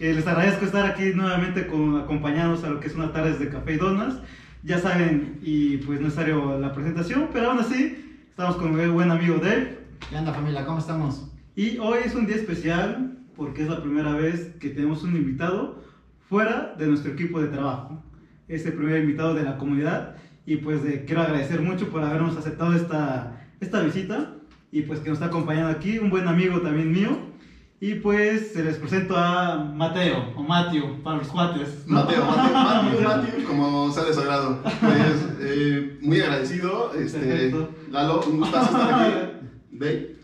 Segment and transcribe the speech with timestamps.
[0.00, 3.50] Eh, les agradezco estar aquí nuevamente con, acompañados a lo que es una tarde de
[3.50, 4.14] café y donas.
[4.62, 8.86] Ya saben, y pues no es necesario la presentación, pero aún así, estamos con mi
[8.86, 9.78] buen amigo Dave.
[10.08, 10.64] ¿Qué onda familia?
[10.64, 11.30] ¿Cómo estamos?
[11.54, 15.84] Y hoy es un día especial porque es la primera vez que tenemos un invitado
[16.30, 18.02] fuera de nuestro equipo de trabajo.
[18.48, 22.38] Es el primer invitado de la comunidad y pues de, quiero agradecer mucho por habernos
[22.38, 24.34] aceptado esta, esta visita
[24.72, 27.29] y pues que nos está acompañando aquí, un buen amigo también mío.
[27.82, 31.84] Y pues se les presento a Mateo, o Mateo, para los cuates.
[31.86, 31.96] ¿no?
[32.04, 34.58] Mateo, Mateo, Mateo, Mateo, como sea de su agrado.
[34.62, 36.92] Pues, eh, muy agradecido.
[36.92, 37.70] Este, Perfecto.
[37.90, 39.14] Lalo, un gustazo estar aquí.
[39.72, 40.16] Dave.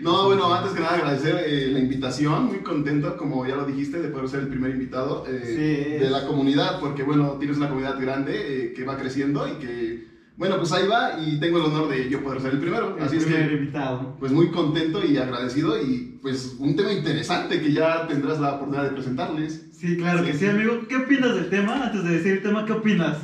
[0.00, 4.00] No, bueno, antes que nada agradecer eh, la invitación, muy contento, como ya lo dijiste,
[4.00, 5.98] de poder ser el primer invitado eh, Sí.
[6.04, 8.32] de la comunidad, porque bueno, tienes una comunidad grande
[8.66, 12.08] eh, que va creciendo y que, bueno, pues ahí va y tengo el honor de
[12.08, 12.96] yo poder ser el primero.
[12.96, 14.16] El Así es primer que, invitado.
[14.18, 18.84] pues muy contento y agradecido y pues un tema interesante que ya tendrás la oportunidad
[18.84, 19.66] de presentarles.
[19.72, 20.38] Sí, claro que Sí.
[20.40, 20.80] sí, amigo.
[20.88, 21.86] ¿Qué opinas del tema?
[21.86, 23.18] Antes de decir el tema, ¿qué opinas?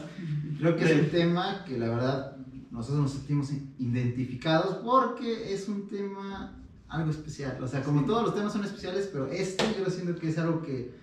[0.59, 0.98] Creo que es Sí.
[1.00, 2.37] un tema que la verdad
[2.70, 6.55] nosotros nos sentimos identificados porque es un tema
[6.89, 7.59] algo especial.
[7.62, 10.62] O sea, como todos los temas son especiales, pero este yo siento que es algo
[10.62, 10.95] que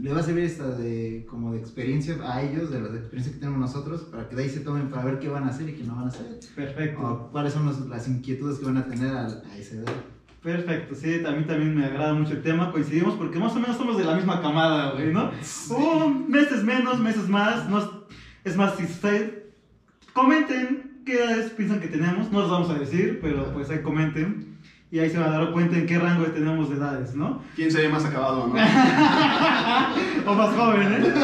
[0.00, 3.32] le va a servir esta de como de experiencia a ellos, de la de experiencia
[3.32, 5.68] que tenemos nosotros, para que de ahí se tomen para ver qué van a hacer
[5.68, 6.38] y qué no van a hacer.
[6.54, 7.02] Perfecto.
[7.02, 9.92] O cuáles son los- las inquietudes que van a tener a, a esa edad.
[10.42, 13.76] Perfecto, sí, a mí también me agrada mucho el tema, coincidimos porque más o menos
[13.76, 15.30] somos de la misma camada, güey, ¿no?
[15.70, 18.02] Hubo meses menos, meses más, no-
[18.44, 19.34] es más, si ustedes
[20.12, 24.51] comenten qué edades piensan que tenemos, no los vamos a decir, pero pues ahí comenten
[24.92, 27.42] y ahí se van a dar cuenta en qué rango tenemos de edades, ¿no?
[27.56, 28.54] ¿Quién se ve más acabado, no?
[30.30, 31.08] O más jóvenes.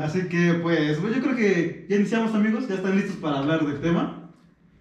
[0.00, 3.66] Así que pues, pues, yo creo que ya iniciamos amigos, ya están listos para hablar
[3.66, 4.30] del tema.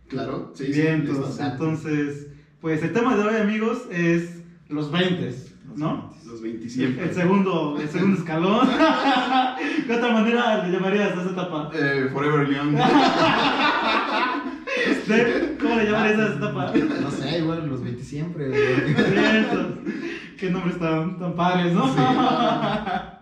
[0.08, 1.42] Claro, sí, Bien, sí.
[1.42, 2.28] entonces,
[2.62, 5.36] pues el tema de hoy amigos es los 20,
[5.76, 6.14] ¿no?
[6.26, 7.04] Los 20 El, siempre.
[7.10, 8.66] el segundo, el segundo escalón.
[9.88, 11.70] ¿Qué otra manera le llamarías a esa etapa?
[11.74, 12.78] Eh, Forever Young.
[14.92, 16.74] ¿Usted ¿Cómo le llamarías a esa etapa?
[17.02, 18.52] No sé, igual los 20 siempre.
[20.38, 21.94] Qué nombres tan, tan padres, ¿no?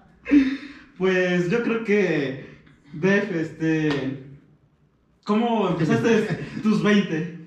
[0.98, 2.46] Pues yo creo que,
[2.94, 4.24] Def, este.
[5.24, 7.40] ¿Cómo empezaste tus 20?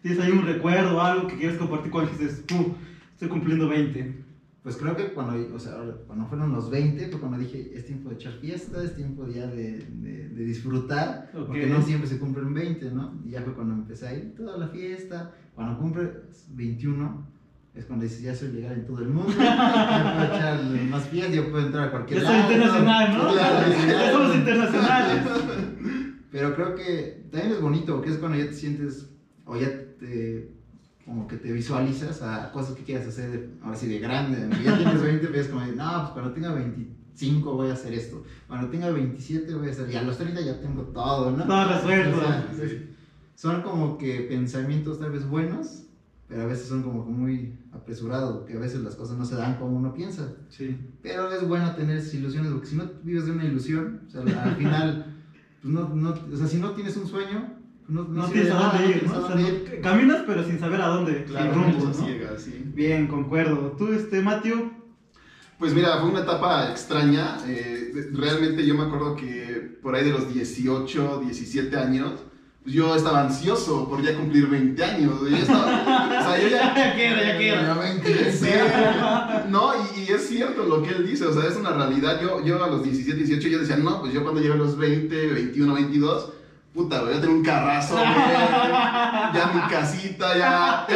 [0.00, 2.72] ¿Tienes ahí un recuerdo o algo que quieras compartir cuando dices, "Uh,
[3.12, 4.24] estoy cumpliendo 20?
[4.68, 8.10] Pues creo que cuando, o sea, cuando fueron los 20 fue cuando dije, es tiempo
[8.10, 11.46] de echar fiesta, es tiempo ya de, de, de disfrutar, Ok.
[11.46, 13.14] porque no siempre se cumplen 20, ¿no?
[13.24, 15.32] Y ya fue cuando empecé a ir toda la fiesta.
[15.54, 16.10] Cuando cumple
[16.50, 17.26] 21,
[17.76, 21.32] es cuando dices, ya soy legal en todo el mundo, ya puedo echar más fiesta,
[21.34, 22.52] ya puedo entrar a cualquier Ya soy lado.
[22.52, 23.32] internacional, ¿no?
[23.32, 25.22] Claro, Ya somos internacionales.
[26.30, 29.08] Pero creo que también es bonito, porque es cuando ya te sientes,
[29.46, 30.50] o ya te,
[31.08, 34.46] como que te visualizas a cosas que quieras hacer, ahora sí, de grande.
[34.62, 38.22] Ya tienes 20, ves como, no, pues cuando tenga 25 voy a hacer esto.
[38.46, 41.46] Cuando tenga 27 voy a hacer, y a los 30 ya tengo todo, ¿no?
[41.46, 42.18] Todo resuelto.
[42.18, 42.90] O sea, Sí.
[43.34, 45.84] son como que pensamientos tal vez buenos,
[46.28, 49.54] pero a veces son como muy apresurados, que a veces las cosas no se dan
[49.56, 50.34] como uno piensa.
[50.50, 50.76] Sí.
[51.02, 54.20] Pero es bueno tener esas ilusiones, porque si no vives de una ilusión, o sea,
[54.42, 55.06] al final,
[55.62, 57.54] pues no, no, o sea, si no tienes un sueño,
[57.88, 59.18] no, No tienes a dónde ir, ¿no?
[59.18, 61.94] O sea, no- caminas pero sin saber a dónde, Claro, sin rumbo, ¿no?
[61.94, 62.62] ciega, sí.
[62.74, 63.72] Bien, concuerdo.
[63.78, 64.72] Tú, este, Matthew,
[65.58, 67.38] Pues mira, fue una etapa extraña.
[67.46, 72.12] eh, realmente yo me acuerdo que por ahí de los 18, 17 años,
[72.62, 75.20] pues yo estaba ansioso por ya cumplir 20 años.
[75.22, 75.64] Yo ya estaba,
[76.20, 76.74] o sea, yo ya...
[76.76, 77.62] ya quiero, ya quiero.
[77.62, 78.46] Ya 20, Sí,
[79.48, 82.20] no, y, y es cierto lo que él dice, o sea, es una realidad.
[82.20, 84.76] Yo, yo a los 17, 18 yo decía, no, pues yo cuando llegue a los
[84.76, 86.32] 20, 21, 22,
[86.74, 88.06] puta, voy a tener un carrazo, güey,
[89.34, 90.86] ya mi casita, ya...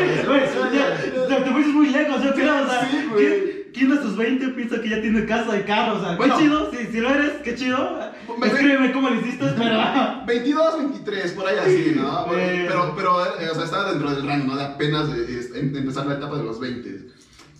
[0.00, 0.42] Güey,
[0.72, 3.70] ya, te, te fuiste muy lejos, yo creo, o sea, Sí, güey.
[3.72, 5.98] ¿quién, de tus 20 piensa que ya tiene casa y carro?
[5.98, 6.36] O sea, Bueno.
[6.36, 7.98] qué chido, si, si lo eres, qué chido.
[8.38, 10.24] Me- Escríbeme cómo lo hiciste, pero...
[10.26, 12.26] 22, 23, por ahí así, ¿no?
[12.26, 12.64] Bueno.
[12.68, 14.56] Pero, pero eh, o sea, estaba dentro del rango, ¿no?
[14.56, 17.08] De apenas eh, em- empezar la etapa de los 20.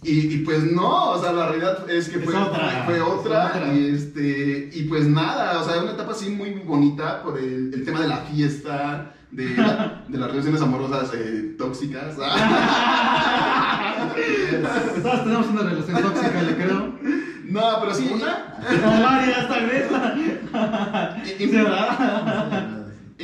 [0.03, 3.71] Y, y pues no, o sea, la realidad es que Es fue otra, fue, otra.
[3.75, 7.85] Y, este, y pues nada, o sea, una etapa así muy bonita por el, el
[7.85, 12.17] tema de la fiesta, de, la- de las relaciones amorosas eh, tóxicas.
[15.03, 16.95] Todos tenemos una relación tóxica, le creo.
[17.51, 18.09] No, pero sí.
[18.13, 19.85] O varias, tal vez.
[21.39, 22.50] Sí, ¿verdad?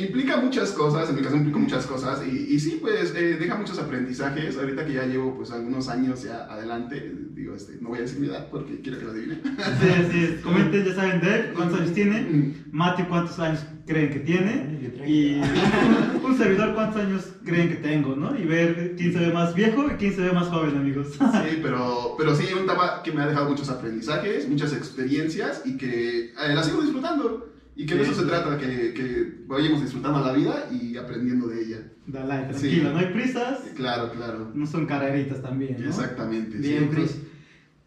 [0.07, 3.55] Implica muchas cosas, en mi caso implica muchas cosas y, y sí, pues eh, deja
[3.55, 4.57] muchos aprendizajes.
[4.57, 8.19] Ahorita que ya llevo pues algunos años ya adelante, digo, este, no voy a decir
[8.19, 9.41] mi edad porque quiero que lo adivinen.
[9.59, 10.41] Así es, así es.
[10.41, 15.41] Comenten, ya saben de él, cuántos años tiene, Mati cuántos años creen que tiene y
[16.23, 18.37] un servidor cuántos años creen que tengo, ¿no?
[18.37, 21.07] Y ver quién se ve más viejo y quién se ve más joven, amigos.
[21.13, 25.77] Sí, pero, pero sí, un etapa que me ha dejado muchos aprendizajes, muchas experiencias y
[25.77, 27.56] que eh, la sigo disfrutando.
[27.77, 28.09] Y que de Sí.
[28.11, 31.83] eso se trata, que, que vayamos disfrutando la vida y aprendiendo de ella.
[32.07, 32.59] Dale, Sí.
[32.59, 34.49] tranquilo, no hay prisas, Claro, claro.
[34.53, 35.87] no son carreritas también, ¿no?
[35.89, 36.57] Exactamente.
[36.57, 36.95] Bien, sí.
[36.95, 37.21] Chris.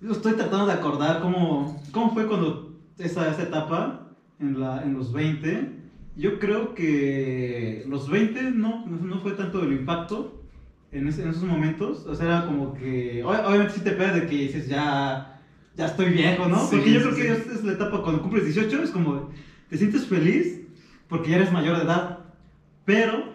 [0.00, 4.06] Yo Estoy tratando de acordar cómo, cómo fue cuando esa, esa etapa
[4.38, 5.66] en, la, en los 20.
[6.16, 10.30] Yo creo que los 20 no, no fue tanto el impacto
[10.92, 12.06] en, ese- en esos momentos.
[12.06, 13.22] O sea, era como que.
[13.24, 15.38] ob- Obviamente sí te pegas de que dices ya,
[15.76, 16.66] ya estoy viejo, ¿no?
[16.66, 17.40] Sí, porque yo sí, creo que sí.
[17.40, 19.28] esta es la etapa cuando cumples 18, es como
[19.70, 20.60] te sientes feliz
[21.08, 22.18] porque ya eres mayor de edad.
[22.84, 23.30] Pero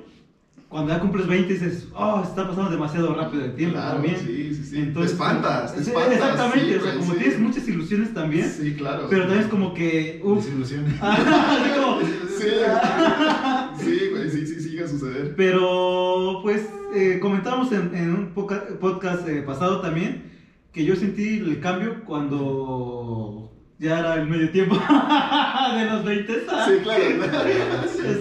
[0.69, 4.17] cuando ya cumples 20 dices, oh, está pasando demasiado rápido el tiempo Claro, también.
[4.19, 4.77] sí, sí, sí.
[4.79, 6.13] Entonces, te espantas, te espantas.
[6.13, 7.17] Exactamente, sí, o sea, como sí.
[7.19, 9.07] tienes muchas ilusiones también, Sí, claro.
[9.09, 10.93] pero también es como que, uff, Desilusiones.
[10.99, 11.99] como-
[13.79, 15.33] Sí, güey, sí, sí, llega a suceder.
[15.35, 20.31] pero pues eh, comentábamos en, en un podcast eh, pasado también
[20.73, 24.75] que yo sentí el cambio cuando ya era el medio tiempo
[25.77, 26.33] de los 20.
[26.33, 27.03] Sí, claro.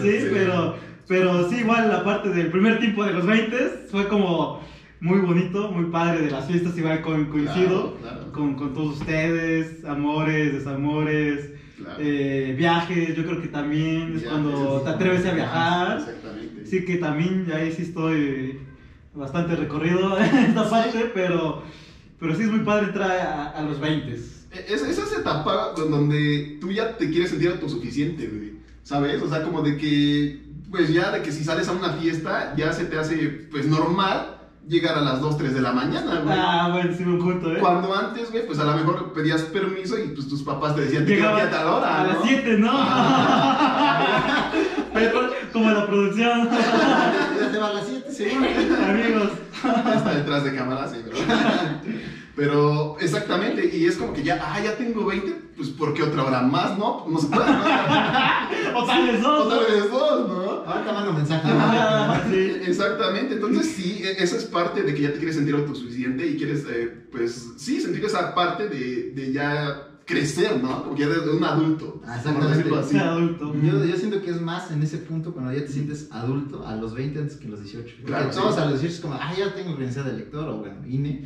[0.03, 3.57] Sí, pero, pero sí, igual la parte del primer tiempo de los 20
[3.91, 4.61] fue como
[5.01, 8.33] muy bonito, muy padre de las fiestas, igual co- coincido Claro, claro.
[8.33, 11.97] Con, con todos ustedes, amores, desamores, Claro.
[11.99, 14.85] eh, viajes, yo creo que también es Ya, cuando sí.
[14.85, 15.99] te atreves a viajar.
[15.99, 16.67] Exactamente.
[16.67, 18.61] Sí que también ahí sí estoy
[19.13, 21.63] bastante recorrido en esta parte, pero,
[22.21, 24.17] pero sí es muy padre entrar a, a los 20.
[24.69, 28.55] Es, es esa etapa don- donde tú ya te quieres sentir autosuficiente, güey.
[28.83, 29.23] ¿Sabes?
[29.23, 32.73] O sea, como de que, pues ya de que si sales a una fiesta, ya
[32.73, 33.17] se te hace,
[33.51, 34.31] pues normal
[34.69, 36.37] llegar a las 2, 3 de la mañana, güey.
[36.39, 37.59] Ah, bueno, sí me junto, ¿eh?
[37.61, 41.05] Cuando antes, güey, pues a lo mejor pedías permiso y pues tus papás te decían
[41.07, 42.09] que Llegaba a tal hora, a ¿no?
[42.13, 42.73] las 7, ¿no?
[44.95, 48.25] Pero como la producción, Ya se va a las 7, sí.
[48.33, 49.31] amigos.
[49.97, 51.17] Está detrás de cámara, sí, pero...
[52.37, 56.25] Pero exactamente, y es como que ya, ah, ya tengo 20, pues ¿por qué otra
[56.25, 57.07] hora más, no?
[57.09, 57.63] No se puede, ¿no?
[58.77, 59.47] O tal vez dos.
[59.47, 60.51] Otra vez dos, ¿no?
[60.67, 61.49] Ahorita mando mensaje.
[61.53, 62.57] Ah, sí.
[62.67, 66.37] Exactamente, entonces sí, e- esa es parte de que ya te quieres sentir autosuficiente y
[66.37, 70.83] quieres, eh, pues sí, sentir esa parte de, de ya crecer, ¿no?
[70.85, 72.01] Como que ya de, de un adulto.
[72.01, 72.79] Por exactamente.
[72.79, 72.97] así.
[72.99, 73.55] Adulto.
[73.63, 76.77] Yo, yo siento que es más en ese punto cuando ya te sientes adulto a
[76.77, 77.95] los 20 antes que a los 18.
[77.97, 78.39] Porque Claro, sí.
[78.39, 81.25] todos a los 18 es como, ah, ya tengo credencial de lector o bueno, INE.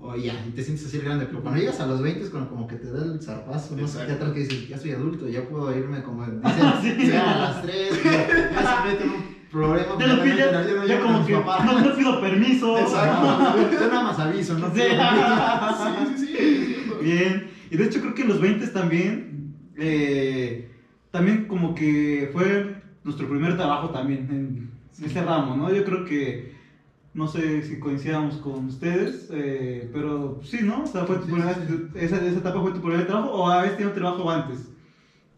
[0.00, 1.26] O ya, y te sientes así grande.
[1.26, 3.86] Pero cuando llegas a los 20 es como, como que te da el zarpazo, no
[3.86, 4.12] sé Exacto.
[4.14, 6.42] qué tal que dices, ya soy adulto, ya puedo irme como dicen,
[6.82, 7.08] Sí.
[7.08, 9.86] ya a las 3, ya, ya siempre tengo un problema.
[9.98, 11.64] Ya, no porque pido, realmente no ya llevo como que papás.
[11.66, 12.78] no, no pido permiso.
[12.78, 13.54] Exacto.
[13.72, 14.74] Yo nada más aviso, ¿no?
[14.74, 14.80] Sí.
[16.16, 16.86] Sí, sí, sí.
[17.02, 17.55] Bien.
[17.70, 20.60] Y de hecho creo que en los 20 también, eh,
[21.10, 22.66] también como que fue
[23.04, 24.66] nuestro primer trabajo también en,
[24.98, 25.70] en este ramo, ¿no?
[25.70, 26.38] Yo creo que,
[27.14, 30.82] no sé si coincidamos con ustedes, eh, pero sí, ¿no?
[30.82, 31.64] O sea, fue tu Sí, primera, sí,
[31.94, 34.70] Esa, esa etapa fue tu primer trabajo o habías tenido trabajo antes.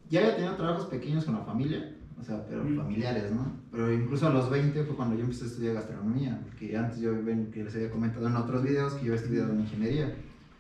[0.09, 1.85] Ya había tenido trabajos pequeños con la familia,
[2.17, 2.75] o sea, pero Mm.
[2.75, 3.53] familiares, ¿no?
[3.71, 7.23] Pero incluso a los 20 fue cuando yo empecé a estudiar gastronomía, porque antes yo
[7.23, 10.11] ven que les había comentado en otros videos que yo había estudiado en ingeniería.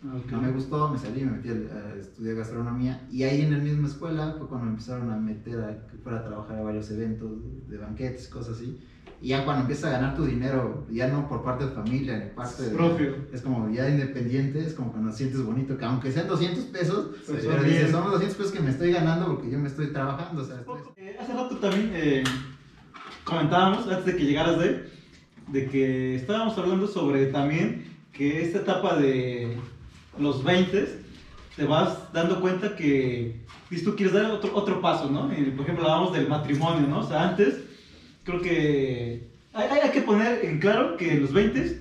[0.02, 3.88] No me gustó, me salí, me metí a, estudiar gastronomía y ahí en la misma
[3.88, 7.30] escuela fue cuando me empezaron a meter a que fuera a trabajar a varios eventos
[7.68, 8.78] de banquetes, cosas así.
[9.20, 12.30] Y ya cuando empiezas a ganar tu dinero, ya no por parte de familia ni
[12.30, 12.70] parte de...
[12.76, 13.16] Propio.
[13.32, 17.44] Es como ya independiente, es como cuando sientes bonito, que aunque sean 200 pesos, Pues
[17.44, 20.42] pero dices, son los 200 pesos que me estoy ganando porque yo me estoy trabajando,
[20.42, 22.22] o sea, estoy- Eh, hace rato también eh,
[23.24, 24.88] comentábamos, antes de que llegaras de,
[25.48, 29.58] de que estábamos hablando sobre también que esta etapa de
[30.20, 31.02] los 20
[31.56, 35.30] te vas dando cuenta que dices, tú quieres dar otro, otro paso, ¿no?
[35.32, 37.00] Eh, por ejemplo, hablábamos del matrimonio, ¿no?
[37.00, 37.56] O sea, antes
[38.24, 41.80] creo que hay- hay que poner en claro que los 20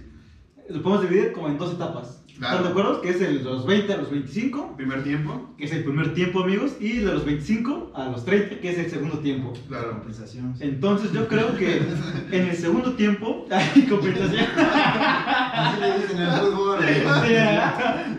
[0.69, 2.21] lo podemos dividir como en dos etapas.
[2.37, 2.57] Claro.
[2.57, 3.01] ¿Están de acuerdo?
[3.01, 6.13] Que es el de los 20 a los 25 Primer tiempo, que es el primer
[6.13, 9.53] tiempo, amigos, y de los 25 a los 30, que es el segundo tiempo.
[9.67, 9.91] claro.
[9.91, 10.53] compensación.
[10.59, 11.77] Entonces yo creo que
[12.31, 14.45] en el segundo tiempo hay compensación.
[14.55, 16.77] Así le dicen en el fútbol.
[16.87, 17.33] Sí.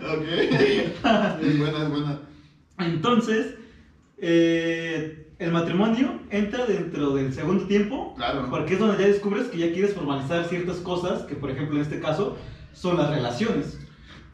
[0.04, 0.24] Ok.
[1.42, 2.18] Es buena, es buena.
[2.78, 3.54] Entonces,
[4.18, 8.46] eh, el matrimonio entra dentro del segundo tiempo, Claro.
[8.50, 11.82] porque es donde ya descubres que ya quieres formalizar ciertas cosas, que por ejemplo en
[11.82, 12.36] este caso
[12.72, 13.78] son las relaciones.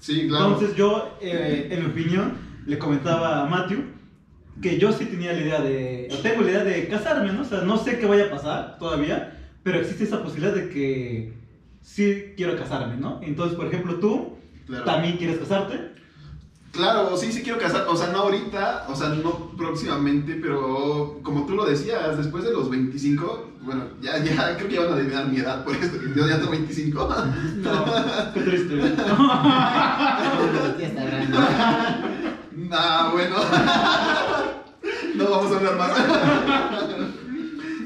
[0.05, 0.49] Sí, claro.
[0.53, 2.35] Entonces yo, eh, en mi opinión,
[2.67, 3.85] le comentaba a Matthew
[4.61, 7.41] que yo sí tenía la idea de, o tengo la idea de casarme, ¿no?
[7.41, 11.33] O sea, no sé qué vaya a pasar todavía, pero existe esa posibilidad de que
[11.81, 13.19] sí quiero casarme, ¿no?
[13.23, 14.35] Entonces, por ejemplo, tú
[14.67, 14.85] Claro.
[14.85, 15.93] también quieres casarte.
[16.71, 21.47] Claro, sí, sí quiero casar, o sea, no ahorita, o sea, no próximamente, pero como
[21.47, 24.97] tú lo decías, después de los 25, bueno, ya, ya creo que ya van a
[24.97, 27.15] adivinar mi edad por esto, que yo ya tengo 25.
[27.59, 27.85] No,
[28.35, 28.75] qué triste.
[30.79, 31.37] Ya está grande.
[32.73, 33.37] Ah, bueno.
[35.17, 35.93] No vamos a hablar más.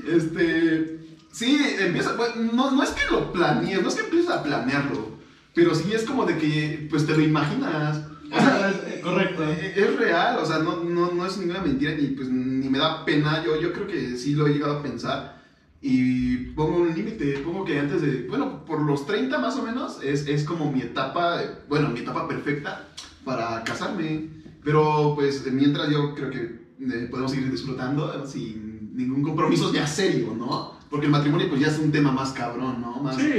[0.07, 0.99] Este.
[1.31, 2.15] Sí, empieza.
[2.15, 5.19] bueno, No, no es que lo planees, no es que empieces a planearlo.
[5.55, 8.01] Pero sí es como de que, pues te lo imaginas.
[8.33, 9.43] O sea, Eh, Correcto.
[9.45, 12.79] eh, Es real, o sea, no, no, no es ninguna mentira ni, pues, ni me
[12.79, 13.43] da pena.
[13.45, 15.38] Yo, yo creo que sí lo he llegado a pensar.
[15.81, 20.03] Y pongo un límite, pongo que antes de, bueno, por los 30 más o menos,
[20.03, 22.85] es, es como mi etapa, bueno, mi etapa perfecta
[23.25, 24.29] para casarme.
[24.65, 26.39] Pero pues mientras yo creo que
[26.81, 30.77] eh, podemos seguir disfrutando sin ningún compromiso ya serio, ¿no?
[30.91, 32.97] Porque el matrimonio pues ya es un tema más cabrón, ¿no?
[33.01, 33.31] Más, Sí,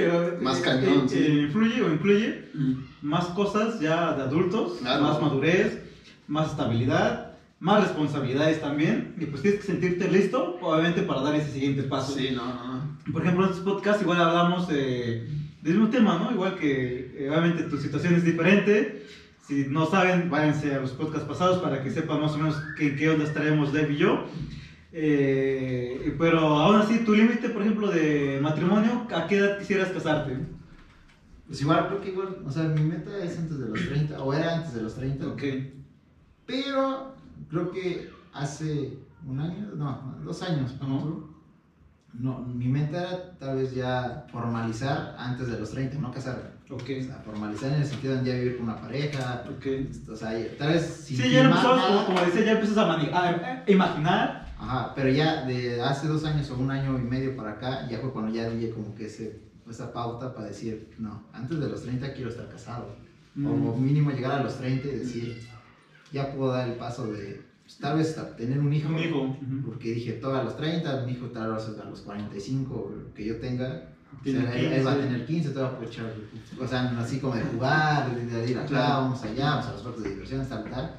[0.42, 1.40] más eh, cañón, eh, sí.
[1.42, 2.74] influye o incluye Mm.
[3.02, 5.04] más cosas ya de adultos, Claro.
[5.04, 5.82] más madurez,
[6.28, 7.29] más estabilidad,
[7.60, 9.16] más responsabilidades también.
[9.20, 12.14] Y pues tienes que sentirte listo, obviamente, para dar ese siguiente paso.
[12.14, 12.98] Sí, no, no.
[13.12, 15.28] Por ejemplo, en estos podcasts igual hablamos eh,
[15.62, 16.32] del mismo tema, ¿no?
[16.32, 19.06] Igual que eh, obviamente tu situación es diferente.
[19.48, 22.96] Si no saben, váyanse a los podcasts pasados para que sepan más o menos en
[22.96, 24.26] qué onda estaremos Dev y yo.
[24.92, 30.38] Eh, pero aún así, tu límite, por ejemplo, de matrimonio, ¿a qué edad quisieras casarte?
[31.48, 34.34] Pues igual, creo que igual, o sea, mi meta es antes de los 30, o
[34.34, 35.28] era antes de los 30.
[35.28, 35.44] Ok.
[36.46, 37.16] Pero
[37.50, 40.88] creo que hace un año, no, dos años, Ajá.
[40.88, 41.30] ¿no?
[42.12, 46.50] No, mi meta era tal vez ya formalizar antes de los 30, no casarme.
[46.72, 46.82] Ok.
[47.00, 49.44] O sea, formalizar en el sentido de ya vivir con una pareja.
[49.48, 49.66] Ok.
[50.12, 51.88] O sea, tal vez sin Sí, ya empezamos, nada.
[52.06, 54.54] como, como decía, ya empiezas a, a imaginar.
[54.58, 58.00] Ajá, pero ya de hace dos años o un año y medio para acá, ya
[58.00, 59.40] fue cuando ya di como que ese,
[59.70, 62.88] esa pauta para decir, no, antes de los 30 quiero estar casado.
[63.36, 63.84] O Mm.
[63.86, 65.40] mínimo llegar a los 30 y decir,
[66.12, 68.90] ya puedo dar el paso de, pues, tal vez tener un hijo.
[68.90, 69.38] Un hijo.
[69.66, 73.38] Porque dije, todo a los 30, mi hijo tal vez a los 45 que yo
[73.38, 73.84] tenga.
[74.20, 75.08] o sea, él, él va a 15.
[75.08, 76.14] tener 15, todo va a poder echar,
[76.60, 79.02] o sea, así como de jugar, de, ir acá, Claro.
[79.02, 80.96] vamos allá, vamos a los parques de diversión, tal, tal.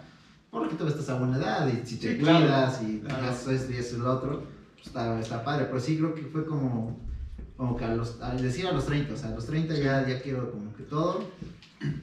[0.50, 2.40] Porque tú estás a buena edad y si te Sí, claro.
[2.46, 3.26] cuidas y Claro.
[3.30, 4.42] haces esto y y lo otro,
[4.74, 5.66] pues está, está padre.
[5.66, 6.96] Pero sí creo que fue como,
[7.56, 10.06] como que a los, al decir a los 30, o sea, a los 30 ya,
[10.08, 11.24] ya quiero como que todo.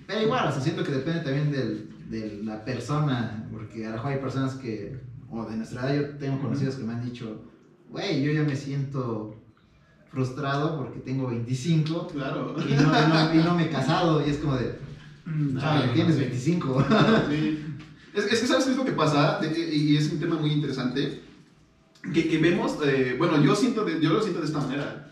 [0.07, 3.95] Pero igual, o sea, siento que depende también del, de la persona, porque a lo
[3.95, 4.99] mejor hay personas que,
[5.29, 7.41] o de nuestra edad, yo tengo conocidos que me han dicho,
[7.89, 9.35] güey, yo ya me siento
[10.09, 12.55] frustrado porque tengo 25 Claro.
[12.57, 14.77] y no, y no- y no me he casado, y es como de,
[15.25, 15.91] Mm, chale, sí.
[15.93, 16.85] tienes 25.
[17.29, 17.63] Sí.
[18.13, 21.21] Es, es que sabes qué es lo que pasa, y es un tema muy interesante,
[22.13, 25.03] que, que vemos, eh, bueno, yo, siento de- yo lo siento de esta manera.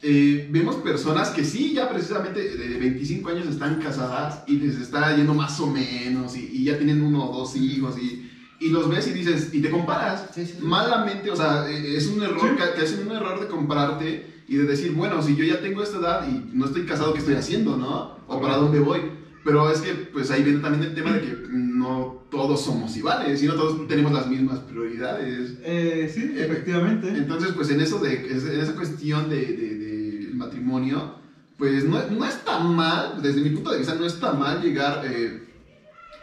[0.00, 5.16] Eh, vemos personas que sí, ya precisamente de 25 años están casadas y les está
[5.16, 8.88] yendo más o menos y, y ya tienen uno o dos hijos y, y los
[8.88, 10.64] ves y dices, y te comparas Sí, sí, sí.
[10.64, 12.46] malamente, o sea, eh, es un error, Sí.
[12.76, 15.98] que, hacen un error de compararte y de decir, bueno, si yo ya tengo esta
[15.98, 18.16] edad y no estoy casado, ¿qué estoy haciendo, no?
[18.28, 19.00] O para dónde voy.
[19.48, 23.42] Pero es que, pues ahí viene también el tema de que no todos somos iguales
[23.42, 25.54] y no todos tenemos las mismas prioridades.
[25.64, 27.08] Eh, sí, efectivamente.
[27.08, 31.14] Entonces, pues en eso de, en esa cuestión de, de- del matrimonio,
[31.56, 35.42] pues no, no está mal, desde mi punto de vista, no está mal llegar, eh,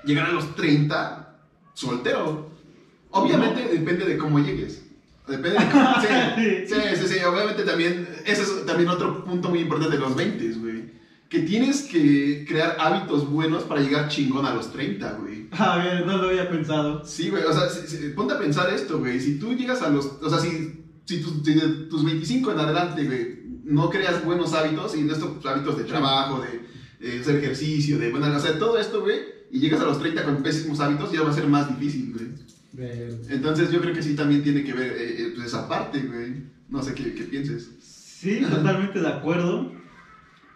[0.03, 1.35] llegar a los 30
[1.73, 2.51] soltero.
[3.09, 4.83] Obviamente depende de cómo llegues.
[5.27, 5.65] Depende de
[6.67, 10.15] sí, sí, sí, sí, obviamente también, ese es también otro punto muy importante de los
[10.15, 10.93] 20, güey.
[11.29, 15.47] Que tienes que crear hábitos buenos para llegar chingón a los 30, güey.
[15.51, 17.03] A ver, no lo había pensado.
[17.05, 19.19] Sí, güey, o sea, si- si- ponte a pensar esto, güey.
[19.19, 20.05] Si tú llegas a los.
[20.21, 24.95] O sea, si, si, tus, de tus 25 en adelante, güey, no creas buenos hábitos,
[24.95, 26.43] y estos hábitos de trabajo,
[26.99, 28.11] de, de hacer ejercicio, de.
[28.11, 29.17] Bueno, o sea, todo esto, güey,
[29.51, 32.27] y llegas a los 30 con pésimos hábitos, ya va a ser más difícil, güey.
[33.29, 36.43] Entonces, yo creo que sí también tiene que ver eh, eh, pues esa parte, güey.
[36.69, 37.69] No sé qué, qué pienses.
[37.81, 39.71] Sí, totalmente de acuerdo.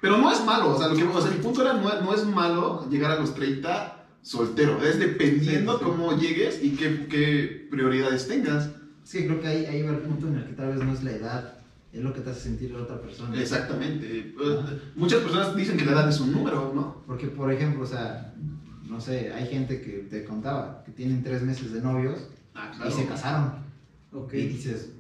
[0.01, 2.13] Pero no es malo, o sea, lo que, o sea, mi punto era, no, no
[2.13, 4.81] es malo llegar a los 30 soltero.
[4.83, 5.85] Es dependiendo Sí, sí.
[5.85, 8.69] cómo llegues y qué, qué prioridades tengas.
[9.03, 11.03] Sí, creo que ahí, ahí va el punto en el que tal vez no es
[11.03, 11.53] la edad,
[11.91, 13.39] es lo que te hace sentir la otra persona.
[13.41, 14.33] Exactamente.
[14.37, 14.57] Pues,
[14.95, 17.03] Muchas personas dicen que la edad es un número, ¿no?
[17.07, 18.33] Porque, por ejemplo, o sea,
[18.87, 22.19] no sé, hay gente que te contaba que tienen tres meses de novios
[22.55, 23.53] Ah, y se casaron.
[24.13, 24.33] Ok.
[24.33, 24.91] Y dices,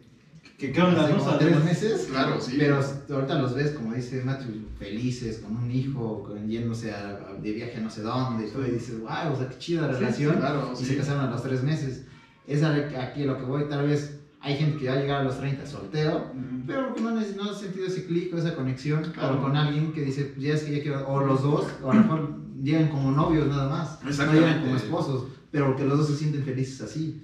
[0.59, 1.19] ¿Qué, qué onda, hace no?
[1.19, 2.05] como O sea, tres meses.
[2.09, 2.55] Claro, sí.
[2.57, 7.33] Pero ahorita los ves, como dice Matthew, felices, con un hijo, con, yéndose a- a-
[7.41, 9.87] de viaje a no sé dónde, y todo, y dices, wow, o sea, qué chida
[9.87, 10.35] Sí, relación.
[10.37, 10.85] claro, y sí.
[10.85, 12.03] se casaron a los tres meses.
[12.45, 15.21] Es a- aquí a lo que voy, tal vez hay gente que va a llegar
[15.21, 16.31] a los 30 soltero,
[16.67, 19.37] pero no, no ha sentido ese clic o esa conexión Claro.
[19.39, 21.95] o con alguien que dice, ya es que ya quiero, o los dos, o a
[21.95, 26.07] lo mejor llegan como novios nada más, no llegan como esposos, pero porque los dos
[26.09, 27.23] se sienten felices así.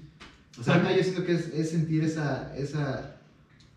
[0.58, 3.15] O sea, yo siento que es, es sentir esa, esa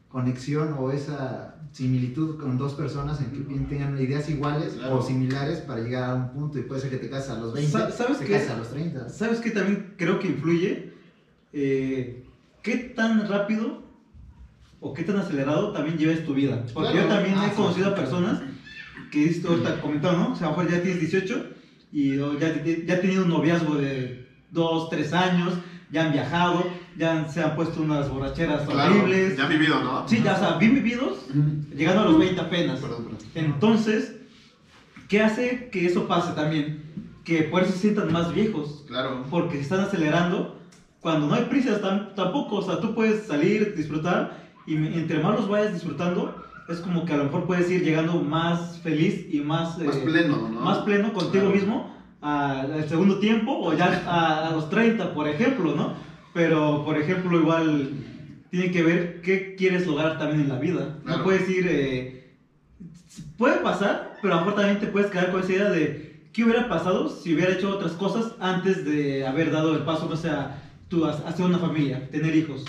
[0.08, 4.98] conexión o esa similitud con dos personas en que tengan ideas iguales Claro.
[4.98, 7.52] o similares para llegar a un punto y puede ser que te cases a los
[7.52, 8.32] 20, Sa- ¿sabes te qué?
[8.32, 9.08] cases a los 30.
[9.10, 10.86] ¿Sabes qué también creo que influye?
[11.52, 12.16] Eh,
[12.62, 13.82] ¿Qué tan rápido
[14.80, 16.64] o qué tan acelerado también lleves tu vida?
[16.72, 17.08] Porque Claro.
[17.08, 17.54] yo también Ah, he sí.
[17.56, 18.40] conocido a personas
[19.10, 20.32] que tú ahorita comentado, ¿no?
[20.32, 21.46] O sea, a lo mejor ya tienes 18
[21.92, 22.52] y ya,
[22.84, 25.58] ya han tenido un noviazgo de 2, 3 años,
[25.90, 26.66] ya han viajado,
[26.99, 29.37] ya se han puesto unas borracheras Claro, horribles.
[29.37, 30.07] ya han vivido, ¿no?
[30.09, 31.26] Sí, ya, o sea, bien vividos,
[31.75, 32.81] llegando a los 20 apenas.
[32.81, 33.19] Perdón, perdón.
[33.35, 34.12] Entonces,
[35.09, 36.83] ¿qué hace que eso pase también?
[37.25, 39.25] Que por eso se sientan más viejos Claro.
[39.31, 40.55] porque se están acelerando
[41.00, 44.37] cuando no hay prisas tam- tampoco, o sea, tú puedes salir, disfrutar
[44.67, 46.35] y entre más los vayas disfrutando,
[46.69, 50.02] es como que a lo mejor puedes ir llegando más feliz y más, Más eh,
[50.05, 50.61] pleno, ¿no?
[50.61, 51.55] más pleno contigo Claro.
[51.55, 51.88] mismo
[52.21, 55.93] al segundo tiempo o ya a, a los 30, por ejemplo, ¿no?
[56.35, 57.90] Pero, por ejemplo, igual
[58.50, 60.99] tiene que ver qué quieres lograr también en la vida.
[61.02, 61.18] Claro.
[61.18, 62.35] No puedes ir, eh,
[63.37, 66.44] puede pasar, pero a lo mejor también te puedes quedar con esa idea de qué
[66.44, 70.28] hubiera pasado si hubiera hecho otras cosas antes de haber dado el paso, no sé,
[70.30, 72.64] a, tú, hacer una familia, tener hijos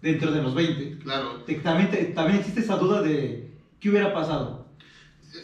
[0.00, 0.98] dentro de los 20.
[0.98, 1.42] Claro.
[1.46, 4.66] Te- también, te- también existe esa duda de qué hubiera pasado.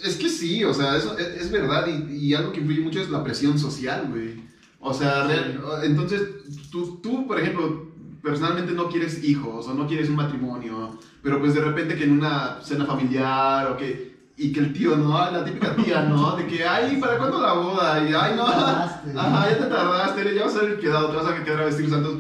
[0.04, 3.00] Es que sí, o sea, eso es, es verdad y, y algo que influye mucho
[3.00, 4.47] es la presión social, güey.
[4.80, 6.22] O sea, real- entonces,
[6.70, 7.88] tú, tú, por ejemplo,
[8.22, 12.12] personalmente no quieres hijos o no quieres un matrimonio, pero pues de repente que en
[12.12, 14.08] una cena familiar o que...
[14.40, 15.18] Y que el tío, ¿no?
[15.32, 16.36] La típica tía, ¿no?
[16.36, 18.08] De que, ay, ¿para cuándo la boda?
[18.08, 18.44] Y, ay, no.
[18.44, 19.10] tardaste.
[19.18, 21.90] Ajá, ya te tardaste, ya vas a ver quedado, te vas a quedar a vestir
[21.90, 22.18] santos.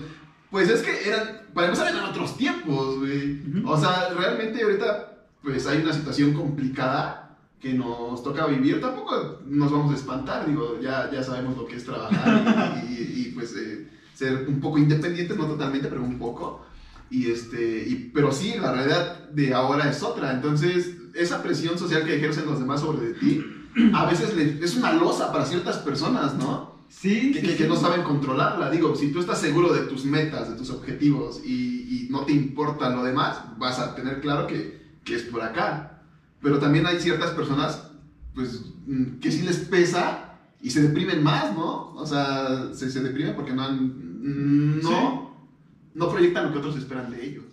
[0.50, 3.40] Pues es que eran, para empezar, eran otros tiempos, güey.
[3.64, 7.27] O sea, realmente ahorita, pues hay una situación complicada
[7.60, 8.80] que nos toca vivir.
[8.80, 13.22] Tampoco nos vamos a espantar, digo, ya, ya sabemos lo que es trabajar y, y-
[13.26, 16.60] y, pues eh, ser un poco independientes, no totalmente, pero un poco.
[17.10, 20.32] Y este, y, pero sí, la realidad de ahora es otra.
[20.32, 23.42] Entonces, esa presión social que ejercen los demás sobre ti,
[23.94, 26.76] a veces le- es una losa para ciertas personas, ¿no?
[26.88, 27.68] Sí, que, sí, que- que sí.
[27.68, 28.70] no saben controlarla.
[28.70, 32.32] Digo, si tú estás seguro de tus metas, de tus objetivos y, y no te
[32.32, 35.97] importa lo demás, vas a tener claro que, que es por acá.
[36.40, 37.90] Pero también hay ciertas personas,
[38.34, 41.94] pues, mm, que sí les pesa y se deprimen más, ¿no?
[41.94, 45.50] O sea, se, se deprimen porque no han, mm, no,
[45.94, 47.44] no proyectan lo que otros esperan de ellos.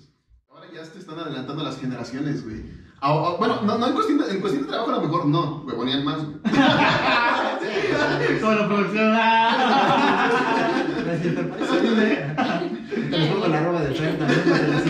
[0.50, 2.64] Ahora ya te están adelantando las generaciones, güey.
[3.02, 5.26] Ah, ah, bueno, no, no en, cuestión de, en cuestión de trabajo a lo mejor
[5.26, 6.38] no, huevonean más, güey.
[8.42, 9.16] La producción.
[12.96, 14.82] Te pongo la ropa del Fer también para la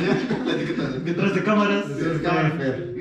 [1.05, 1.89] Detrás de cámaras.
[1.89, 2.95] Detrás de cámara, Fer.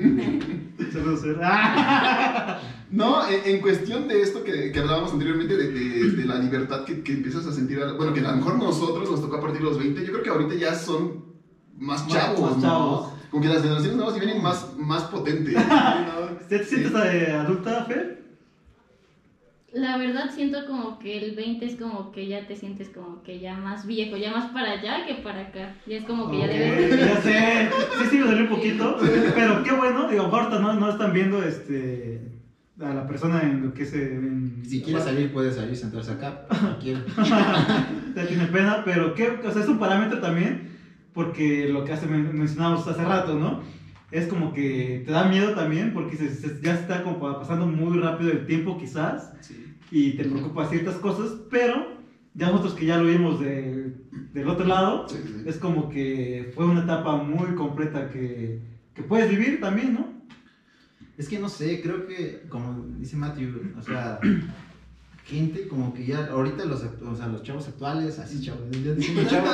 [0.91, 1.39] Saludos, Fer.
[1.43, 2.59] ¡Ah!
[2.91, 6.83] No, en, en cuestión de esto que, que hablábamos anteriormente, de, de- de la libertad
[6.85, 9.41] que, que empiezas a sentir, a- bueno, que a lo mejor nosotros nos tocó a
[9.41, 11.25] partir de los 20, yo creo que ahorita ya son
[11.77, 12.61] más chavos, más ¿no?
[12.61, 13.07] chavos.
[13.31, 15.53] Como que las generaciones nuevas ya vienen más, más potentes.
[15.55, 15.61] ¿no?
[16.49, 18.24] ¿Ya te sientes eh, adulta, Fer?
[19.75, 23.39] La verdad siento como que el 20 es como que ya te sientes como que
[23.39, 25.73] ya más viejo, ya más para allá que para acá.
[25.85, 26.97] Ya es como que ya debes...
[26.97, 28.95] Ya sé, sí, sí, me dolió un poquito,
[29.35, 32.21] pero qué bueno, digo, ahorita no, no están viendo este,
[32.79, 34.13] a la persona en lo que se...
[34.13, 36.45] en- Si quiere salir, puede salir, sentarse acá.
[36.79, 37.01] Quiere.
[38.15, 40.63] ya tiene pena, pero qué, o sea, es un parámetro también,
[41.11, 43.59] porque lo que hace, men- mencionábamos hace rato, ¿no?
[44.11, 47.97] Es como que te da miedo también, porque se- se- ya está como pasando muy
[47.97, 49.31] rápido el tiempo quizás,
[49.97, 51.95] y te preocupa ciertas cosas, pero
[52.33, 53.93] ya nosotros que ya lo vimos de-
[54.33, 55.43] del otro lado, Sí, sí.
[55.45, 58.59] es como que fue una etapa muy completa que,
[58.93, 60.13] que puedes vivir también, ¿no?
[61.17, 64.19] Es que no sé, creo que, como dice Matthew, o sea,
[65.27, 69.23] gente como que ya, ahorita los, o sea, los chavos actuales, así chavos, ya diciendo
[69.29, 69.49] chavos,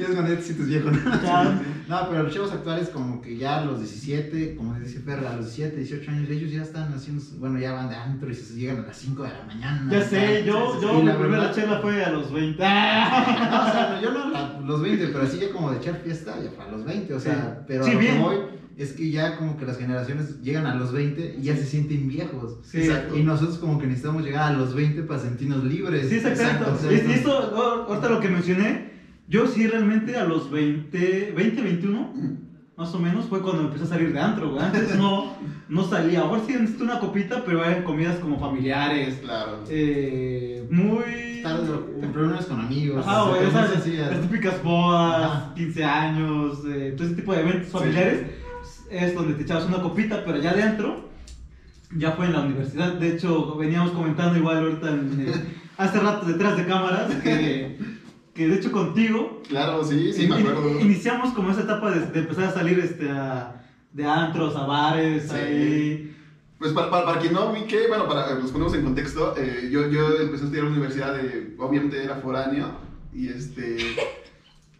[0.00, 1.22] ya es cuando te sientes viejo, ¿no?
[1.22, 1.62] Ya.
[1.88, 5.36] No, pero los chavos actuales como que ya a los 17, como dice Perra, a
[5.36, 8.54] los 17, 18 años, ellos ya están haciendo, bueno, ya van de antro y se
[8.54, 9.88] llegan a las 5 de la mañana.
[9.92, 12.62] Ya sé, yo, yo mi la primera verdad- chela fue a los 20.
[12.62, 16.36] No, o sea, yo no la- los 20, pero así ya como de echar fiesta,
[16.42, 17.64] ya para los 20, o sea, Sí.
[17.68, 18.14] pero Sí, a lo bien.
[18.16, 18.36] que voy
[18.82, 22.08] es que ya como que las generaciones llegan a los 20 y ya se sienten
[22.08, 22.58] viejos.
[22.62, 23.16] Sí, Exacto.
[23.16, 26.08] Y nosotros como que necesitamos llegar a los 20 para sentirnos libres.
[26.08, 26.72] Sí, es exacto.
[26.74, 28.90] o sea, Y, y esto, ahorita lo que mencioné,
[29.28, 32.12] yo sí realmente a los 20, 20, 21,
[32.76, 34.64] más o menos, fue cuando empecé a salir de antro, güey.
[34.64, 35.34] Antes no,
[35.68, 36.20] no salía.
[36.20, 39.16] Ahora sí necesito una copita, pero eran comidas como familiares.
[39.22, 39.58] Claro.
[39.68, 41.68] eh, muy tarde,
[42.14, 43.04] reuniones con amigos.
[43.06, 45.54] O sea, güey, sabes, así, las típicas bodas, Ajá.
[45.54, 48.26] 15 años, eh, todo ese tipo de eventos familiares,
[48.90, 51.08] es donde te echabas una copita, pero ya adentro,
[51.96, 52.94] ya fue en la universidad.
[52.94, 55.32] De hecho, veníamos comentando igual ahorita, en, eh,
[55.76, 57.78] hace rato detrás de cámaras, que,
[58.34, 60.80] que de hecho contigo, Claro, sí, sí, me acuerdo.
[60.80, 63.56] iniciamos como esa etapa de, de empezar a salir este, a-
[63.92, 65.34] de antros, a bares, Sí.
[65.36, 66.16] ahí.
[66.58, 69.88] Pues para, para, para quien no ubique, bueno, para los ponemos en contexto, eh, yo,
[69.90, 72.72] yo empecé a estudiar en la universidad, de, obviamente era foráneo,
[73.14, 73.76] y este...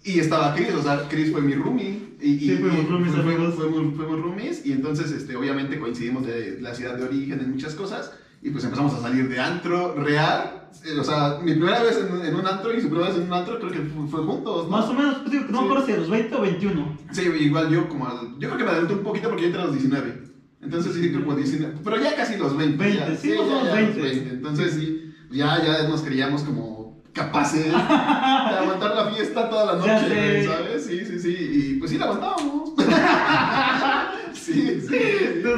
[0.02, 2.10] Y estaba Chris, o sea, Chris fue mi roomie.
[2.20, 3.54] Y, y- Sí, fuimos roomies, fue- amigos.
[3.54, 7.74] Fuimos, fuimos roomies, y entonces, este, obviamente coincidimos de la ciudad de origen en muchas
[7.74, 10.56] cosas, y pues empezamos a salir de antro real.
[10.84, 13.24] eh, o sea, mi primera vez en, en un antro y su primera vez en
[13.26, 14.70] un antro creo que fue, fue juntos, ¿no?
[14.70, 15.64] Más o menos, pues, digo, no me Sí.
[15.64, 16.98] acuerdo si a los 20 o 21.
[17.10, 19.62] Sí, igual yo como al- Yo creo que me adelanté un poquito porque yo entré
[19.62, 20.22] a los 19.
[20.62, 21.74] Entonces sí, como 19.
[21.82, 22.76] Pero ya casi los 20.
[22.84, 24.00] 20, ya, sí, ya, más o menos ya 20.
[24.00, 26.79] los Entonces sí, ya, ya nos creíamos como
[27.12, 30.46] capaces de aguantar la fiesta toda la noche.
[30.46, 30.86] ¿sabes?
[30.86, 31.36] Sí, sí, sí.
[31.38, 32.70] Y pues sí la aguantábamos.
[34.34, 34.98] sí, sí.
[35.42, 35.50] ¿Tú?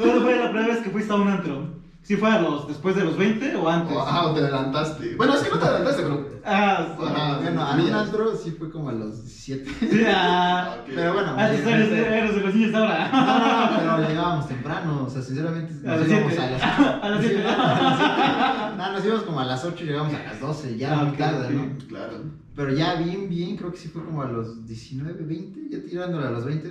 [0.00, 1.81] ¿Cuándo fue la primera vez que fuiste a un antro?
[2.04, 3.96] ¿Sí fue a los, después de los 20 o antes?
[3.96, 5.14] O, ah, o te adelantaste.
[5.14, 6.28] Bueno, es que no te adelantaste, pero.
[6.44, 7.04] Ah, sí.
[7.06, 7.38] Ajá.
[7.40, 8.00] Bueno, a mí un Mías.
[8.06, 9.70] antro sí fue como a los 17.
[9.88, 10.78] Sí, ah.
[10.82, 10.90] Ok.
[10.96, 13.08] Pero bueno, Ah, sí, eres, eres de los niños de No, ahora.
[13.12, 16.42] no, no, pero llegábamos temprano, o sea, sinceramente A nos las íbamos siete.
[16.44, 16.62] a las
[17.04, 17.36] A las siete.
[17.36, 18.76] Sí, a las siete.
[18.78, 21.12] No, nos íbamos como a las 8 y llegamos a las 12, ya Ah, muy
[21.12, 21.54] ok, tarde.
[21.54, 21.86] ¿no?
[21.86, 22.12] Claro.
[22.56, 26.26] Pero ya bien, bien, creo que sí fue como a los 19, 20, ya tirándole
[26.26, 26.68] a los 20.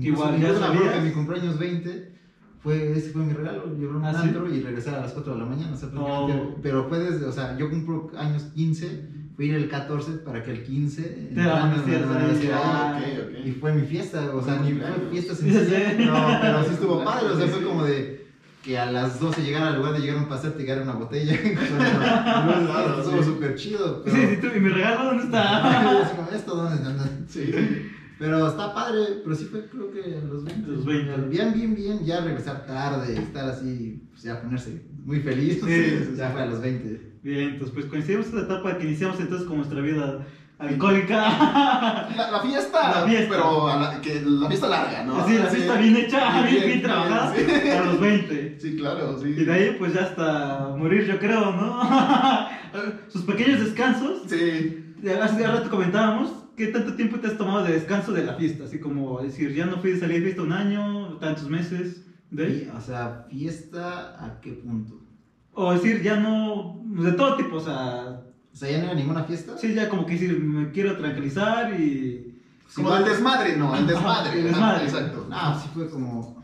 [0.00, 0.94] Igual, Incluso ya acuerdo sabías.
[0.94, 2.15] que mi cumpleaños 20
[2.62, 4.28] fue, ese fue mi regalo, llevar un ¿Ah, sí?
[4.28, 6.58] antro y regresar a las 4 de la mañana, o sea, prácticamente- Oh.
[6.62, 10.62] pero fue desde, o sea, yo cumplo años 15, fui el 14 para que el
[10.64, 11.02] 15
[11.34, 13.18] Te amaneciera ah, ahí.
[13.18, 13.46] ok, ok.
[13.46, 17.28] Y fue mi fiesta, o sea, ni fue fiesta sencilla, no, pero sí estuvo padre,
[17.30, 18.26] o sea, fue como de
[18.64, 20.94] que a las 12 llegara al lugar de llegar a un pastel, te llegara una
[20.94, 21.34] botella.
[22.98, 23.24] Estuvo sí.
[23.24, 24.16] súper chido, pero...
[24.16, 26.28] Sí, sí, tú, ¿y mi regalo dónde está?
[26.34, 27.08] ¿Esto dónde está?
[27.28, 27.52] Sí.
[28.18, 30.68] Pero está padre, pero sí fue creo que a los 20.
[30.70, 31.16] Los 20.
[31.28, 35.60] Bien, bien, bien, ya regresar tarde, estar así, pues ya ponerse muy feliz.
[35.64, 37.18] Sí, ya fue a los 20.
[37.22, 40.24] Bien, entonces pues coincidimos en la etapa que iniciamos entonces con nuestra vida
[40.58, 42.08] alcohólica.
[42.16, 43.28] La, la fiesta, La fiesta.
[43.28, 45.26] pero a la, que, la fiesta larga, ¿no?
[45.28, 45.56] Sí, la Sí.
[45.56, 47.68] fiesta bien hecha, bien, bien, Bien, trabajada, sí.
[47.70, 48.58] a los 20.
[48.60, 49.28] Sí, claro, sí.
[49.36, 51.82] Y de ahí pues ya hasta morir yo creo, ¿no?
[53.08, 54.22] Sus pequeños descansos.
[54.28, 54.85] Sí.
[55.22, 58.64] Hace rato comentábamos, ¿qué tanto tiempo te has tomado de descanso de la fiesta?
[58.64, 62.02] Así como decir, ya no fui de salir de fiesta un año, tantos meses.
[62.30, 62.68] ¿De ahí?
[62.72, 65.00] Y, o sea, fiesta, ¿a qué punto?
[65.52, 68.20] O decir, ya no, de todo tipo, o sea,
[68.52, 69.56] O sea, ya no era ninguna fiesta.
[69.58, 72.40] sí, ya como que decir, me quiero tranquilizar y...
[72.74, 74.38] Como el desmadre, no, el desmadre.
[74.40, 74.84] El desmadre.
[74.84, 75.26] Exacto.
[75.30, 76.42] No, sí fue como,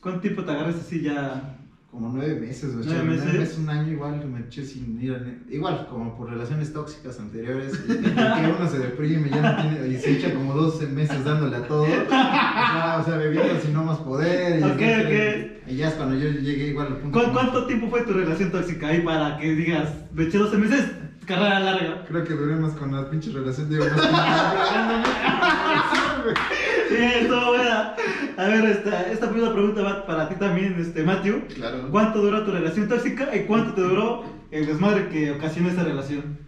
[0.00, 1.55] ¿Cuánto tiempo te agarras así ya?
[1.90, 3.22] Como nueve meses, ¿Nueve meses?
[3.24, 5.20] nueve meses, un año igual me eché sin ir a...
[5.52, 9.96] Igual, como por relaciones tóxicas anteriores, y que uno se deprime, ya no tiene, y
[9.98, 11.84] se echa como 12 meses dándole a todo.
[11.84, 14.60] O sea, o sea bebiendo sin no más poder.
[14.60, 17.18] Y, Ok, entonces- y ya es cuando yo llegué igual al punto...
[17.18, 20.58] ¿Cu- como- ¿Cuánto tiempo fue tu relación tóxica ahí para que digas, me eché 12
[20.58, 20.90] meses,
[21.24, 22.04] carrera larga?
[22.06, 23.96] Creo que duré más con la pinche relación, digo, más
[26.88, 27.96] Sí, estuvo buena.
[28.36, 31.46] A ver, esta, esta primera pregunta va para ti también, este, Matthew.
[31.54, 31.88] Claro.
[31.90, 36.38] ¿Cuánto duró tu relación tóxica y cuánto te duró el desmadre que ocasionó esa relación?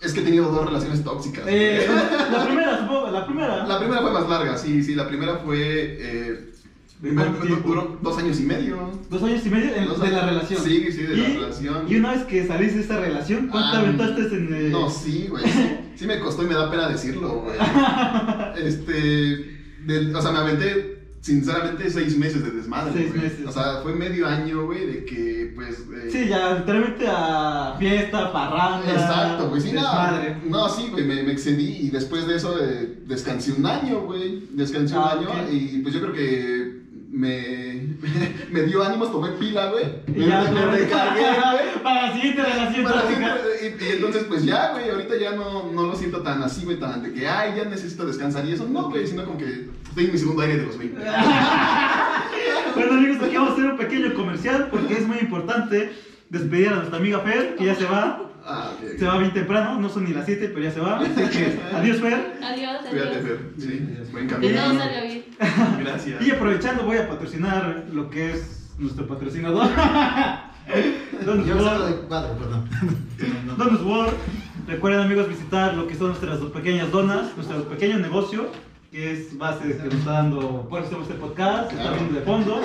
[0.00, 1.44] Es que he tenido dos relaciones tóxicas.
[1.46, 1.86] Eh,
[2.32, 3.66] la primera, supongo, la primera.
[3.66, 5.58] La primera fue más larga, sí, sí, la primera fue...
[5.58, 6.49] Eh,
[7.02, 8.90] duró dos años y medio.
[9.08, 10.62] Dos años y medio en- de la relación.
[10.62, 11.84] Sí, sí, de la relación.
[11.88, 14.70] Y una vez que saliste de esa relación, ¿cuánto Ah, aventaste en el...
[14.72, 15.44] No, sí, güey.
[15.44, 17.56] Sí, sí me costó y me da pena decirlo, güey.
[18.56, 19.58] Este.
[20.14, 22.92] o sea, me aventé, sinceramente, seis meses de desmadre.
[22.94, 23.46] Seis meses.
[23.46, 25.80] O sea, fue medio año, güey, de que, pues.
[25.80, 28.90] eh, Sí, ya, literalmente a fiesta, parranda.
[28.92, 29.60] Exacto, güey.
[29.62, 30.36] Sí, desmadre.
[30.46, 34.46] no, sí, güey, me, me excedí y después de eso eh, descansé un año, güey.
[34.52, 35.52] Descansé Ah, un año ok.
[35.52, 37.96] y pues yo creo que me,
[38.50, 39.84] me dio ánimos, tomé pila, güey.
[40.08, 41.20] Y Me, ya, me recargué,
[41.52, 41.82] güey.
[41.82, 45.96] Para la siguiente relación Para y entonces, pues ya, güey, ahorita ya no, no lo
[45.96, 48.66] siento tan así, güey, tan de que, ay, ya necesito descansar y eso.
[48.68, 51.00] No, güey, sino como que estoy en mi segundo aire de los 20.
[52.74, 55.92] Bueno amigos, aquí vamos a hacer un pequeño comercial porque es muy importante
[56.30, 58.22] despedir a nuestra amiga Fer, que ya se va.
[58.46, 58.70] Ah.
[58.98, 60.98] Se va bien temprano, no son ni las 7, pero ya se va.
[61.00, 62.38] Así que adiós Fer.
[62.42, 63.22] Adiós, Cuídate, adiós.
[63.22, 63.38] Fer.
[63.58, 64.62] Sí, buen Que camino.
[64.62, 65.24] todo salga bien.
[65.80, 66.26] Gracias.
[66.26, 69.68] Y aprovechando voy a patrocinar lo que es nuestro patrocinador.
[71.26, 72.68] Donus Yo de cuadro, perdón.
[73.46, 73.64] No, no.
[73.64, 74.14] Donus World.
[74.66, 78.46] Recuerden amigos visitar lo que son nuestras dos pequeñas donas, nuestro pequeño negocio,
[78.90, 82.60] que es base que nos está dando, por eso este podcast, está viendo de fondo.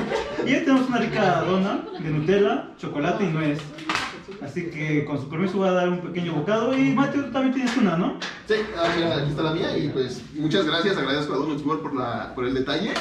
[0.46, 3.60] Y ahí tenemos una rica dona de Nutella, chocolate y nuez.
[4.42, 6.76] Así que con su permiso voy a dar un pequeño bocado.
[6.76, 8.18] Y Mateo, tú también tienes una, ¿no?
[8.48, 11.84] Sí, ah, mira, aquí está la mía y pues muchas gracias, agradezco a Donuts World
[11.84, 12.94] por, la, por el detalle.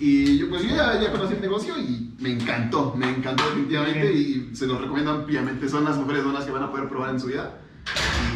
[0.00, 4.12] Y yo pues yo ya, ya conocí el negocio y me encantó, me encantó definitivamente
[4.12, 5.68] y se los recomiendo ampliamente.
[5.68, 7.60] Son las mejores donas que van a poder probar en su vida.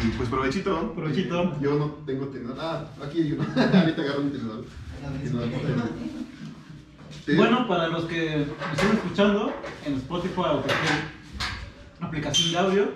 [0.05, 0.93] Y pues provechito.
[0.93, 1.59] Provechito.
[1.59, 2.57] Yo no tengo tenedor.
[2.59, 3.43] Ah, aquí hay uno.
[3.55, 4.65] Ahorita agarro mi tenedor.
[7.25, 7.35] Sí.
[7.35, 9.53] Bueno, para los que me están escuchando
[9.85, 11.19] en Spotify o cualquier
[12.01, 12.91] aplicación de audio,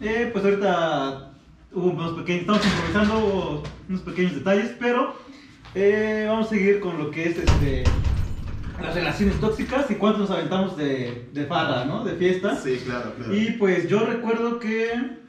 [0.00, 1.32] eh, pues ahorita
[1.72, 5.14] hubo unos pequeños, estamos improvisando unos pequeños detalles, pero
[5.74, 7.84] eh, vamos a seguir con lo que es este,
[8.82, 12.04] las relaciones tóxicas y cuánto nos aventamos de, de farra, ¿no?
[12.04, 12.56] De fiesta.
[12.56, 13.34] Sí, claro, claro.
[13.34, 15.20] Y pues yo recuerdo que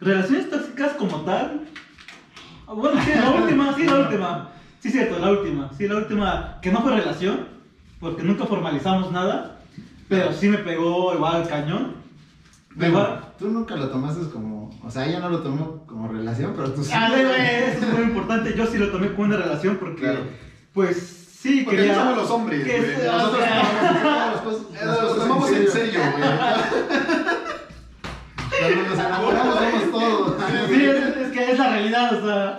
[0.00, 1.62] relaciones tóxicas como tal.
[2.66, 4.48] ah, Bueno, sí, la última, sí, la última.
[4.80, 5.70] Sí, cierto, la última.
[5.76, 7.46] Sí, la última, que no fue relación,
[8.00, 9.58] porque nunca formalizamos nada,
[10.08, 12.00] pero sí me pegó igual cañón.
[12.78, 13.20] Pero Igual.
[13.38, 14.70] tú nunca lo tomaste como.
[14.84, 16.92] O sea, ella no lo tomó como relación, pero tú sí.
[16.94, 18.54] Ah, güey, eso es muy importante.
[18.56, 20.20] Yo sí lo tomé como una relación porque, Claro.
[20.72, 21.94] pues, sí, Porque quería.
[21.96, 23.06] somos los hombres, que güey.
[23.06, 26.24] Nosotros o sea, Las cosas- Eh, las Nos cosas tomamos en serio, güey.
[28.88, 30.36] Nos enamoramos, somos todos.
[30.68, 32.56] Sí, es, es que es la realidad, o sea.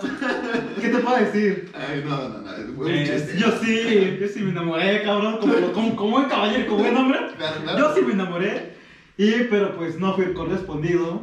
[0.80, 1.70] ¿Qué te puedo decir?
[1.74, 2.50] Ay, no, no, no.
[2.76, 3.38] Fue un Eh, chiste.
[3.38, 7.18] yo sí, yo sí me enamoré, cabrón, como, como, como buen caballero, como buen hombre.
[7.36, 7.78] Claro, claro.
[7.78, 8.72] Yo sí me enamoré,
[9.16, 11.20] y, pero pues no fui correspondido.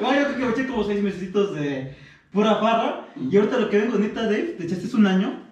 [0.00, 1.94] no, yo creo que me eché como seis mesecitos de
[2.32, 5.42] pura farra, y ahorita lo que vengo, neta, Dave, te echaste un año,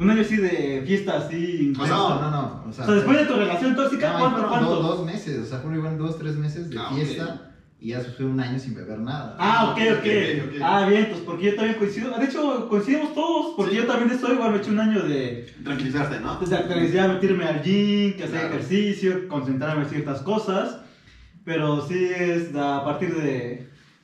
[0.00, 2.62] un año así de fiesta, así O sea, No, no, no.
[2.64, 4.68] O O sea, sea, después de tu relación tóxica, no, ¿cuánto, fueron cuánto?
[4.80, 7.42] Dos, dos meses, o sea, fueron igual dos, tres meses de Ah, fiesta
[7.78, 9.36] y ya fue un año sin beber nada.
[9.38, 9.98] Ah, ok, ok.
[9.98, 10.54] Ok, ok.
[10.62, 12.10] Ah, bien, pues porque yo también coincido.
[12.18, 13.76] De hecho, coincidimos todos, porque Sí.
[13.78, 16.36] yo también estoy igual, me eché un año de, Tranquilizarte, ¿no?
[16.36, 18.54] Desde actualizar, meterme al gym, que hacer Claro.
[18.54, 20.78] ejercicio, concentrarme en ciertas cosas.
[21.44, 23.62] Pero sí es a partir de,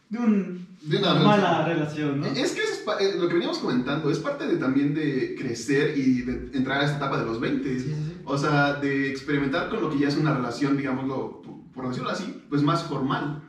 [0.09, 2.27] de un- De una mala relación, ¿no?
[2.27, 5.35] Es que eso es pa- eh, lo que veníamos comentando, es parte de, también de
[5.37, 7.68] crecer y de entrar a esta etapa de los 20.
[7.79, 8.16] Sí, sí, sí.
[8.25, 12.11] O sea, de experimentar con lo que ya es una relación, digámoslo, por- por decirlo
[12.11, 13.42] así, pues más formal.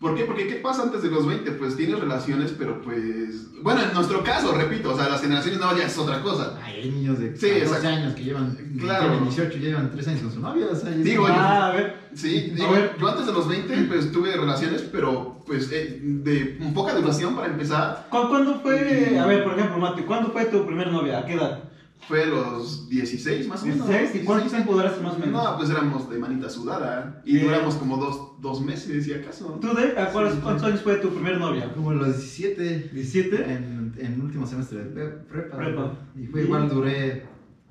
[0.00, 0.24] ¿Por qué?
[0.24, 1.50] Porque ¿qué pasa antes de los 20?
[1.52, 3.52] Pues tienes relaciones, pero pues...
[3.62, 6.58] Bueno, en nuestro caso, repito, o sea, las generaciones no ya es otra cosa.
[6.64, 7.88] Ay, hay niños de Sí, 14 exacto.
[7.88, 9.08] años que llevan, Claro.
[9.08, 10.66] tienen 18 y llevan 3 años con su novia.
[10.72, 11.96] O sea, Digo, yo- Ah, a ver.
[12.14, 12.96] Sí, A digo, ver.
[12.98, 17.48] yo antes de los 20 pues tuve relaciones, pero pues eh, de poca duración para
[17.48, 18.06] empezar.
[18.08, 21.18] ¿cu- ¿Cuándo fue, a ver, por ejemplo, Mati, ¿cuándo fue tu primer novia?
[21.18, 21.64] ¿A qué edad?
[22.08, 23.88] Fue a los 16 más o menos.
[23.88, 24.14] ¿16?
[24.14, 25.42] ¿Y cuánto tiempo duraste más o menos?
[25.44, 29.58] No, pues éramos de manita sudada y duramos como dos, dos meses, si acaso.
[29.60, 30.42] ¿Tú, Dave, ¿a cuántos, Sí, sí.
[30.42, 31.72] cuántos años fue tu primer novia?
[31.74, 33.34] Como los 17 ¿17?
[33.48, 35.56] en, en último semestre de prepa.
[35.56, 35.92] Prepa.
[36.20, 37.26] Y fue igual, duré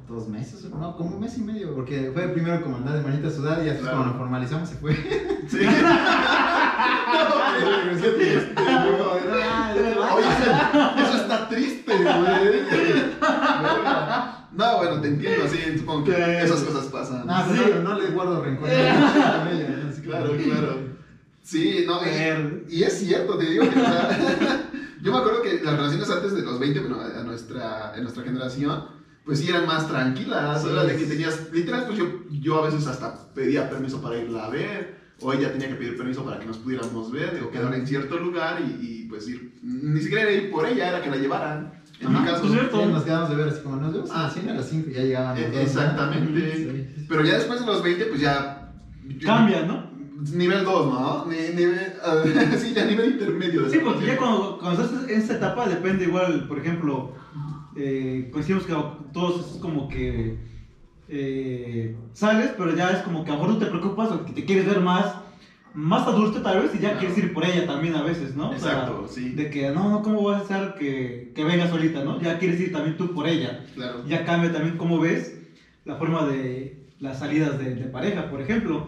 [0.07, 3.29] dos meses, no, como un mes y medio, porque fue primero como andar de manita
[3.29, 3.97] sudada y después Claro.
[3.99, 4.95] cuando formalizamos se fue.
[5.47, 5.59] Sí.
[10.11, 10.25] Oye,
[11.89, 13.03] triste, güey.
[14.51, 17.23] No, bueno, te entiendo, sí, supongo que esas cosas pasan.
[17.23, 17.61] Sí.
[17.63, 18.67] pero no, no le guardo rencor.
[20.03, 20.89] Claro, claro.
[21.41, 24.09] Sí, no, y, y es cierto, te digo que, o sea,
[25.01, 28.23] yo me acuerdo que las relaciones antes de los 20, bueno, a nuestra, en nuestra
[28.23, 28.85] generación,
[29.25, 30.69] pues sí eran más tranquilas, Sí.
[30.71, 34.45] era de que tenías, literal, pues yo, yo a veces hasta pedía permiso para irla
[34.45, 37.73] a ver, o ella tenía que pedir permiso para que nos pudiéramos ver, o quedar
[37.73, 41.09] en cierto lugar y, y, pues ir, ni siquiera era ir por ella, era que
[41.09, 42.41] la llevaran, en Ajá, mi caso.
[42.41, 42.85] pues, cierto.
[42.85, 44.25] Nos quedamos de ver así como nos vemos Ah.
[44.33, 45.61] a las 5 y ya llegaban los Eh, dos, ¿no?
[45.61, 46.55] Exactamente.
[46.95, 47.05] Sí.
[47.07, 48.71] Pero ya después de los 20, pues ya...
[49.25, 49.89] Cambia, ¿no?
[50.33, 51.25] Nivel 2, ¿no?
[51.25, 51.93] Ni- nivel,
[52.59, 53.63] sí, ya nivel intermedio.
[53.63, 57.13] de Sí, porque ya cuando, cuando estás en esta etapa depende igual, por ejemplo,
[57.75, 58.73] eh, coincidimos que
[59.13, 60.37] todos es como que
[61.07, 64.33] eh, sales, pero ya es como que a lo mejor no te preocupas o que
[64.33, 65.15] te quieres ver más,
[65.73, 66.99] más adulto tal vez y ya Claro.
[66.99, 68.49] quieres ir por ella también a veces, ¿no?
[68.49, 69.29] O sea, Exacto, sí.
[69.29, 72.19] de que no, no, ¿cómo vas a hacer que, que venga solita, ¿no?
[72.19, 73.63] Ya quieres ir también tú por ella.
[73.75, 74.03] Claro.
[74.05, 75.35] Ya cambia también cómo ves
[75.85, 78.87] la forma de las salidas de, de pareja, por ejemplo.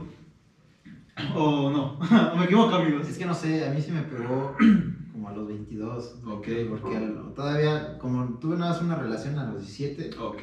[1.36, 1.98] O no,
[2.34, 3.08] o me equivoco, amigos.
[3.08, 4.56] Es que no sé, a mí sí me pegó
[5.12, 6.16] como a los 22.
[6.26, 6.48] Ok.
[6.70, 10.42] Porque al- todavía, como tuve nada más una relación a los 17, Ok.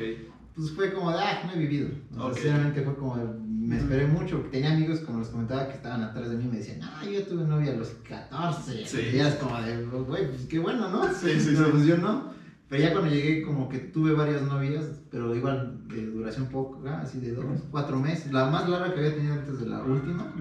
[0.59, 1.89] Pues fue como de, ah, no he vivido.
[2.11, 2.35] O sea, Ok.
[2.35, 3.17] sinceramente fue como,
[3.47, 4.39] me esperé mucho.
[4.39, 7.03] porque Tenía amigos, como les comentaba, que estaban atrás de mí y me decían, ah,
[7.05, 8.85] yo tuve novia a los 14.
[8.85, 8.99] Sí.
[9.15, 11.05] Y es como de, güey, pues qué bueno, ¿no?
[11.15, 12.37] Sí, sí, Pero pues yo no.
[12.69, 17.19] Pero ya cuando llegué, como que tuve varias novias, pero igual de duración poco, así
[17.21, 18.31] de dos, cuatro meses.
[18.31, 20.35] La más larga que había tenido antes de la última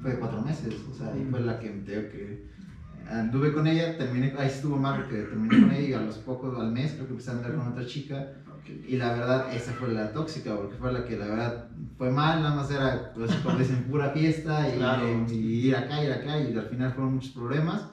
[0.00, 2.46] fue de cuatro meses, o sea, ahí fue la que te digo que
[3.10, 6.56] anduve con ella, terminé, ahí estuvo mal porque terminé con ella y a los pocos,
[6.60, 8.28] al mes, creo que empecé a andar con otra chica
[8.72, 11.64] Y la verdad, esa fue la tóxica, porque fue la que la verdad
[11.98, 15.26] fue mal, nada más era, pues, como dicen, pura fiesta y, Claro.
[15.30, 15.34] y
[15.68, 17.86] ir acá, ir acá, y al final fueron muchos problemas.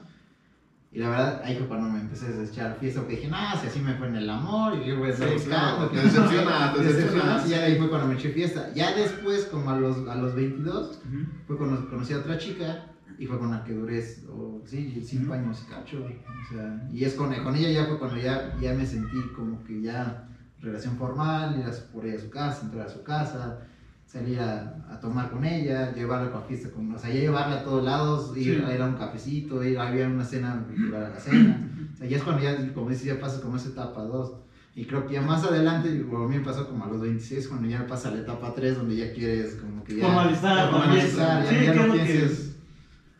[0.90, 3.66] Y la verdad, ahí fue cuando me empecé a desechar fiesta, porque dije, no, si
[3.66, 5.88] así me fue en el amor, y yo voy a estar buscando.
[5.88, 7.42] te decepciona, te decepciona.
[7.46, 8.70] Y ahí fue cuando me eché fiesta.
[8.74, 11.00] Ya después, como a los, a los 22,
[11.46, 12.84] fue cuando conocí a otra chica,
[13.18, 15.32] y fue con la que duré, sí, cinco Ujú.
[15.34, 15.98] años y cacho.
[16.04, 19.62] O sea, y es con, con ella ya fue cuando ya, ya me sentí como
[19.64, 20.18] que ya
[20.62, 23.58] relación formal, ir a su, por ella a su casa, entrar a su casa,
[24.06, 27.64] salir a, a tomar con ella, llevarla a la fiesta, con, o sea, llevarla a
[27.64, 28.62] todos lados, ir, Sí.
[28.64, 31.68] a ir a un cafecito, ir había una cena a la cena.
[31.92, 34.32] O sea, ya es cuando ya, como dices, ya pasa como esa etapa 2.
[34.74, 37.48] Y creo que ya más adelante, o a mí me pasó como a los 26,
[37.48, 40.06] cuando ya pasa la etapa 3, donde ya quieres como que ya...
[40.06, 42.48] Formalizar, formalizar, ya, Sí, ya no pienses...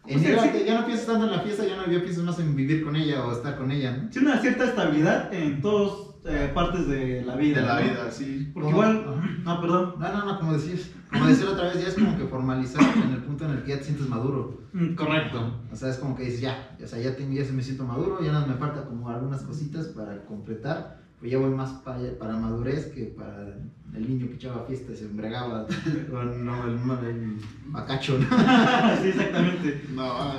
[0.06, 0.64] En O sea, ir a- sí.
[0.66, 2.96] Ya no piensas tanto en la fiesta, ya, no, ya piensas más en vivir con
[2.96, 4.08] ella o estar con ella, ¿no?
[4.12, 5.92] Sí, una cierta estabilidad en todas
[6.24, 7.60] eh, partes de la vida.
[7.60, 7.82] De la ¿no?
[7.82, 8.50] vida, sí.
[8.52, 9.04] Porque igual.
[9.44, 9.94] No, perdón.
[9.98, 12.82] No, no, no, como decías, como decía la otra vez, ya es como que formalizar
[12.96, 14.60] en el punto en el que ya te sientes maduro.
[14.72, 15.60] Mm, Correcto.
[15.70, 17.84] O sea, es como que dices, ya, o sea, ya, tengo, ya se me siento
[17.84, 22.18] maduro, ya nada me falta como algunas cositas para completar, pues ya voy más para,
[22.18, 23.54] para madurez que para
[23.94, 25.66] el niño que echaba fiesta y se embriagaba
[26.10, 28.26] con no, el, el bacacho, ¿no?
[29.02, 29.82] sí, exactamente.
[29.94, 30.32] No,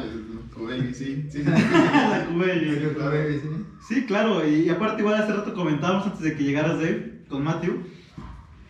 [0.54, 1.28] tu baby, sí.
[1.30, 1.44] sí, sí.
[1.44, 2.94] la cubella.
[2.96, 3.12] claro.
[3.12, 3.63] Baby, sí.
[3.88, 7.84] Sí, claro, y, aparte igual hace rato comentábamos antes de que llegaras Dave con Matthew,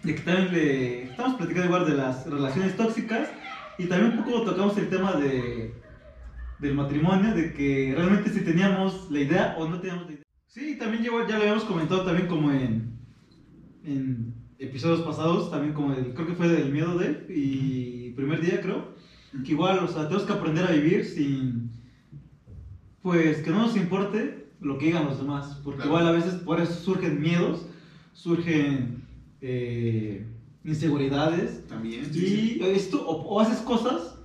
[0.01, 3.29] de que también le estamos platicando igual de las relaciones tóxicas
[3.77, 5.73] y también un poco tocamos el tema de
[6.59, 10.23] del matrimonio, de que realmente si teníamos la idea o no teníamos la idea.
[10.47, 12.97] Sí, también igual ya lo habíamos comentado también como en,
[13.83, 18.61] en episodios pasados, también como el, creo que fue del miedo de y primer día
[18.61, 18.95] creo,
[19.43, 21.71] que igual, o sea, tenemos que aprender a vivir sin,
[23.01, 25.89] pues que no nos importe lo que digan los demás, porque Claro.
[25.91, 27.65] igual a veces por eso surgen miedos,
[28.13, 29.03] surgen
[29.41, 30.25] eh,
[30.63, 32.57] inseguridades También, sí, sí.
[32.59, 34.15] y esto o, o haces cosas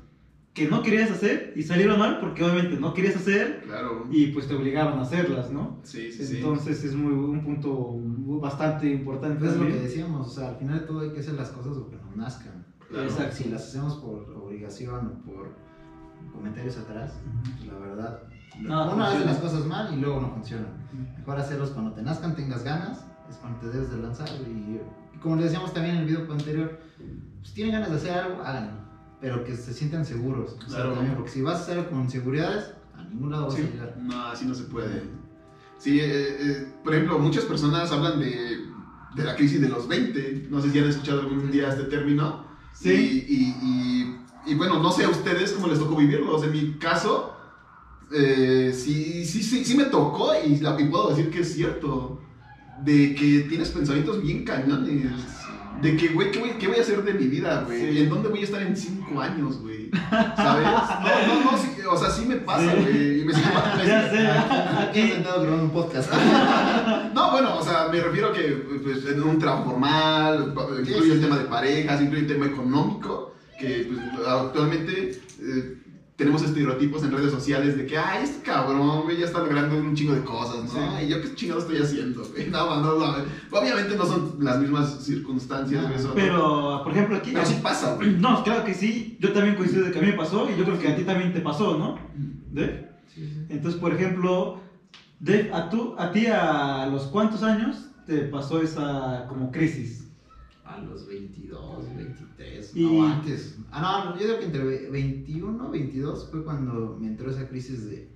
[0.54, 4.06] que no querías hacer y salieron mal porque obviamente no querías hacer Claro.
[4.10, 5.78] y pues te obligaron a hacerlas, ¿no?
[5.84, 6.36] Sí, sí, sí.
[6.36, 7.96] Entonces es muy un punto
[8.40, 11.20] bastante importante Pues es lo que decíamos, o sea, al final de todo hay que
[11.20, 12.64] hacer las cosas porque nos nazcan.
[12.88, 13.04] Claro.
[13.04, 13.36] Exacto.
[13.36, 15.50] Si las hacemos por obligación o por
[16.32, 17.20] comentarios atrás,
[17.56, 18.22] pues la verdad,
[18.58, 20.72] No, uno hace las cosas mal y luego no funcionan.
[21.16, 24.28] Mejor hacerlos cuando te nazcan, tengas ganas, es cuando te debes de lanzar.
[24.46, 24.80] Y,
[25.14, 26.78] y como le decíamos también en el video anterior,
[27.40, 28.72] pues tienen ganas de hacer algo, háganlo,
[29.20, 30.56] pero que se sientan seguros.
[30.58, 30.92] O sea, Claro.
[30.94, 33.62] también, porque si vas a hacerlo con seguridades, a ningún lado vas Sí.
[33.62, 33.96] a llegar.
[34.00, 35.02] No, así no se puede.
[35.78, 38.58] Sí, eh, eh, por ejemplo, muchas personas hablan de,
[39.14, 40.48] de la crisis de los 20.
[40.50, 42.44] No sé si han escuchado algún día este término.
[42.72, 42.90] Sí.
[43.28, 43.56] Y, y-
[44.46, 46.42] y- y bueno, no sé a ustedes cómo les tocó vivirlos.
[46.42, 47.34] En mi caso,
[48.12, 52.20] eh, sí, sí, sí, sí me tocó y, la- y puedo decir que es cierto.
[52.84, 55.10] De que tienes pensamientos bien cañones.
[55.82, 57.92] De que, güey, ¿qué voy, qué voy a hacer de mi vida, güey?
[57.92, 57.98] Sí.
[58.02, 59.90] ¿En dónde voy a estar en cinco años, güey?
[60.36, 60.64] ¿Sabes?
[60.64, 62.78] No, no, no, sí, o sea, sí me pasa, Sí.
[62.82, 63.20] güey.
[63.20, 66.10] Y me sigue pa- me Ya sé, Aquí aquí sentado grabando un podcast.
[67.14, 68.42] no, bueno, o sea, me refiero a que
[68.82, 71.24] pues, en un trabajo formal, Sí, incluye el sí.
[71.24, 75.78] tema de parejas, incluye el tema económico, que pues, actualmente eh,
[76.18, 79.94] tenemos estereotipos en redes sociales de que, ay, este cabrón, güey, ya está logrando un
[79.94, 80.98] chingo de cosas, ¿no?
[80.98, 81.04] Sí.
[81.04, 82.50] Y yo qué chingado estoy haciendo, güey.
[82.50, 86.14] No, no, no, obviamente no son las mismas circunstancias, güey, eso, ¿no?
[86.14, 88.10] pero por ejemplo aquí Pero sí pasa, güey.
[88.18, 90.64] No, claro que sí, yo también coincido de que a mí me pasó y yo
[90.64, 92.00] creo que a ti también te pasó, ¿no?
[92.50, 92.90] ¿De?
[93.14, 93.46] Sí, sí.
[93.48, 94.60] Entonces, por ejemplo,
[95.20, 100.08] Dave, a, tú, a ti a los cuántos años te pasó esa como crisis?
[100.64, 103.57] A los 22, 23, Y- no antes.
[103.70, 107.88] Ah, no, yo creo que entre ve- 21, 22 fue cuando me entró esa crisis
[107.88, 108.08] de.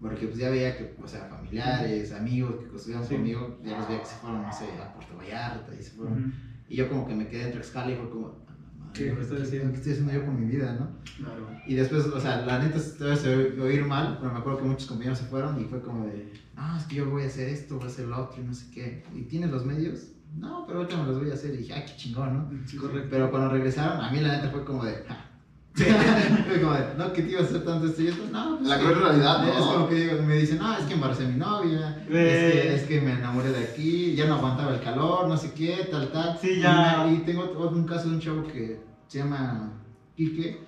[0.00, 3.14] Porque pues ya veía que, o sea, familiares, amigos que estudiaban Sí.
[3.16, 6.32] conmigo, ya los veía que se fueron, no sé, a Puerto Vallarta y se fueron.
[6.68, 9.42] Y yo como que me quedé entre escala y fue como, "A madre, ¿Qué estoy
[9.42, 9.70] haciendo?
[9.72, 10.88] ¿Qué estoy haciendo yo con mi vida, no?
[11.16, 11.46] Claro.
[11.66, 14.64] Y después, o sea, la neta se debe se oír mal, pero me acuerdo que
[14.64, 17.48] muchos compañeros se fueron y fue como de, no, es que yo voy a hacer
[17.48, 19.02] esto, voy a hacer lo otro y no sé qué.
[19.14, 20.12] ¿Y tienes los medios?
[20.36, 21.54] No, pero ahorita me los voy a hacer.
[21.54, 22.66] Y dije, ay, qué chingón, ¿no?
[22.66, 23.08] Sí, correcto.
[23.10, 25.26] Pero cuando regresaron, a mí la neta fue como de, "Ja".
[25.74, 28.24] fue como de, no, que te iba a hacer tanto esto y esto.
[28.30, 29.48] No, pues La cruel realidad, ¿no?
[29.48, 32.52] Es como que digo, me dicen, no, es que embaracé a mi novia, Eh.
[32.54, 35.52] es, que, es que me enamoré de aquí, ya no aguantaba el calor, no sé
[35.52, 36.38] qué, tal, tal.
[36.40, 37.06] Sí, ya.
[37.10, 39.72] Y, tengo otro- un caso de un chavo que se llama
[40.16, 40.60] Quique.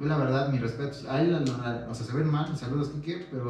[0.00, 1.04] Yo, la verdad, mis respetos.
[1.06, 1.34] A él,
[1.88, 3.48] o sea, se ven mal, saludos, Quique, pero.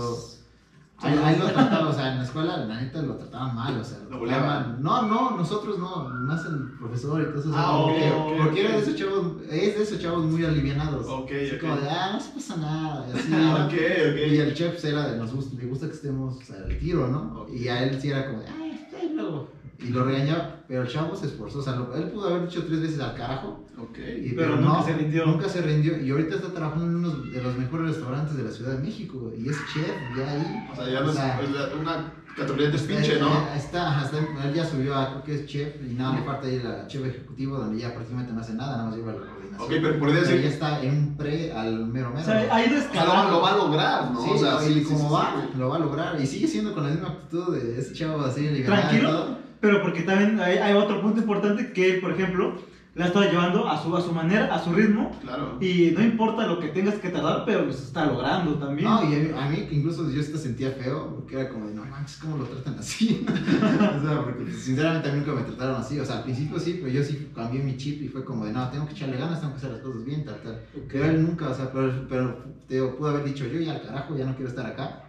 [1.05, 3.55] A él, a él lo trataba, o sea, en la escuela, la neta, lo trataban
[3.55, 7.41] mal, o sea, Lo lo trataban- No, no, nosotros no, más el profesor y todo
[7.41, 7.51] eso.
[7.55, 10.45] Ah, como ok, que- ok, porque era de esos chavos, es de esos chavos muy
[10.45, 11.07] alivianados.
[11.07, 13.29] Ok, Así como de, ah, no se pasa nada, y así.
[13.35, 16.79] Ah, Y el chef era de, nos gusta, le gusta que estemos o sea, al
[16.79, 17.47] tiro, ¿no?
[17.53, 18.64] Y a él sí era como de, luego.
[19.85, 21.59] Y lo regañaba, pero el chavo se esforzó.
[21.59, 23.61] O sea, lo- él pudo haber dicho tres veces al carajo.
[23.78, 23.99] Ok.
[23.99, 25.26] y- Pero nunca se rindió.
[25.26, 26.01] Nunca se rindió.
[26.01, 29.32] Y ahorita está trabajando en uno de los mejores restaurantes de la Ciudad de México.
[29.37, 30.68] Y es chef, ya ahí.
[30.72, 33.30] O sea, ya no es, sea, es la- una categoría de pinche, ¿no?
[33.55, 34.11] está,
[34.45, 37.05] él ya subió a, creo que es chef, y nada, le falta ahí la chef
[37.07, 39.61] ejecutivo, donde ya prácticamente no hace nada, nada más lleva la coordinación.
[39.61, 40.47] Ok, pero podría Pero ya decir.
[40.53, 42.20] está en un pre al mero mero.
[42.20, 44.20] O sea, ha ido O sea, lo, va- lo va a lograr, ¿no?
[44.24, 46.20] Sí, o sea, y sí, sí, como sí, va, lo va a lograr.
[46.20, 48.61] Y sigue siendo con la misma actitud de ese chavo así liberal.
[48.80, 49.44] y Tranquilo, todo.
[49.65, 52.55] Pero porque también hay, hay otro punto importante que, por ejemplo,
[52.95, 55.57] la ha estado llevando a su, a su manera, a su ritmo, Claro.
[55.59, 58.87] y no importa lo que tengas que tardar, pero se está logrando también.
[58.87, 61.83] No, y a mí, que incluso yo hasta sentía feo, porque era como de, no
[61.87, 63.25] manches, ¿cómo lo tratan así?
[63.27, 65.99] o sea, porque pues, sinceramente a mí nunca me trataron así.
[65.99, 68.53] O sea, al principio sí, pero yo sí cambié mi chip y fue como de,
[68.53, 70.61] no, tengo que echarle ganas, tengo que hacer las cosas bien, tal, tal.
[70.77, 70.89] Ok.
[70.93, 72.37] Pero él nunca, o sea, pero, pero
[72.69, 75.05] te pudo haber dicho, yo ya al carajo, ya no quiero estar acá.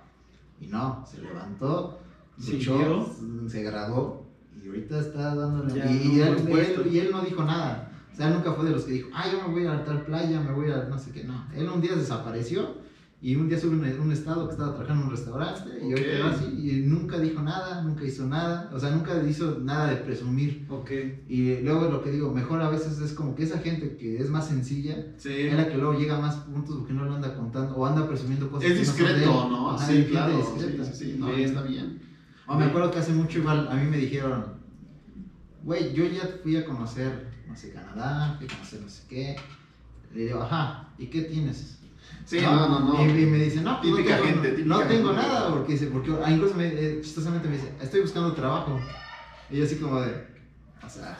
[0.61, 1.99] Y no, se levantó,
[2.37, 3.13] luchó,
[3.49, 4.24] se graduó
[4.65, 5.73] y ahorita está dándole.
[5.75, 6.81] Ya, y, y un él, puesto.
[6.81, 7.91] él- y él no dijo nada.
[8.11, 10.39] O sea, nunca fue de los que dijo, ah, yo me voy a tal playa,
[10.41, 11.23] me voy a no sé qué.
[11.25, 12.83] No, él un día desapareció
[13.21, 15.99] y un día subió un, un estado que estaba trabajando en un restaurante y Ok.
[15.99, 18.69] ahorita así y nunca dijo nada, nunca hizo nada.
[18.73, 20.65] O sea, nunca hizo nada de presumir.
[20.69, 20.91] Ok.
[21.27, 24.29] Y luego lo que digo, mejor a veces es como que esa gente que es
[24.29, 25.33] más sencilla Sí.
[25.33, 28.07] es la que luego llega a más puntos porque no lo anda contando o anda
[28.07, 29.71] presumiendo cosas Es que no discreto, ¿no?
[29.71, 30.55] Ajá, Sí, claro.
[30.57, 31.15] Sí, sí, sí.
[31.19, 31.99] No, está bien.
[32.47, 34.54] O me acuerdo que hace mucho igual a mí me dijeron,
[35.65, 39.35] güey, yo ya fui a conocer, no sé, Canadá, fui a conocer no sé qué.
[40.13, 41.79] Le digo, ajá, ¿y qué tienes?
[42.25, 43.05] Sí, no, no, no.
[43.05, 45.21] Y, y me dice, no, pues no Típica tengo, gente, típica no tengo gente.
[45.27, 48.79] nada, porque dice, porque incluso me, eh, chistosamente me dice, estoy buscando trabajo.
[49.51, 50.25] Y yo así como de,
[50.83, 51.17] o sea,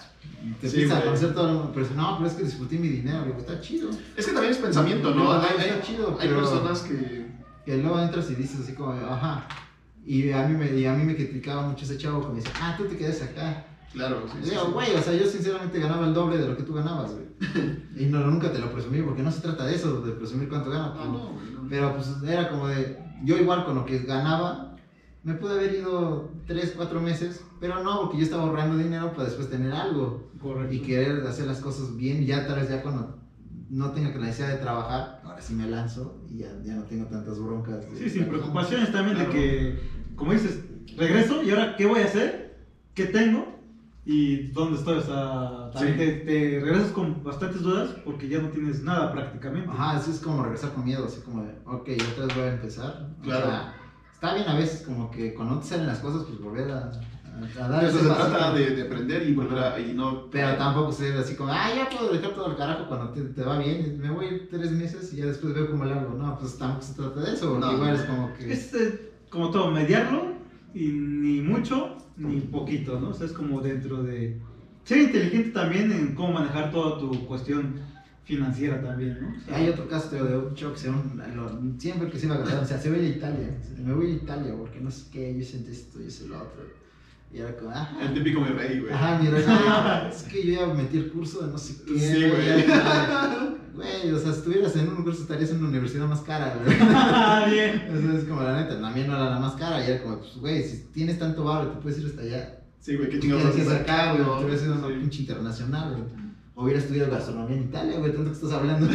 [0.62, 2.88] te Sí, a conocer todo el mundo, pero dice, no, pero es que disfruté mi
[2.88, 3.90] dinero, digo, está chido.
[4.16, 5.24] Es que también es pensamiento, ¿no?
[5.26, 7.26] No, Hay, está hay- chido, hay personas que.
[7.66, 9.48] Que luego entras y dices así como, de, ajá.
[10.06, 12.50] Y a mí me, y a mí me criticaba mucho ese chavo que me dice,
[12.62, 13.66] ah, tú te quedas acá.
[13.96, 14.38] Claro, sí.
[14.44, 14.72] Sí, digo, sí.
[14.74, 17.26] güey, o sea, yo sinceramente ganaba el doble de lo que tú ganabas, güey.
[17.98, 20.70] y no, nunca te lo presumí, porque no se trata de eso, de presumir cuánto
[20.70, 20.94] gano.
[20.96, 21.68] No, no.
[21.70, 24.76] Pero pues era como de, yo igual con lo que ganaba,
[25.24, 29.24] me pude haber ido 3, 4 meses, pero no, porque yo estaba ahorrando dinero para
[29.26, 30.74] después tener algo Correcto.
[30.74, 32.26] y querer hacer las cosas bien.
[32.26, 33.18] Ya tal vez ya cuando
[33.70, 37.06] no tenga la necesidad de trabajar, ahora sí me lanzo y ya, ya no tengo
[37.06, 37.84] tantas broncas.
[37.98, 39.32] Sí, sin estar preocupaciones también Claro.
[39.34, 39.80] de que,
[40.16, 40.60] como dices,
[40.96, 42.58] regreso y ahora, ¿qué voy a hacer?
[42.94, 43.55] ¿Qué tengo?
[44.08, 44.98] ¿Y dónde estoy?
[44.98, 45.98] O sea, también Sí.
[45.98, 49.70] te, te regresas con bastantes dudas porque ya no tienes nada prácticamente.
[49.72, 52.48] Ajá, así es como regresar con miedo, así como de, ok, otra vez voy a
[52.50, 53.02] empezar.
[53.20, 53.46] O Claro.
[53.48, 53.74] sea,
[54.14, 56.92] está bien a veces como que cuando no te salen las cosas, pues volver a,
[57.24, 59.80] a, a dar eso se trata de, de aprender y volver a.
[59.80, 63.10] Y no, Pero tampoco ser así como, ah, ya puedo dejar todo el carajo cuando
[63.10, 65.84] te, te va bien, me voy a ir tres meses y ya después veo cómo
[65.86, 66.14] le hago.
[66.14, 67.72] No, pues tampoco se trata de eso, porque No.
[67.74, 68.52] igual es como que...
[68.52, 68.96] Es eh,
[69.30, 70.35] como todo, mediarlo
[70.76, 73.10] y ni mucho ni poquito, ¿no?
[73.10, 74.38] O sea, es como dentro de...
[74.84, 77.76] Ser inteligente también en cómo manejar toda tu cuestión
[78.24, 79.34] financiera también, ¿no?
[79.54, 80.22] Hay otro caso de
[80.90, 83.50] un lo- siempre que se iba a graduar, o sea, se va a Italia,
[83.84, 86.85] me voy a Italia porque no sé qué, yo siento esto, yo sé lo otro.
[87.36, 88.94] Y era como, ah, El típico me reí, güey.
[88.94, 92.00] Ajá, mira, ah, es que yo ya metí el curso de no sé qué.
[92.00, 92.66] Sí, güey.
[93.74, 96.78] Güey, o sea, si estuvieras en un curso estarías en una universidad más cara, güey.
[97.54, 97.82] Bien.
[97.94, 100.38] Eso es como la neta, también no era la más cara, y era como, pues,
[100.38, 102.60] güey, si tienes tanto barro, te puedes ir hasta allá.
[102.80, 104.24] Sí, güey, qué ¿Qué chingados haces acá, güey?
[104.24, 106.26] Te hubieras ido a una pinche internacional, güey.
[106.54, 108.88] O hubiera estudiado gastronomía en Italia, güey, tanto que estás hablando.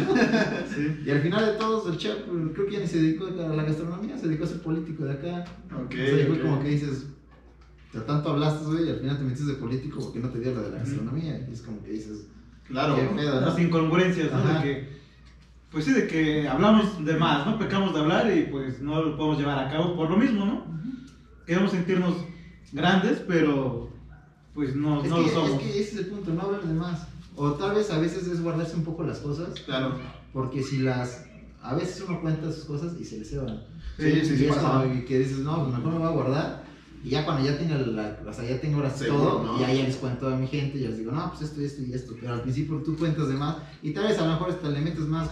[0.73, 1.03] Sí.
[1.05, 2.15] y al final de todos, el chef,
[2.55, 5.11] creo que ya ni se dedicó a la gastronomía, se dedicó a ser político de
[5.11, 5.45] acá.
[5.75, 6.41] Ok, o sea, y fue ok.
[6.41, 7.05] como que dices,
[7.93, 10.53] de tanto hablaste, güey, y al final te metiste de político porque no te dio
[10.53, 11.45] lo de la gastronomía.
[11.49, 12.25] Y es como que dices,
[12.67, 12.95] Claro.
[12.95, 13.47] qué pedo, ¿no?
[13.47, 14.41] Las incongruencias, ¿no?
[14.53, 14.89] De que,
[15.71, 17.59] pues sí, de que hablamos de más, ¿no?
[17.59, 20.65] Pecamos de hablar y pues no lo podemos llevar a cabo por lo mismo, ¿no?
[21.45, 22.15] Queremos sentirnos
[22.71, 23.89] grandes, pero
[24.53, 25.61] pues no, Es, no que, lo es somos.
[25.61, 27.07] que ese es el punto, no hablar de más.
[27.35, 29.95] O tal vez a veces es guardarse un poco las cosas, Claro.
[30.33, 31.25] porque si las.
[31.63, 33.61] A veces uno cuenta sus cosas y se le ceban.
[33.97, 34.81] Sí, sí, sí, y es pasa.
[34.83, 36.60] como que dices, no, pues mejor me voy a guardar.
[37.03, 39.57] Y ya cuando ya tenga la, o sea, ya tengo ahora sí todo, ¿no?
[39.57, 41.59] y ya, ya les cuento a mi gente, y ya les digo, no, pues esto,
[41.61, 42.15] esto y esto.
[42.19, 44.81] Pero al principio tú cuentas de más, y tal vez a lo mejor hasta le
[44.81, 45.29] metes más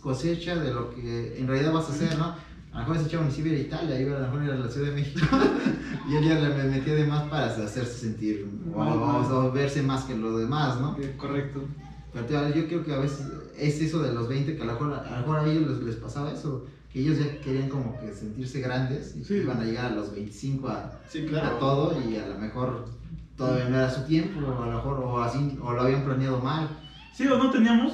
[0.00, 2.34] cosecha de lo que en realidad vas a hacer, ¿no?
[2.72, 4.50] A lo mejor ese chavo ni siquiera iba a Italia, iba a lo mejor ir
[4.52, 5.26] a la Ciudad de México.
[6.08, 10.04] y él ya le metía de más para hacerse sentir, o, o- o verse más
[10.04, 10.94] que los demás, ¿no?
[11.16, 11.64] Correcto.
[12.12, 13.26] Pero te digo, yo creo que a veces
[13.58, 15.78] es eso de los 20, que a lo mejor a, lo mejor a ellos les,
[15.82, 19.34] les pasaba eso, que ellos ya querían como que sentirse grandes y Sí.
[19.34, 22.86] que iban a llegar a los 25 a, Sí, a todo y a lo mejor
[23.36, 26.38] todavía no era su tiempo, o a lo mejor o así, o lo habían planeado
[26.40, 26.68] mal.
[27.14, 27.92] Sí, o no teníamos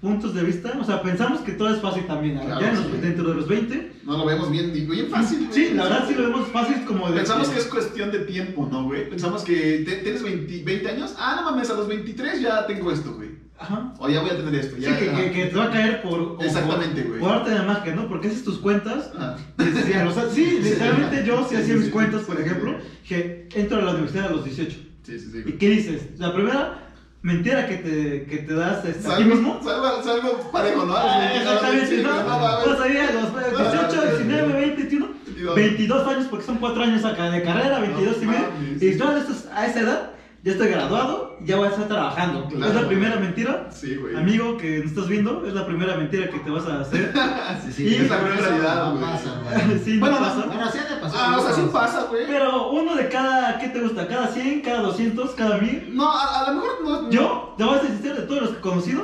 [0.00, 2.38] puntos de vista, o sea, pensamos que todo es fácil también.
[2.38, 5.46] Claro, ya los- dentro de los 20 No lo vemos bien, bien fácil.
[5.48, 5.52] güey.
[5.52, 7.16] Sí, la verdad sí lo vemos fácil como de...
[7.16, 9.08] Pensamos que es cuestión de tiempo, ¿no, güey?
[9.10, 11.14] Pensamos que te- tienes 20, 20 años.
[11.18, 13.25] Ah, no mames, a los 23 ya tengo esto, güey.
[13.58, 13.94] Ajá.
[13.98, 14.76] O ya voy a tener esto.
[14.76, 15.18] Sí, Ya, que, ajá.
[15.22, 16.36] que, que te va a caer por...
[16.40, 17.20] Exactamente, por- güey.
[17.20, 18.08] Por arte de magia, ¿no?
[18.08, 19.36] Porque haces tus cuentas Ajá.
[19.56, 22.36] Decía, o sea, sí, literalmente yo sí Sí, hacía sí, mis sí, cuentas, sí, por
[22.36, 22.76] sí, ejemplo,
[23.08, 24.78] que entro a la universidad a los 18.
[25.04, 25.38] Sí, sí, sí.
[25.38, 25.58] ¿Y güey.
[25.58, 26.02] qué dices?
[26.18, 26.82] La primera
[27.22, 29.60] mentira que te, que te das Salgo, mismo.
[29.64, 30.94] salgo, salgo parejo, ¿no?
[30.96, 32.64] Ah, 20, a los Exactamente, 25, ¿no?
[32.64, 35.08] Pues ahí a los 18, 19, 20, 21,
[35.56, 38.46] 22 años, porque son 4 años acá de carrera, 22 y medio.
[38.80, 39.08] Y yo
[39.52, 40.10] a esa edad
[40.46, 42.46] ya estoy graduado, ya voy a estar trabajando.
[42.46, 42.66] Claro.
[42.72, 43.68] Es la primera mentira.
[43.72, 44.14] Sí, güey.
[44.14, 47.12] Amigo que nos estás viendo, es la primera mentira que te vas a hacer.
[47.64, 49.02] Sí, sí, es la primera realidad, no güey.
[49.02, 49.78] pasa, güey.
[49.84, 50.46] sí, no Bueno, pasa.
[50.46, 51.16] Bueno, sí te pasó.
[51.18, 52.26] Ah, o sea, sí pasa, güey.
[52.28, 54.06] Pero uno de cada, ¿qué te gusta?
[54.06, 54.60] ¿Cada 100?
[54.60, 55.30] ¿Cada 200?
[55.32, 55.96] ¿Cada 1000?
[55.96, 57.10] No, a, a lo mejor no.
[57.10, 59.02] Yo, te voy a sincero, de todos los que he conocido,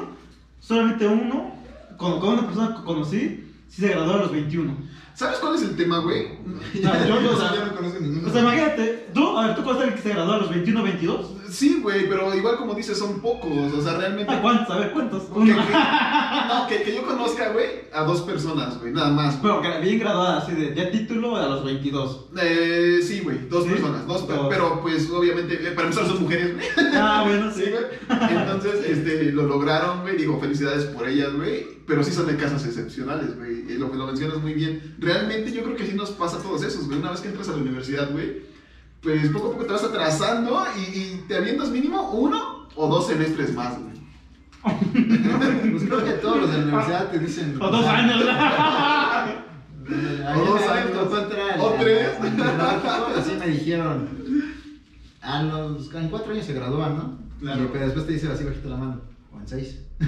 [0.61, 1.51] solamente uno,
[1.97, 4.77] con, con una persona que conocí, sí se graduó a los 21.
[5.15, 6.39] ¿Sabes cuál es el tema, güey?
[6.83, 8.29] No, yo- yo- o sea, ya no conozco ninguno.
[8.29, 10.51] O sea, imagínate, tú, a ver, ¿tú conoces a alguien que se graduó a los
[10.51, 11.27] 21, 22?
[11.53, 13.73] Sí, güey, pero igual como dices, son pocos.
[13.73, 14.33] O sea, realmente.
[14.33, 14.71] ¿A cuántos?
[14.75, 15.25] A ver, ¿cuántos?
[15.25, 15.45] Que, Uno.
[15.67, 15.73] que-
[16.49, 19.37] no, que, que yo conozca, güey, a dos personas, güey, nada más.
[19.43, 22.27] Pero bien graduada, así de, ya título a los 22.
[22.41, 23.71] Eh, sí, güey, dos ¿Sí?
[23.71, 26.67] personas, dos, pero, pero, pues obviamente, eh, para empezar son mujeres, güey.
[26.95, 27.63] Ah, bueno, sí.
[27.63, 27.85] Sí, güey.
[28.37, 32.65] Entonces, este, lo lograron, güey, digo, felicidades por ellas, güey, pero sí son de casos
[32.67, 34.97] excepcionales, güey, y lo que lo mencionas muy bien.
[34.99, 37.49] Realmente yo creo que sí nos pasa a todos esos, güey, una vez que entras
[37.49, 38.43] a la universidad, güey,
[39.03, 43.07] pues poco a poco te vas atrasando y, y te avientas mínimo uno o dos
[43.07, 43.93] semestres más, güey.
[45.73, 47.57] Pues creo que todos los de la universidad te dicen.
[47.61, 48.25] O dos años.
[48.29, 50.91] A mí O dos años.
[51.61, 52.09] O tres.
[53.19, 54.09] Así me dijeron.
[55.21, 57.19] A los, en cuatro años se gradúan, ¿no?
[57.41, 57.65] Claro.
[57.65, 59.01] Y, pero después te dice así bajita la mano.
[59.35, 59.79] O en seis.
[60.03, 60.05] y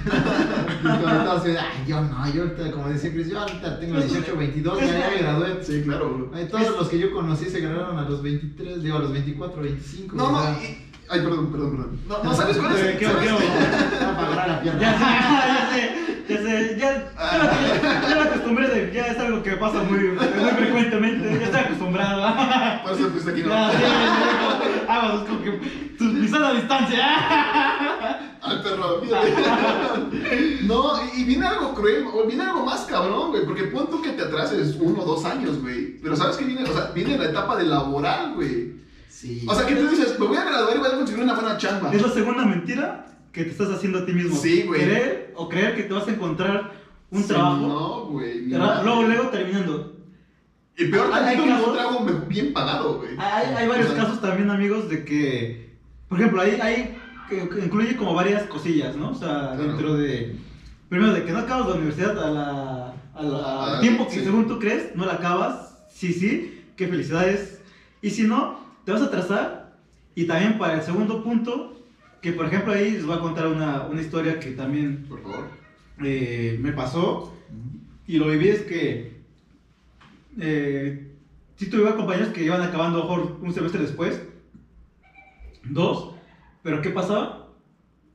[1.01, 4.35] cuando todos así, ay, yo no, yo ahorita, como decía Chris, yo ahorita tengo 18,
[4.37, 5.63] 22, ya, ya me gradué.
[5.63, 6.31] Sí, claro.
[6.33, 9.61] Ay, todos los que yo conocí se graduaron a los 23, digo, a los 24,
[9.61, 10.15] 25.
[10.17, 11.99] No, o no, y- ay, perdón, perdón, perdón.
[12.09, 12.81] No, no, ¿sabes cuál es?
[12.83, 13.29] Eh, ¿qué- ¿Sabes?
[13.31, 14.81] qué- para pagar la pierna.
[14.81, 15.05] Ya sé,
[15.47, 17.11] ya sé, ya sé, ya,
[18.09, 22.83] ya, acostumbré de, ya es algo que pasa muy, muy frecuentemente, ya estoy acostumbrado.
[22.83, 23.49] Por eso fuiste aquí, ¿no?
[23.49, 25.51] Ya, sí, sí, Vamos, como que
[25.97, 28.19] tu, mi sana distancia.
[28.45, 29.33] Al perro, fíjate.
[30.63, 34.09] No, y, viene algo cruel, o viene algo más cabrón, güey, porque pon tú que
[34.11, 35.97] te atrases uno o dos años, güey.
[36.01, 36.63] Pero ¿sabes qué viene?
[36.63, 38.73] O sea, viene la etapa de laboral, güey.
[39.09, 39.45] Sí.
[39.47, 41.57] O sea, que tú dices, me voy a graduar y voy a conseguir una buena
[41.57, 41.91] chamba.
[41.93, 44.35] Es la segunda mentira que te estás haciendo a ti mismo.
[44.35, 44.81] Sí, güey.
[44.81, 46.71] Creer o creer que te vas a encontrar
[47.11, 47.67] un Sí, trabajo.
[47.67, 48.47] No, güey.
[48.49, 49.93] luego, luego terminando.
[50.77, 53.11] Y peor Hay- hay un me- bien pagado, güey.
[53.17, 55.73] Hay, hay varios O sea, casos también, amigos, de que,
[56.09, 56.97] por ejemplo, hay, hay
[57.29, 59.09] que, que incluye como varias cosillas, ¿no?
[59.09, 59.63] O sea, Claro.
[59.67, 60.35] dentro de,
[60.89, 64.23] primero, de que no acabas la universidad a la, a la- Ah, tiempo que sí.
[64.23, 67.59] según tú crees, no la acabas, sí, sí, qué felicidades.
[68.01, 69.73] Y si no, te vas a atrasar.
[70.13, 71.73] Y también para el segundo punto,
[72.21, 75.45] que por ejemplo ahí les voy a contar una, una historia que también Por favor.
[76.03, 77.31] eh, me pasó
[78.07, 79.11] y lo viví es que
[80.39, 81.11] eh,
[81.57, 84.21] sí tuve compañeros que iban acabando a un semestre después,
[85.63, 86.14] dos,
[86.65, 87.49] pero ¿qué pasaba?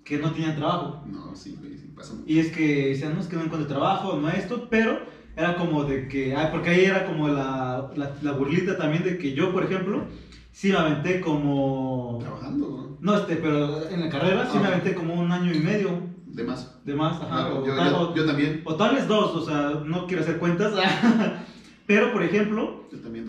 [0.05, 1.05] Que no tenían trabajo.
[1.07, 2.25] No, sí, güey, sí, pasa mucho.
[2.27, 4.99] Y es que decían, no, es que no encuentro trabajo, no esto, pero
[5.37, 9.19] era como de que, ah, porque ahí era como la, la, la burlita también de
[9.19, 10.03] que yo, por ejemplo,
[10.51, 12.19] sí me aventé como...
[12.21, 13.13] Trabajando, ¿no?
[13.13, 14.61] No, este, pero en la carrera sí Ah.
[14.63, 16.75] me aventé como un año y medio De más.
[16.85, 18.63] de más, ajá, Claro, o yo, tal- yo, yo también.
[18.65, 20.75] o tal vez dos, o sea, no quiero hacer cuentas.
[21.87, 22.85] Pero, por ejemplo,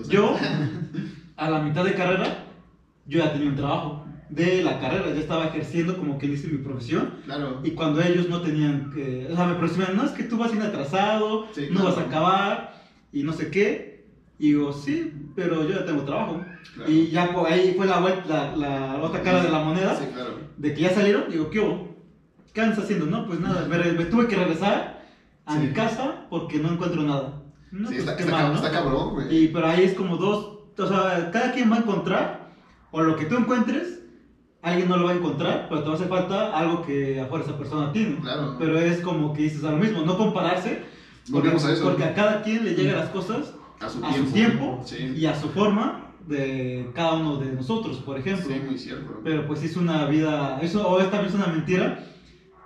[0.08, 0.36] Yo yo,
[1.38, 2.46] a la mitad de carrera,
[3.08, 6.58] yo ya tenía un trabajo de la carrera, ya estaba ejerciendo como que dice mi
[6.58, 7.16] profesión.
[7.26, 7.60] Claro.
[7.64, 10.52] Y cuando ellos no tenían que, o sea, me presionaban, no, es que tú vas
[10.52, 11.90] bien atrasado, Sí, no claro.
[11.90, 14.06] vas a acabar, y no sé qué.
[14.40, 16.42] Y digo, sí, pero yo ya tengo trabajo.
[16.76, 16.90] Claro.
[16.92, 20.40] Y ya ahí fue la, vuelta, la, la otra cara de la moneda Sí, claro.
[20.58, 21.96] de que ya salieron, digo, ¿qué hubo?
[22.54, 23.06] ¿Qué andas haciendo?
[23.06, 25.04] No, pues nada, me, me tuve que regresar
[25.46, 25.60] a Sí.
[25.60, 27.42] mi casa porque no encuentro nada.
[27.72, 28.56] No, sí, pues está, está, mal, ¿no?
[28.56, 29.44] está cabrón, güey.
[29.44, 32.52] Y, pero ahí es como dos, o sea, cada quien va a encontrar,
[32.92, 34.01] o lo que tú encuentres,
[34.62, 37.26] alguien no lo va a encontrar, pero te va a hacer falta algo que a
[37.28, 38.18] fuerza esa persona tiene.
[38.20, 38.56] Claro.
[38.60, 40.84] Pero es como que dices a lo mismo, no compararse,
[41.32, 41.84] porque, a eso.
[41.84, 44.28] porque a cada quien le llegan las cosas a su a tiempo.
[44.28, 45.14] su tiempo Sí.
[45.18, 48.46] y a su forma de cada uno de nosotros, por ejemplo.
[48.48, 49.20] Sí, muy cierto.
[49.24, 52.06] Pero pues es una vida, eso, o esta vez una mentira,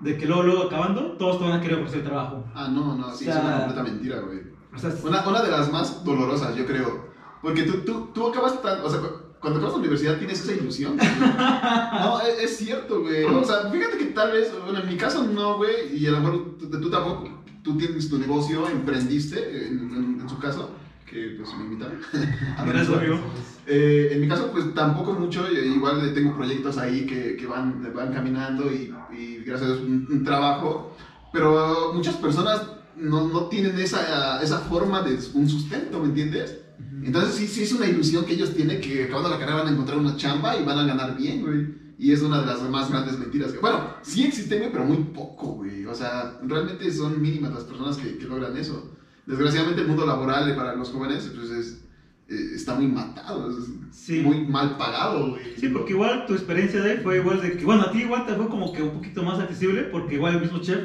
[0.01, 2.43] de que luego, luego acabando, todos te van a querer ofrecer trabajo.
[2.53, 4.39] Ah, no, no, sí, O sea, es una completa mentira, güey.
[4.75, 7.05] O sea, es- Una, una de las más dolorosas, yo creo.
[7.41, 8.81] Porque tú, tú, tú acabas tan.
[8.81, 8.99] O sea,
[9.45, 10.97] cuando acabas la universidad tienes esa ilusión.
[10.97, 11.07] güey.
[12.01, 13.23] no, es, es cierto, güey.
[13.25, 15.95] O sea, fíjate que tal vez, bueno, en mi caso no, güey.
[15.95, 17.43] Y a lo mejor tú, tú tampoco.
[17.63, 20.71] Tú tienes tu negocio, emprendiste en, en- en su caso,
[21.09, 21.99] que pues me invitaron.
[22.57, 23.19] A Gracias, amigo.
[23.67, 27.91] Eh, en mi caso, pues tampoco mucho, eh, igual tengo proyectos ahí que, que van,
[27.95, 30.95] van caminando y, y gracias a Dios un, un trabajo,
[31.33, 32.61] pero muchas personas
[32.95, 36.59] no, no tienen esa, esa forma de un sustento, ¿me entiendes?
[37.03, 39.71] Entonces sí, sí es una ilusión que ellos tienen que acabando la carrera van a
[39.71, 41.67] encontrar una chamba y van a ganar bien, güey.
[41.97, 43.51] Y es una de las más grandes mentiras.
[43.53, 45.85] que- Bueno, sí existen, güey, pero muy poco, güey.
[45.85, 48.91] O sea, realmente son mínimas las personas que, que logran eso.
[49.25, 51.81] Desgraciadamente el mundo laboral para los jóvenes pues es,
[52.27, 54.19] eh, está muy matado, es Sí.
[54.21, 55.55] muy mal pagado, güey.
[55.57, 58.25] Sí, porque igual tu experiencia de ahí fue igual de que, bueno, a ti igual
[58.25, 60.79] te fue como que un poquito más accesible porque igual el mismo chef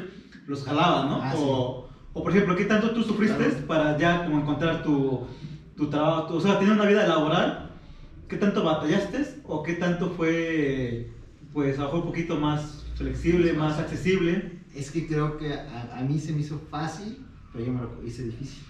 [0.47, 1.19] los jalaba, ¿no?
[1.21, 3.67] Ah, o, o, por ejemplo, ¿qué tanto tú sufriste Claro.
[3.67, 5.27] para ya como encontrar tu,
[5.81, 7.71] tu trabajo, tu- o sea, tener una vida laboral?
[8.27, 11.07] ¿Qué tanto batallaste o qué tanto fue,
[11.51, 14.59] pues, a un poquito más flexible, más accesible?
[14.75, 17.89] Es que creo que a, a mí se me hizo fácil, pero yo me lo
[18.05, 18.63] hice difícil.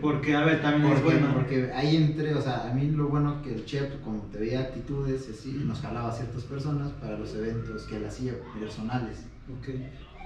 [0.00, 1.32] Porque, a ver, también es Porque, bueno.
[1.34, 4.60] porque ahí entré, o sea, a mí lo bueno que el chef, como te veía
[4.60, 9.24] actitudes y así, nos jalaba a ciertas personas para los eventos que él hacía personales.
[9.58, 9.68] Ok.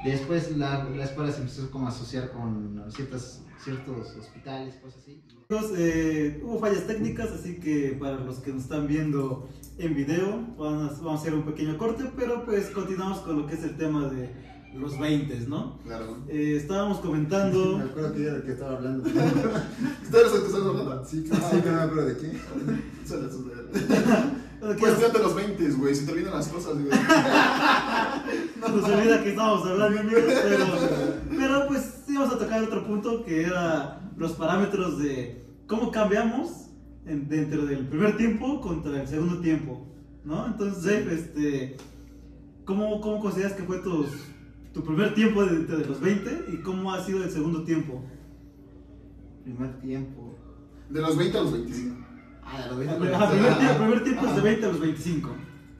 [0.04, 5.22] Después la, la escuela se empezó como a asociar con ciertas, ciertos hospitales, cosas así.
[5.28, 9.48] Chicos, eh, hubo fallas técnicas, así que para los que nos están viendo
[9.78, 13.64] en video, vamos a, hacer un pequeño corte, pero pues continuamos con lo que es
[13.64, 14.30] el tema de
[14.74, 15.78] los 20, ¿no?
[15.84, 16.18] Claro.
[16.28, 17.78] Eh, estábamos comentando...
[17.90, 19.08] acuerdo que era el que estaba hablando.
[19.08, 21.04] ¿Ustedes que están hablando?
[21.04, 22.32] sí, sí, no me acuerdo de qué.
[23.06, 26.88] Son las Pues fíjate los 20, güey, se te olvidan las cosas, güey.
[28.60, 30.66] no nos olvida que estábamos hablando, amigos, pero,
[31.36, 36.70] pero pues sí vamos a tocar otro punto que era los parámetros de cómo cambiamos
[37.04, 39.86] en- dentro del primer tiempo contra el segundo tiempo,
[40.24, 40.46] ¿no?
[40.46, 41.76] Entonces, Zef, este,
[42.64, 44.06] ¿cómo, ¿cómo consideras que fue tus,
[44.72, 48.02] tu primer tiempo de, de los 20 y cómo ha sido el segundo tiempo?
[49.44, 50.34] Primer tiempo.
[50.88, 51.96] De los 20 a los 25.
[52.42, 55.30] Ah, de los El 20 primer, tiempo, primer tiempo es de 20 a los 25.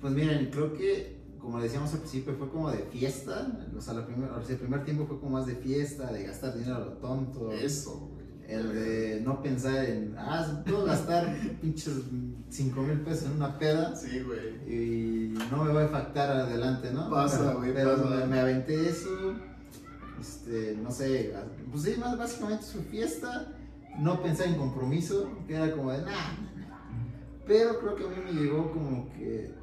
[0.01, 1.16] Pues miren, creo que,
[1.47, 3.47] como decíamos al principio, fue como de fiesta.
[3.77, 6.25] O sea, la primer, o sea, el primer tiempo fue como más de fiesta, de
[6.25, 7.53] gastar dinero a lo tonto.
[7.53, 8.27] Eso, güey.
[8.49, 11.95] El de no pensar en, ah, puedo gastar pinches
[12.49, 14.57] 5 mil pesos en una peda Sí, güey.
[14.73, 17.09] y no me voy a factar adelante, ¿no?
[17.11, 18.09] Pasa, Pero- güey, Pero pasa.
[18.09, 19.35] me, me aventé eso,
[20.21, 21.33] este, no sé,
[21.71, 23.53] pues sí, más básicamente su fiesta,
[23.99, 26.37] no pensar en compromiso, que era como de, nah".
[27.49, 29.55] Pero creo que a mí me llegó como que,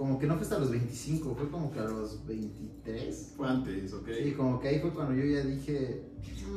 [0.00, 3.34] como que no fue hasta los 25, fue como que a los 23.
[3.36, 4.08] Fue antes, ¿ok?
[4.16, 6.04] Sí, como que ahí fue cuando yo ya dije,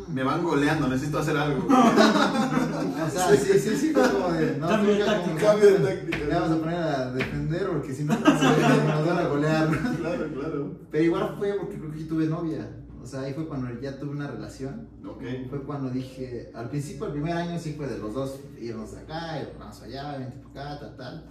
[0.08, 0.14] "Mm".
[0.14, 1.68] Me van goleando, necesito hacer algo.
[1.68, 4.58] O sea, sí, sí, sí, fue como de.
[4.58, 5.42] No, Cambio de táctica.
[5.42, 6.18] Cambio de táctica.
[6.20, 9.68] Le vamos a poner a defender porque si no nos van a golear.
[9.98, 10.80] Claro, claro.
[10.90, 12.78] Pero igual fue porque creo que yo tuve novia.
[13.02, 14.88] O sea, ahí fue cuando ya tuve una relación.
[15.06, 15.22] Ok.
[15.50, 19.00] Fue cuando dije, al principio, el primer año sí fue de los dos irnos de
[19.02, 21.26] acá, vamos allá, vente por acá, tal, tal.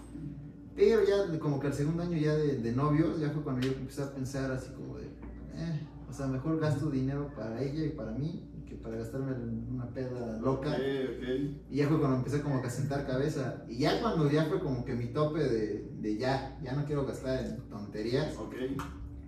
[0.74, 3.72] Pero ya como que al segundo año ya de, de novios, ya fue cuando yo
[3.72, 7.90] empecé a pensar así como de, eh, o sea, mejor gasto dinero para ella y
[7.90, 10.70] para mí que para gastarme en una peda loca.
[10.70, 11.28] Ok, ok.
[11.70, 13.64] Y ya fue cuando empecé como que a sentar cabeza.
[13.68, 17.04] Y ya cuando ya fue como que mi tope de, de ya, ya no quiero
[17.04, 18.54] gastar en tonterías, Ok.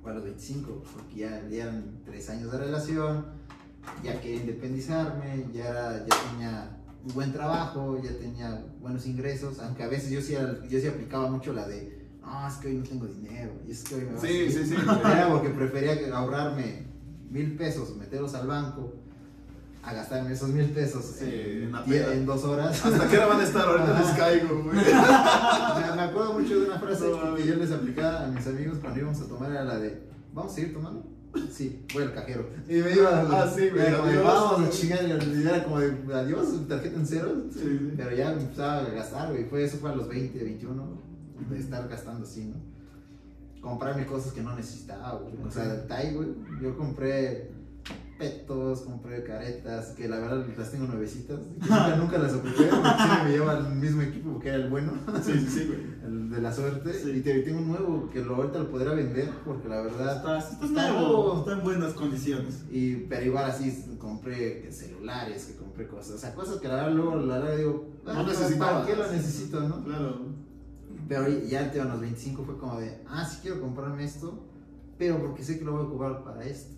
[0.02, 3.26] fue a los 25, porque ya, ya eran tres años de relación,
[4.02, 10.10] ya quería independizarme, ya, ya tenía buen trabajo, ya tenía buenos ingresos, aunque a veces
[10.10, 10.34] yo sí,
[10.68, 13.84] yo sí aplicaba mucho la de, no, es que hoy no tengo dinero, y es
[13.84, 14.74] que hoy me va a Sí, sí, sí.
[15.04, 16.86] Era porque prefería ahorrarme
[17.30, 18.94] mil pesos, meterlos al banco,
[19.82, 21.82] a gastarme esos mil pesos Sí, en, una
[22.24, 22.84] dos horas.
[22.86, 23.68] ¿Hasta qué hora van a estar?
[23.68, 24.76] Ahorita les caigo, güey.
[24.76, 29.00] me, acuerdo mucho de una frase No, que yo les aplicaba a mis amigos cuando
[29.00, 31.13] íbamos a tomar, era la de, ¿vamos a seguir tomando?
[31.50, 32.48] Sí, voy al cajero.
[32.68, 34.24] Y me iba, Ah, sí, como adiós.
[34.24, 37.32] vamos a chingar, y era como de, adiós, tarjeta en cero.
[37.52, 37.92] Sí, sí.
[37.96, 40.98] Pero ya me empezaba a gastar, güey, fue, eso fue a los 20, 21,
[41.50, 42.56] de estar gastando así, ¿no?
[43.60, 45.34] Comprarme cosas que no necesitaba, güey.
[45.46, 46.28] O sea, detalle, güey,
[46.60, 47.50] yo compré
[48.18, 53.24] petos, compré caretas, que la verdad las tengo nuevecitas, nunca, nunca las ocupé, porque siempre
[53.24, 54.92] me lleva al mismo equipo porque era el bueno.
[55.22, 55.80] Sí, sí, sí, güey.
[56.04, 56.92] el de la suerte.
[56.92, 57.10] Sí.
[57.10, 60.16] Y te- tengo un nuevo que lo, ahorita lo podría vender porque la verdad.
[60.16, 61.38] Está, está Está nuevo, nuevo.
[61.40, 62.64] está en buenas condiciones.
[62.70, 66.12] Y, pero igual así compré celulares, que compré cosas.
[66.14, 67.88] O sea, cosas que la verdad luego la verdad digo.
[68.04, 68.72] No ah, ¿para- necesitabas.
[68.74, 69.84] ¿Para qué lo necesito, no?
[69.84, 70.18] Claro.
[71.08, 74.38] Pero ya a los 25 fue como de, ah, sí quiero comprarme esto,
[74.96, 76.72] pero porque sé que lo voy a ocupar para esto.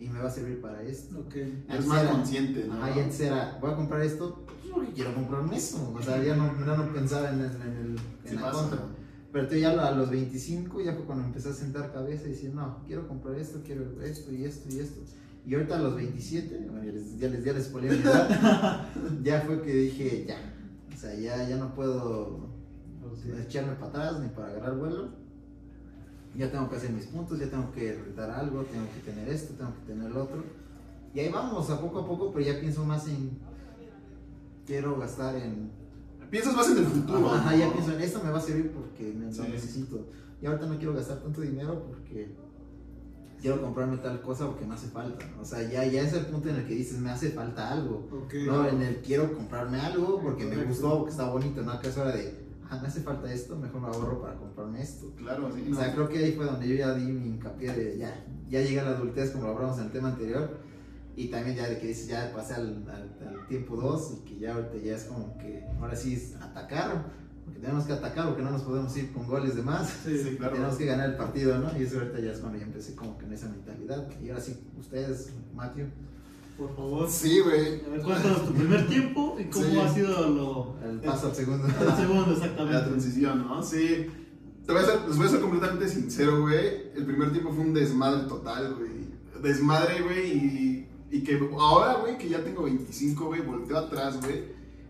[0.00, 1.18] Y me va a servir para esto.
[1.18, 1.34] Ok.
[1.68, 2.76] Es más era- consciente, ¿no?
[2.88, 5.92] Y antes era, voy a comprar esto pues, porque quiero comprarme eso.
[5.94, 8.60] O sea, ya no, ya no pensaba en, el- en, el, en Sí la pasa.
[8.60, 8.78] contra.
[9.32, 12.54] Pero entonces ya a los 25 ya fue cuando empecé a sentar cabeza y decir,
[12.54, 15.00] no, quiero comprar esto, quiero esto y esto y esto.
[15.46, 18.86] Y ahorita a los 27, bueno, ya les, ya les, ya les spoileé mi edad,
[19.22, 20.36] ya fue que dije, ya.
[20.94, 22.48] O sea, ya, ya no puedo
[23.46, 25.08] echarme para atrás ni para agarrar vuelo.
[26.36, 29.54] Ya tengo que hacer mis puntos, ya tengo que retar algo, tengo que tener esto,
[29.54, 30.44] tengo que tener lo otro.
[31.14, 33.38] Y ahí vamos, a poco a poco, pero ya pienso más en.
[34.66, 35.70] Quiero gastar en.
[36.30, 37.30] Piensas más en el futuro.
[37.30, 37.58] Ajá, ¿no?
[37.58, 40.06] ya pienso en esto me va a servir porque me, lo necesito.
[40.40, 42.36] Y ahorita no quiero gastar tanto dinero porque
[43.40, 45.24] quiero comprarme tal cosa porque me hace falta.
[45.40, 48.06] O sea, ya, ya es el punto en el que dices, me hace falta algo.
[48.12, 48.34] Ok.
[48.46, 51.80] No, en el quiero comprarme algo porque me gustó, porque está bonito, ¿no?
[51.80, 55.12] Que es hora de, hace falta esto, mejor me ahorro para comprarme esto.
[55.16, 55.70] Claro, sí.
[55.72, 58.60] O sea, creo que ahí fue donde yo ya di mi hincapié de, ya, ya
[58.62, 60.58] llegué a la adultez, como lo hablamos en el tema anterior.
[61.16, 64.38] Y también ya de que dices, ya pasé al, al- al tiempo 2 y que
[64.38, 67.06] ya ahorita ya es como que, ahora sí es atacar,
[67.44, 69.88] porque tenemos que atacar, porque no nos podemos ir con goles de más.
[70.04, 70.52] Sí, sí, claro.
[70.54, 71.76] Tenemos que ganar el partido, ¿no?
[71.76, 74.06] Y eso ahorita ya es cuando ya empecé como que en esa mentalidad.
[74.22, 75.86] Y ahora sí, ustedes, Matthew,
[76.58, 77.08] Por favor.
[77.08, 77.84] Sí, güey.
[77.84, 79.78] A ver, cuéntanos tu primer tiempo y cómo Sí.
[79.78, 80.76] ha sido lo.
[80.84, 81.66] el paso al segundo.
[81.68, 82.80] El segundo, La exactamente.
[82.88, 83.62] transición, ¿no?
[83.62, 84.06] Sí.
[84.66, 86.90] Te voy a ser, les voy a ser completamente sincero, güey.
[86.94, 88.90] El primer tiempo fue un desmadre total, güey.
[89.42, 90.32] Desmadre, güey.
[90.32, 94.44] Y, y que ahora, güey, que ya tengo 25, güey, volteo atrás, güey.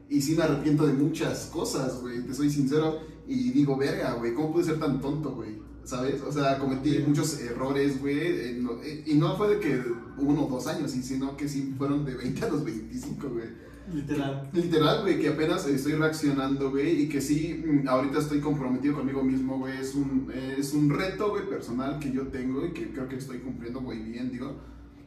[0.08, 2.22] Y sí me arrepiento de muchas cosas, güey.
[2.26, 2.98] Te soy sincero.
[3.28, 5.58] Y digo, verga, güey, ¿cómo pude ser tan tonto, güey?
[5.88, 6.20] ¿Sabes?
[6.22, 7.04] O sea, cometí Sí.
[7.06, 8.18] muchos errores, güey.
[8.18, 9.82] eh, no- eh, Y no fue de que
[10.18, 13.46] uno o dos años, sino que sí fueron de 20 a los 25, güey.
[13.94, 14.50] Literal.
[14.52, 19.22] Literal, güey, que apenas estoy reaccionando, güey, y que sí, mm, ahorita estoy comprometido conmigo
[19.24, 23.08] mismo, güey, es un, es un reto, güey, personal que yo tengo y que creo
[23.08, 24.56] que estoy cumpliendo muy bien, digo.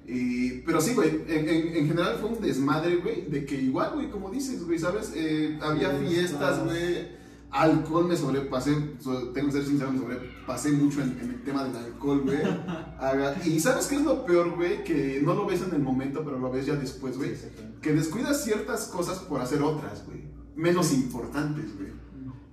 [0.08, 3.92] Y, pero sí, güey, en, en- en general fue un desmadre, güey, de que igual,
[3.94, 5.14] güey, como dices, güey, ¿sabes?
[5.16, 7.21] Eh, había fiestas, güey,
[7.52, 11.64] alcohol me sobrepasé, so- tengo que ser sincero, me sobrepasé mucho en, en el tema
[11.66, 12.38] del alcohol, güey.
[13.46, 14.84] Y ¿sabes qué es lo peor, güey?
[14.84, 17.36] Que no lo ves en el momento, pero lo ves ya después, güey
[17.82, 20.22] que descuidas ciertas cosas por hacer otras, güey.
[20.56, 21.90] Menos importantes, güey.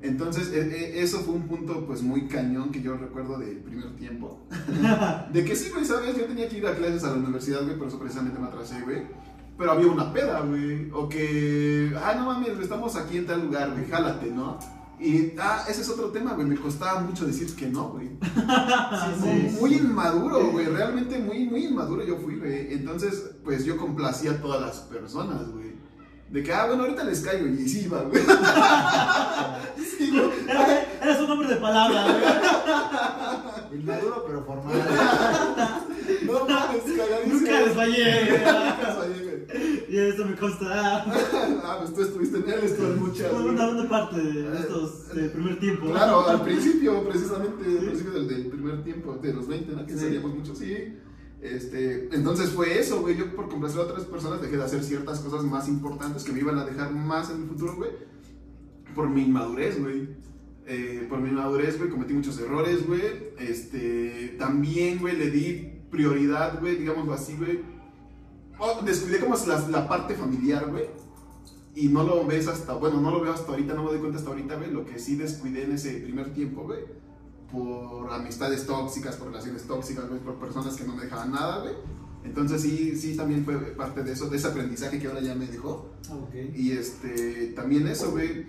[0.00, 3.94] Entonces, e- e- eso fue un punto, pues, muy cañón que yo recuerdo del primer
[3.96, 4.46] tiempo.
[5.32, 6.16] de que sí, güey, ¿sabes?
[6.16, 8.80] Yo tenía que ir a clases a la universidad, güey, por eso precisamente me atrasé,
[8.80, 9.02] güey.
[9.58, 10.88] Pero había una peda, güey.
[10.92, 14.58] O que, ah, no mames, estamos aquí en tal lugar, güey, jálate, ¿no?
[15.00, 16.46] Y, ah, ese es otro tema, güey.
[16.46, 18.10] Me costaba mucho decir que no, güey.
[19.22, 20.66] Sí, Muy inmaduro, güey.
[20.66, 22.72] Realmente muy, muy inmaduro yo fui, güey.
[22.72, 25.68] Entonces, pues yo complacía a todas las personas, güey.
[26.30, 27.46] De que, ah, bueno, ahorita les caigo.
[27.46, 28.22] Y sí, iba, güey.
[29.98, 30.30] Sí, güey.
[30.48, 32.04] Eres, eres un hombre de palabra,
[33.70, 33.80] güey.
[33.80, 34.74] Inmaduro pero formal.
[36.22, 37.34] No mames, cagadísimo.
[37.34, 38.30] Nunca les fallé.
[38.30, 39.27] Nunca les fallé, güey.
[39.88, 41.04] Y eso me consta.
[41.64, 43.32] Ah, pues tú estuviste en él, estuve en muchas.
[43.32, 45.86] Una, parte de estos de primer tiempo.
[45.90, 49.86] Claro, al principio, precisamente, al principio del, del primer tiempo, de los 20, ¿no?
[49.86, 49.98] Que Sí.
[50.00, 50.96] salíamos mucho, sí.
[51.40, 53.16] Este, entonces fue eso, güey.
[53.16, 56.40] Yo por complacer a otras personas dejé de hacer ciertas cosas más importantes que me
[56.40, 57.90] iban a dejar más en el futuro, güey.
[58.94, 60.08] Por mi inmadurez, güey.
[60.66, 63.02] Eh, por mi inmadurez, güey, cometí muchos errores, güey.
[63.38, 67.60] Este, también, güey, le di prioridad, güey, digámoslo así, güey.
[68.58, 70.86] Oh, descuidé como la, la parte familiar, güey.
[71.74, 74.18] Y no lo ves hasta, bueno, no lo veo hasta ahorita, no me doy cuenta
[74.18, 76.80] hasta ahorita, güey, lo que sí descuidé en ese primer tiempo, güey.
[77.52, 81.74] Por amistades tóxicas, por relaciones tóxicas, güey, por personas que no me dejaban nada, güey.
[82.24, 85.46] Entonces sí, sí, también fue parte de eso, de ese aprendizaje que ahora ya me
[85.46, 85.92] dejó.
[86.10, 86.34] Ok.
[86.54, 88.46] Y este, también eso, güey.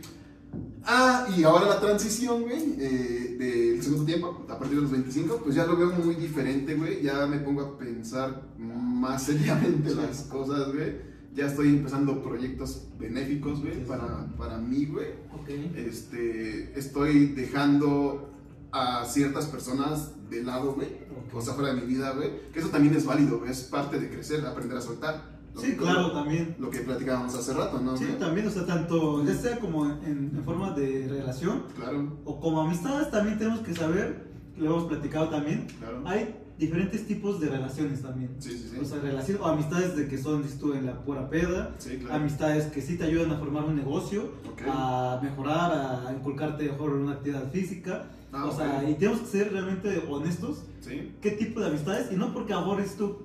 [0.85, 5.41] Ah, y ahora la transición, güey, eh, del segundo tiempo, a partir de los 25,
[5.43, 7.01] pues ya lo veo muy diferente, güey.
[7.03, 11.09] Ya me pongo a pensar más seriamente las cosas, güey.
[11.35, 13.85] Ya estoy empezando proyectos benéficos, güey, Sí, sí.
[13.87, 15.09] para, para mí, güey.
[15.33, 15.49] Ok.
[15.75, 18.31] Este, estoy dejando
[18.71, 20.87] a ciertas personas de lado, güey.
[20.87, 21.35] Ok.
[21.35, 22.51] O sea, fuera de mi vida, güey.
[22.51, 23.51] Que eso también es válido, güey.
[23.51, 25.28] Es parte de crecer, aprender a soltar.
[25.57, 26.55] Sí, claro, también.
[26.59, 27.97] Lo que platicábamos hace rato, ¿no?
[27.97, 32.39] Sí, también, o sea, tanto, ya sea como en, en forma de relación Claro, o
[32.39, 34.27] como amistades, también tenemos que saber,
[34.57, 36.01] lo hemos platicado también, claro.
[36.05, 38.31] hay diferentes tipos de relaciones también.
[38.39, 38.77] Sí, sí, sí.
[38.81, 42.15] O sea, relación, o amistades de que son, tú, en la pura peda, sí, claro.
[42.15, 44.63] amistades que sí te ayudan a formar un negocio, Ok.
[44.67, 48.07] a mejorar, a inculcarte mejor una actividad física.
[48.31, 52.15] Ah, o sea, y tenemos que ser realmente honestos Sí, qué tipo de amistades y
[52.15, 53.17] no porque ahorres tú,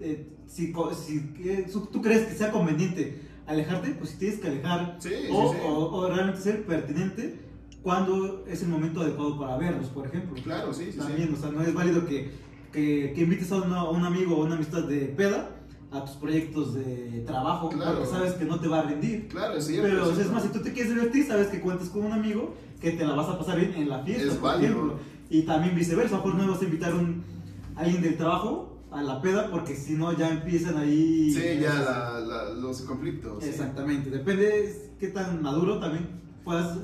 [0.00, 0.72] eh, si,
[1.04, 5.28] si su- tú crees que sea conveniente alejarte, pues si tienes que alejar sí, sí.
[5.30, 5.58] o, sí.
[5.64, 7.40] o- o realmente ser pertinente
[7.82, 10.42] cuando es el momento adecuado para verlos, por ejemplo.
[10.42, 11.34] Claro, sí, sí, También, sí.
[11.34, 12.30] o sea, no es válido que,
[12.72, 15.50] que, que invites a, una- a un amigo o una amistad de peda
[15.92, 17.98] a tus proyectos de trabajo, Claro.
[18.00, 19.28] porque sabes que no te va a rendir.
[19.28, 19.88] Claro, es cierto.
[19.88, 22.54] Pero es es más, si tú te quieres divertir, sabes que cuentas con un amigo
[22.80, 24.72] que te la vas a pasar bien en la fiesta, Es por válido.
[24.72, 24.98] ejemplo.
[25.30, 29.02] Y también viceversa, a lo mejor no vas a invitar a alguien del trabajo a
[29.02, 31.30] la peda porque si no ya empiezan ahí...
[31.32, 33.42] Sí, ya la- la- los conflictos.
[33.42, 33.50] sí.
[33.50, 36.08] Exactamente, depende qué tan maduro también
[36.44, 36.78] puedas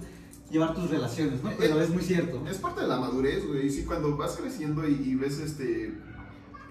[0.51, 1.51] llevar tus relaciones, ¿no?
[1.59, 2.43] Pero es muy cierto.
[2.49, 3.71] Es parte de la madurez, güey.
[3.71, 5.95] Sí, cuando vas creciendo y, y ves este.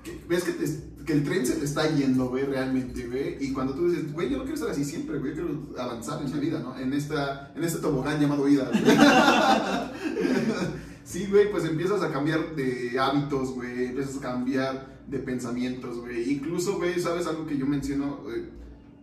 [0.03, 3.37] que- ves que, te- que el tren se te está yendo, güey, realmente, güey.
[3.43, 5.35] Y cuando tú dices, güey, yo no quiero estar así siempre, güey.
[5.35, 6.77] Yo quiero avanzar en la vida, ¿no?
[6.77, 8.69] En, esta, en este tobogán llamado vida.
[8.71, 8.83] güey.
[11.03, 13.85] sí, güey, pues empiezas a cambiar de hábitos, güey.
[13.85, 16.31] Empiezas a cambiar de pensamientos, güey.
[16.33, 18.21] Incluso, güey, ¿sabes algo que yo menciono?
[18.33, 18.49] Eh,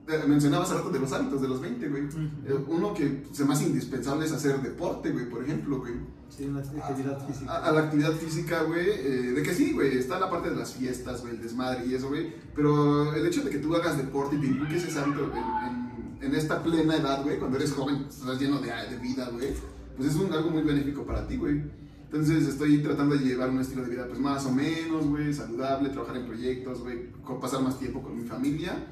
[0.08, 2.02] eh, mencionaba hace rato de los hábitos de los 20, güey.
[2.46, 5.92] Eh, Uno que se hace indispensable es hacer deporte, güey, por ejemplo, güey.
[6.30, 7.52] Sí, una actividad física.
[7.52, 10.56] A, a la actividad física, güey, eh, de que sí, güey, está la parte de
[10.56, 13.96] las fiestas, güey, el desmadre y eso, güey, pero el hecho de que tú hagas
[13.98, 15.88] deporte y te inculques ese hábito en, en-
[16.20, 19.48] en esta plena edad, güey, cuando eres joven, estás lleno de, de vida, güey,
[19.96, 21.62] pues es un, algo muy benéfico para ti, güey.
[22.10, 25.90] Entonces estoy tratando de llevar un estilo de vida, pues más o menos, güey, saludable,
[25.90, 28.86] trabajar en proyectos, güey, pasar más tiempo con mi familia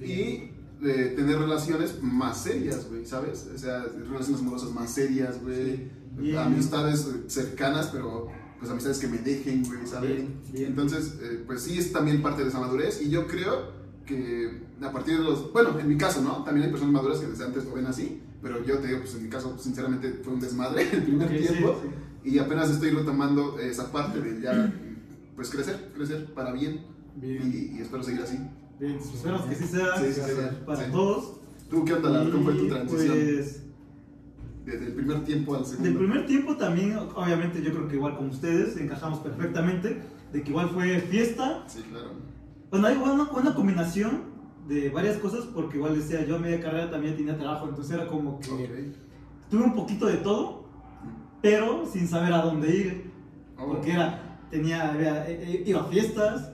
[0.00, 0.52] y
[0.82, 3.48] eh, tener relaciones más serias, güey, ¿sabes?
[3.52, 5.90] O sea, relaciones amorosas más serias, güey.
[6.16, 6.38] Bien.
[6.38, 8.28] Amistades eh, cercanas, pero
[8.60, 10.16] pues amistades que me dejen, güey, ¿sabes?
[10.16, 10.66] Bien, bien.
[10.66, 14.92] Entonces, eh, pues sí es también parte de esa madurez y yo creo que a
[14.92, 16.44] partir de los, bueno, en mi caso, ¿no?
[16.44, 19.14] También hay personas maduras que desde antes lo ven así, pero yo te digo, pues
[19.16, 21.88] en mi caso, sinceramente fue un desmadre el primer sí, tiempo sí.
[22.24, 24.72] Y apenas estoy retomando esa parte de ya,
[25.36, 26.80] pues crecer, crecer para bien,
[27.16, 28.38] Bien, Y, y espero seguir así.
[28.78, 30.30] bien, pues esperamos que sí sea Sí, sí, sí,
[30.64, 30.92] para sí.
[30.92, 31.32] todos.
[31.68, 32.30] ¿Tú qué onda?
[32.30, 33.16] ¿Cómo fue tu transición?
[33.18, 33.62] Pues,
[34.64, 35.88] Desde el primer tiempo al segundo.
[35.88, 40.00] del primer tiempo también, obviamente yo creo que igual como ustedes, encajamos perfectamente,
[40.32, 42.10] de que igual fue fiesta, Sí, claro.
[42.70, 44.22] Bueno, hay una, una combinación
[44.68, 48.06] de varias cosas, porque igual decía, yo a media carrera también tenía trabajo, entonces era
[48.06, 48.60] como que Ok.
[49.50, 50.59] tuve un poquito de todo,
[51.42, 53.10] pero sin saber a dónde ir,
[53.58, 53.66] Oh.
[53.68, 56.52] porque era, tenía, había- eh, eh, iba a fiestas,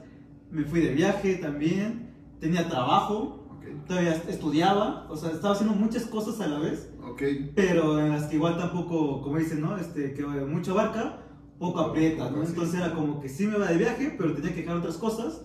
[0.51, 2.11] me fui de viaje también,
[2.41, 3.87] tenía trabajo, Ok.
[3.87, 7.22] todavía estudiaba, o sea, estaba haciendo muchas cosas a la vez, Ok.
[7.55, 9.76] pero en las que igual tampoco, como dicen, ¿no?
[9.76, 11.22] Este, que mucho abarca,
[11.59, 12.43] poco aprieta, ¿no?
[12.43, 15.43] Entonces era como que sí me iba de viaje, pero tenía que dejar otras cosas.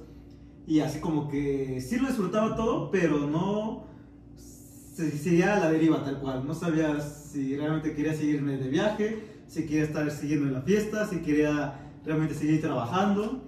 [0.67, 3.85] Y así como que sí lo disfrutaba todo, pero no
[4.35, 6.45] se- seguía a la deriva tal cual.
[6.45, 11.05] No sabía si realmente quería seguirme de viaje, si quería estar siguiendo en la fiesta,
[11.07, 13.43] si quería realmente seguir trabajando.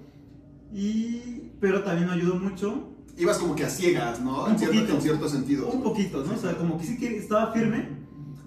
[0.74, 4.48] Y, pero también me ayudó mucho Ibas como que a ciegas, ¿no?
[4.48, 4.96] En cierto, poquito.
[4.96, 5.68] en cierto sentido.
[5.68, 6.34] un poquito, ¿no?
[6.34, 7.88] O sea, como que sí que estaba firme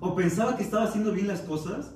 [0.01, 1.93] o pensaba que estaba haciendo bien las cosas,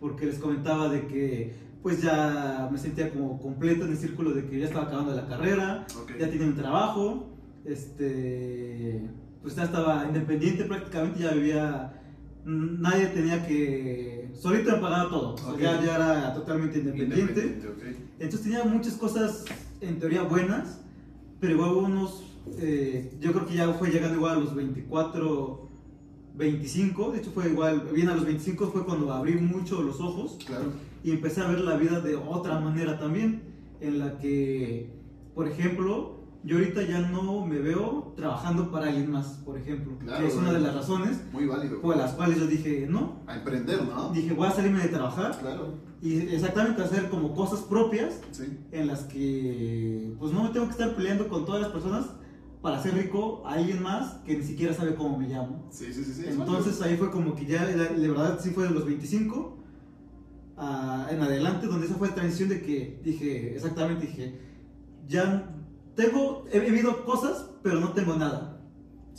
[0.00, 4.46] porque les comentaba de que pues ya me sentía como completo en el círculo de
[4.46, 5.86] que ya estaba acabando la carrera,
[6.18, 7.36] ya tenía un trabajo,
[7.66, 9.06] este,
[9.42, 12.02] pues ya estaba independiente prácticamente, ya vivía,
[12.44, 15.58] nadie tenía que, solito me pagaba todo, o sea, Ok.
[15.60, 17.60] ya, ya era totalmente independiente.
[18.18, 19.44] Entonces tenía muchas cosas
[19.80, 20.80] en teoría buenas,
[21.40, 22.24] pero igual hubo unos,
[22.58, 25.68] eh, yo creo que ya fue llegando igual a los 24,
[26.36, 30.38] 25, de hecho fue igual, bien a los 25 fue cuando abrí mucho los ojos
[30.46, 30.72] Claro.
[31.02, 33.42] y empecé a ver la vida de otra manera también,
[33.80, 34.90] en la que,
[35.34, 36.13] por ejemplo,
[36.44, 40.34] yo ahorita ya no me veo trabajando para alguien más, por ejemplo, Claro, que es
[40.36, 41.80] una de las razones Muy válido.
[41.80, 44.10] por las cuales yo dije, no, A emprender, ¿no?
[44.10, 45.74] dije, voy a salirme de trabajar Claro.
[46.02, 48.58] y exactamente hacer como cosas propias Sí.
[48.72, 52.06] en las que pues no me tengo que estar peleando con todas las personas
[52.60, 55.66] para hacer rico a alguien más que ni siquiera sabe cómo me llamo.
[55.70, 56.12] Sí, sí, sí.
[56.14, 58.84] sí, es Entonces ahí fue como que ya, la, la verdad sí fue de los
[58.86, 59.58] 25
[60.56, 64.38] a- en adelante, donde esa fue la transición de que dije, exactamente dije,
[65.08, 65.53] ya
[65.94, 68.60] tengo, he vivido cosas, pero no tengo nada.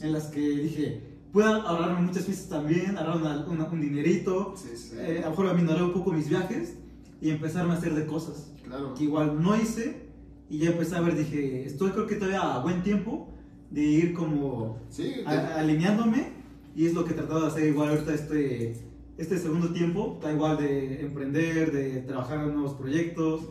[0.01, 4.53] En las que dije, puedo ahorrarme muchas fiestas también, ahorrar una- una- un dinerito.
[4.57, 4.95] Sí, sí.
[4.97, 6.75] eh, a lo mejor aminorar un poco mis viajes
[7.21, 8.93] y empezarme a hacer de cosas claro.
[8.93, 10.05] que igual no hice
[10.49, 13.29] y ya empecé a ver, dije, estoy creo que todavía a buen tiempo
[13.71, 16.33] de ir como Sí, te- a- alineándome
[16.75, 18.85] y es lo que he tratado de hacer igual ahorita este,
[19.17, 23.41] este segundo tiempo, da igual de emprender, de trabajar en nuevos proyectos,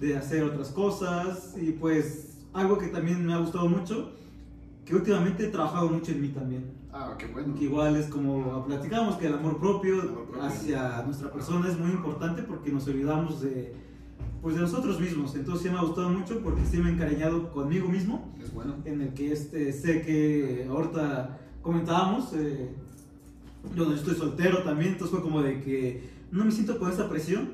[0.00, 4.12] de hacer otras cosas y pues algo que también me ha gustado mucho,
[4.84, 6.64] que últimamente he trabajado mucho en mí también.
[6.92, 7.54] Ah, qué bueno.
[7.54, 10.42] Que igual es como platicamos que el amor propio, El amor propio.
[10.44, 13.74] hacia nuestra persona es muy importante porque nos olvidamos de
[14.40, 15.34] pues de nosotros mismos.
[15.34, 18.74] Entonces sí me ha gustado mucho porque sí me he encariñado conmigo mismo, Es bueno.
[18.84, 22.70] en el que este sé que ahorita comentábamos, eh,
[23.74, 27.52] yo estoy soltero también, entonces fue como de que no me siento con esa presión,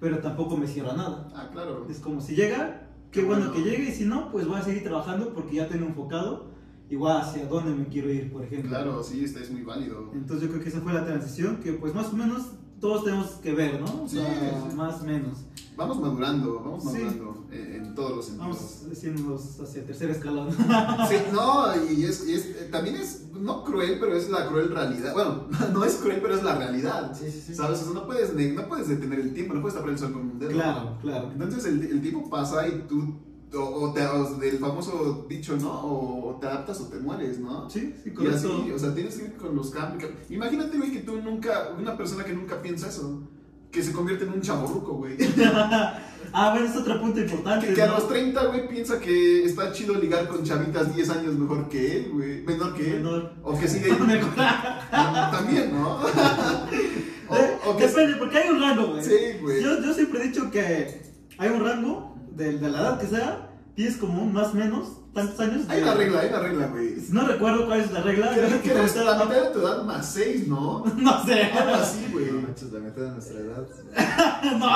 [0.00, 1.28] pero tampoco me cierra nada.
[1.36, 1.86] Ah, claro.
[1.90, 2.85] Es como si llega,
[3.20, 3.52] qué bueno bueno.
[3.64, 6.50] que llegue y si no, pues voy a seguir trabajando porque ya tengo enfocado
[6.88, 8.70] igual hacia dónde me quiero ir, por ejemplo.
[8.70, 10.10] Claro, sí, este es muy válido.
[10.14, 13.26] Entonces yo creo que esa fue la transición que pues más o menos todos tenemos
[13.42, 14.04] que ver, ¿no?
[14.04, 14.76] O Sí, sea, sí.
[14.76, 15.44] más o menos.
[15.76, 16.98] Vamos madurando, vamos Sí.
[17.02, 18.46] madurando en, todos los sentidos.
[18.56, 20.52] Vamos diciéndonos hacia tercer escalón.
[20.52, 25.12] Sí, no, y es, y es- también es, no cruel, pero es la cruel realidad.
[25.14, 27.12] Bueno, no es cruel, pero es la realidad.
[27.18, 27.54] Sí, sí, sí.
[27.56, 27.80] ¿Sabes?
[27.80, 30.22] O sea, no puedes, no puedes detener el tiempo, no puedes tapar el sol con
[30.22, 30.50] un dedo.
[30.52, 31.30] claro, claro.
[31.32, 33.16] Entonces el, el tiempo pasa y tú,
[33.58, 35.70] o, te, o del famoso dicho, ¿no?
[35.72, 37.68] O te adaptas o te mueres, ¿no?
[37.70, 40.10] Sí, sí, Y así, o sea, tienes que ir con los cambios.
[40.28, 43.22] Imagínate, güey, que tú nunca, una persona que nunca piensa eso,
[43.70, 45.16] que se convierte en un chaborruco, güey.
[46.38, 47.68] Ah, bueno, es otro punto importante.
[47.68, 51.34] Que, que a los 30, güey, piensa que está chido ligar con chavitas 10 años
[51.34, 52.42] mejor que él, güey.
[52.42, 52.96] Menor que él.
[52.96, 53.32] Menor.
[53.42, 53.88] O que sigue.
[54.90, 55.96] También, ¿no?
[57.30, 59.02] o, o que Depende, porque hay un rango, güey.
[59.02, 59.62] Sí, güey.
[59.62, 61.00] Yo, yo siempre he dicho que
[61.38, 65.40] hay un rango de, de la edad que sea, tienes como un más menos tantos
[65.40, 65.62] años.
[65.68, 66.94] Hay de- una regla, hay una regla, güey.
[67.10, 68.30] No recuerdo cuál es la regla.
[68.32, 70.84] Creo que te- la mitad de tu edad más 6, ¿no?
[70.96, 71.42] No sé.
[71.42, 72.26] Algo así, güey.
[72.30, 73.66] No manches, la mitad de nuestra edad.
[74.58, 74.66] No.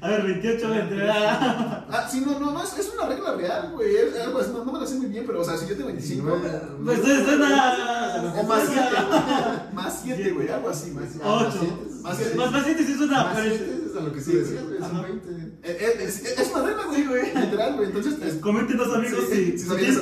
[0.00, 1.10] A ver, 28, 20.
[1.10, 1.84] ah.
[1.90, 3.96] Ah, sí, no, no, no, es, es una regla real, güey.
[3.96, 5.88] Es algo así, no, me la sé muy bien, pero, o sea, si yo tengo
[5.88, 6.38] 25.
[6.84, 8.32] Pues es una.
[8.40, 8.88] O más 7,
[9.74, 11.06] más 7, güey, algo así, güey.
[11.22, 11.78] Ocho.
[12.02, 12.34] Más siete.
[12.36, 13.24] Más sí es una.
[13.24, 14.78] Más es a lo que Sí, sí decías, güey.
[14.78, 14.88] Ajá.
[14.90, 15.28] Son 20.
[15.28, 17.34] Eh, eh, Es, es una regla, güey, güey.
[17.34, 17.86] Literal, güey.
[17.88, 19.94] Entonces, es- Comenten los amigos Sí, si, sí si tienen,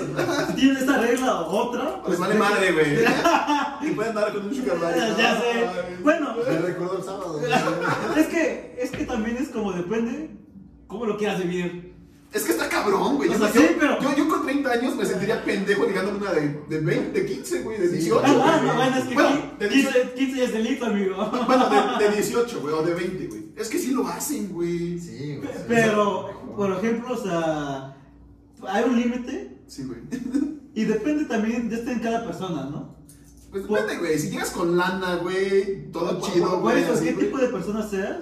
[0.49, 2.03] si tienen esta regla o otra.
[2.09, 2.99] les vale madre, güey.
[3.91, 5.01] Y pueden dar con un sugar daddy.
[5.01, 5.19] ¿no?
[5.19, 5.67] Ya sé.
[6.03, 7.41] Bueno, Me recuerdo el sábado.
[8.17, 10.31] es que, es que también es como depende
[10.87, 11.90] cómo lo quieras vivir.
[12.33, 13.29] Es que está cabrón, güey.
[13.29, 16.19] O Yo, sea, yo- sí, pero- yo, yo con 30 años me sentiría pendejo ligándome
[16.19, 17.93] una de, de 20, de 15, güey, de Sí.
[17.97, 18.23] 18.
[18.25, 18.67] Ah, güey.
[18.69, 21.17] no, bueno, es que Bueno, qui- de 15, 15 ya es delito, amigo.
[21.47, 21.69] Bueno,
[21.99, 23.45] de, de 18, güey, o de 20, güey.
[23.57, 24.99] Es que sí lo hacen, güey.
[25.01, 25.49] Sí, güey.
[25.53, 25.65] sí.
[25.67, 27.97] Pero, por ejemplo, o sea,
[28.69, 29.99] hay un límite Sí, güey.
[30.75, 32.95] y depende también de este en cada persona, ¿no?
[33.51, 34.17] Pues depende, güey.
[34.21, 36.85] Si llegas con lana, güey, todo Por- chido, por güey.
[37.03, 38.19] ¿qué tipo de persona seas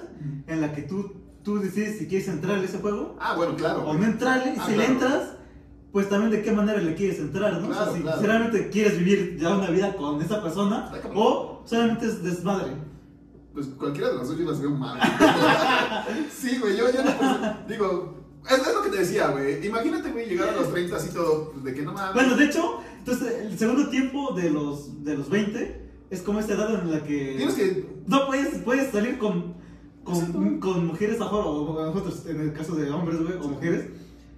[0.47, 1.13] en la que tú,
[1.49, 3.83] tú decides si quieres entrar en ese juego Ah, bueno, claro.
[3.87, 4.53] o no entrarle?
[4.55, 5.29] Y Ah, si le entras,
[5.91, 7.67] pues también de qué manera le quieres entrar, ¿no?
[7.67, 8.21] o Claro, sea, si, claro.
[8.21, 12.73] realmente quieres vivir ya una vida con esa persona o solamente es desmadre.
[13.53, 14.99] Pues cualquiera de las dos yo las veo mal.
[16.31, 17.57] sí, güey, yo, yo no.
[17.67, 18.13] Digo,
[18.47, 19.65] es, es lo que te decía, güey.
[19.65, 22.13] Imagínate, güey, llegar a los 30 así todo, pues, de que no mames.
[22.13, 26.53] Bueno, de hecho, entonces el segundo tiempo de los, de los 20 es como esta
[26.53, 27.33] edad en la que...
[27.37, 27.85] Tienes que.
[28.05, 29.55] No puedes, puedes salir con.
[30.09, 33.85] Con, con mujeres afuera, o nosotros en el caso de hombres, güey, o mujeres,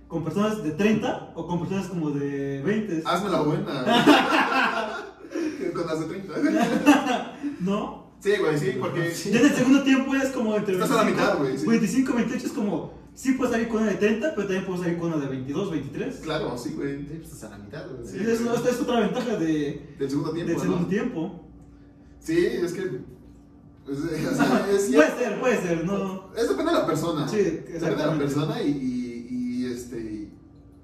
[0.07, 3.03] con personas de 30 o con personas como de 20.
[3.05, 3.83] Hazme la buena.
[3.83, 5.71] güey.
[5.73, 7.37] Con las de 30.
[7.61, 8.11] ¿No?
[8.19, 9.11] Sí, güey, sí, porque.
[9.31, 11.65] Ya en el segundo tiempo es como entre Estás a la mitad, güey, sí.
[11.65, 14.97] 25 28 es como, sí puedes salir con una de 30, pero también puedes salir
[14.99, 16.15] con una de 22, 23.
[16.17, 16.99] Claro, sí, güey.
[16.99, 18.07] Sí, pues hasta la mitad, güey.
[18.07, 18.17] Sí.
[18.19, 20.47] Es- esta es otra ventaja de, Del segundo tiempo.
[20.49, 20.63] del ¿no?
[20.63, 21.45] segundo tiempo.
[22.19, 22.99] Sí, es que.
[23.85, 23.99] Pues,
[24.31, 26.31] o sea, es, Puede ser, puede ser, no.
[26.35, 27.27] es depende de la persona.
[27.27, 29.99] Sí, Depende de la persona y, y, y, este.
[29.99, 30.33] Y,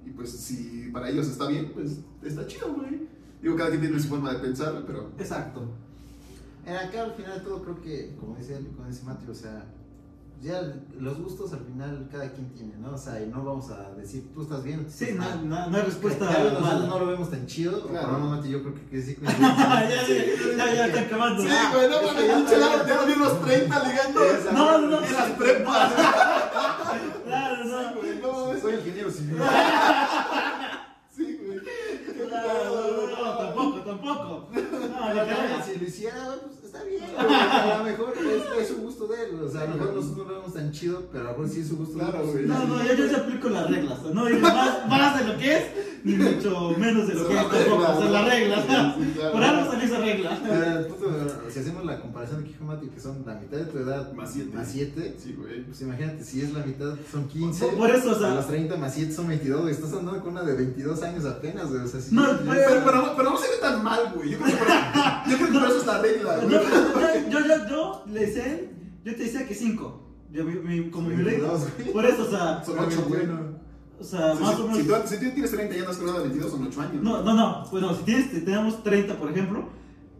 [0.05, 3.07] y, pues si para ellos está bien, pues está chido, güey.
[3.41, 5.11] Digo, cada quien tiene su forma de pensar, pero.
[5.17, 5.61] Exacto.
[6.65, 9.65] En acá al final de todo creo que, como dice, como dice Mati, o sea,
[10.41, 10.61] ya
[10.99, 12.91] los gustos al final cada quien tiene, ¿no?
[12.93, 14.85] O sea, y no vamos a decir, tú estás bien.
[14.89, 15.49] Sí, estás no, mal.
[15.49, 16.87] no, no hay respuesta Claro, nosotros mala.
[16.87, 18.09] no lo vemos tan chido, Claro.
[18.09, 20.07] por menos Mati yo creo que, que sí ya, ya,
[20.57, 21.41] ya, ya está acabando.
[21.43, 24.21] Sí, güey, no mames, pinche Lalo, ya nos los 30 ligando.
[24.53, 25.03] No, no, no.
[25.03, 25.91] En las prepas.
[27.27, 27.95] Claro, no.
[27.99, 28.61] Güey, no.
[28.61, 29.37] Soy ingeniero civil.
[31.15, 31.59] Sí, güey.
[32.29, 34.49] No, no, no, tampoco, tampoco.
[34.53, 35.63] No, cagada.
[35.63, 37.03] si lo hiciera, pues está bien.
[37.15, 37.35] güey.
[37.71, 39.29] A lo mejor es, es su gusto de él.
[39.43, 41.49] O sea, a lo mejor nosotros no lo vemos tan chido, pero a lo mejor
[41.53, 42.31] sí es su gusto Claro, de él.
[42.31, 42.45] güey.
[42.45, 43.99] No, no, yo, yo sí aplico las reglas.
[44.13, 45.63] No digo más, más de lo que es,
[46.03, 47.81] ni mucho menos de lo Son que es las tampoco.
[47.81, 48.11] reglas, O sea, ¿no?
[48.13, 48.65] las reglas.
[48.97, 49.31] Sí, claro.
[49.31, 50.39] Por algo salió esa regla.
[50.43, 53.77] Pero punto, si hacemos la comparación de Kiko Mati, que son la mitad de tu
[53.79, 54.55] edad Más siete.
[54.55, 55.63] más 7, Sí, güey.
[55.65, 57.65] pues imagínate, si es la mitad son 15.
[57.65, 59.73] Por- por eso, o sea- a los 30 más 7 son 22, güey.
[59.73, 61.81] Estás andando con una de 22 años apenas, güey.
[61.81, 62.09] O sea, sí.
[62.13, 62.81] No, ya- pero- Pero,
[63.15, 64.31] pero, no- no se ve tan mal, güey.
[64.31, 64.77] Yo creo que por eso,
[65.29, 66.49] yo creo que por eso es la regla, güey.
[66.49, 66.61] yo,
[67.29, 68.61] yo, yo, yo le decía,
[69.03, 70.03] yo te decía que 5.
[70.31, 71.49] Yo, mi, mi- como mi regla.
[71.49, 71.93] 22, güey.
[71.93, 73.21] Por eso, o sea, Son 8, güey.
[73.99, 74.77] o sea, más o menos.
[74.77, 77.03] Si tú, si tú tienes 30 y andas con una de 22, son 8 años.
[77.03, 77.65] No, no, no.
[77.71, 79.69] Bueno, si tienes, tenemos 30, por ejemplo,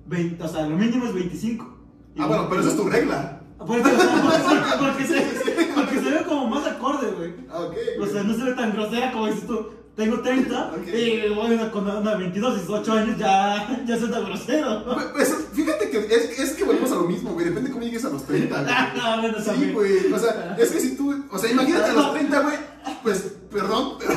[0.07, 1.77] 20, o sea, lo mínimo es 25.
[2.15, 3.41] Y- Ah, bueno, pero eso es tu regla.
[3.59, 7.33] Por eso, o sea, porque, porque se, porque se ve como más acorde, güey.
[7.49, 7.75] Ah, ok.
[8.01, 9.67] O sea, no se ve tan grosera como dices tú.
[9.97, 10.87] Tengo 30 Ok.
[10.93, 14.85] y voy a con una 22 y 8 años ya, ya suena grosero.
[15.13, 17.47] Pues, fíjate que es, es que volvemos a lo mismo, güey.
[17.47, 18.73] Depende cómo llegues a los 30, güey.
[18.95, 20.13] No, bueno, Sí, güey.
[20.13, 21.25] O sea, es que si tú.
[21.31, 22.55] O sea, imagínate a los 30, güey.
[23.03, 23.95] Pues, perdón.
[23.99, 24.13] pero-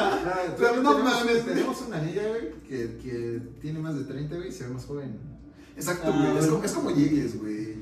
[0.00, 1.44] Ah, Pero no tenemos, mames.
[1.44, 4.84] Tenemos una amiga, güey, que, que tiene más de 30, güey, y se ve más
[4.84, 5.18] joven.
[5.76, 6.38] Exacto, Ah, güey.
[6.38, 7.76] Es, como, es como llegues, güey.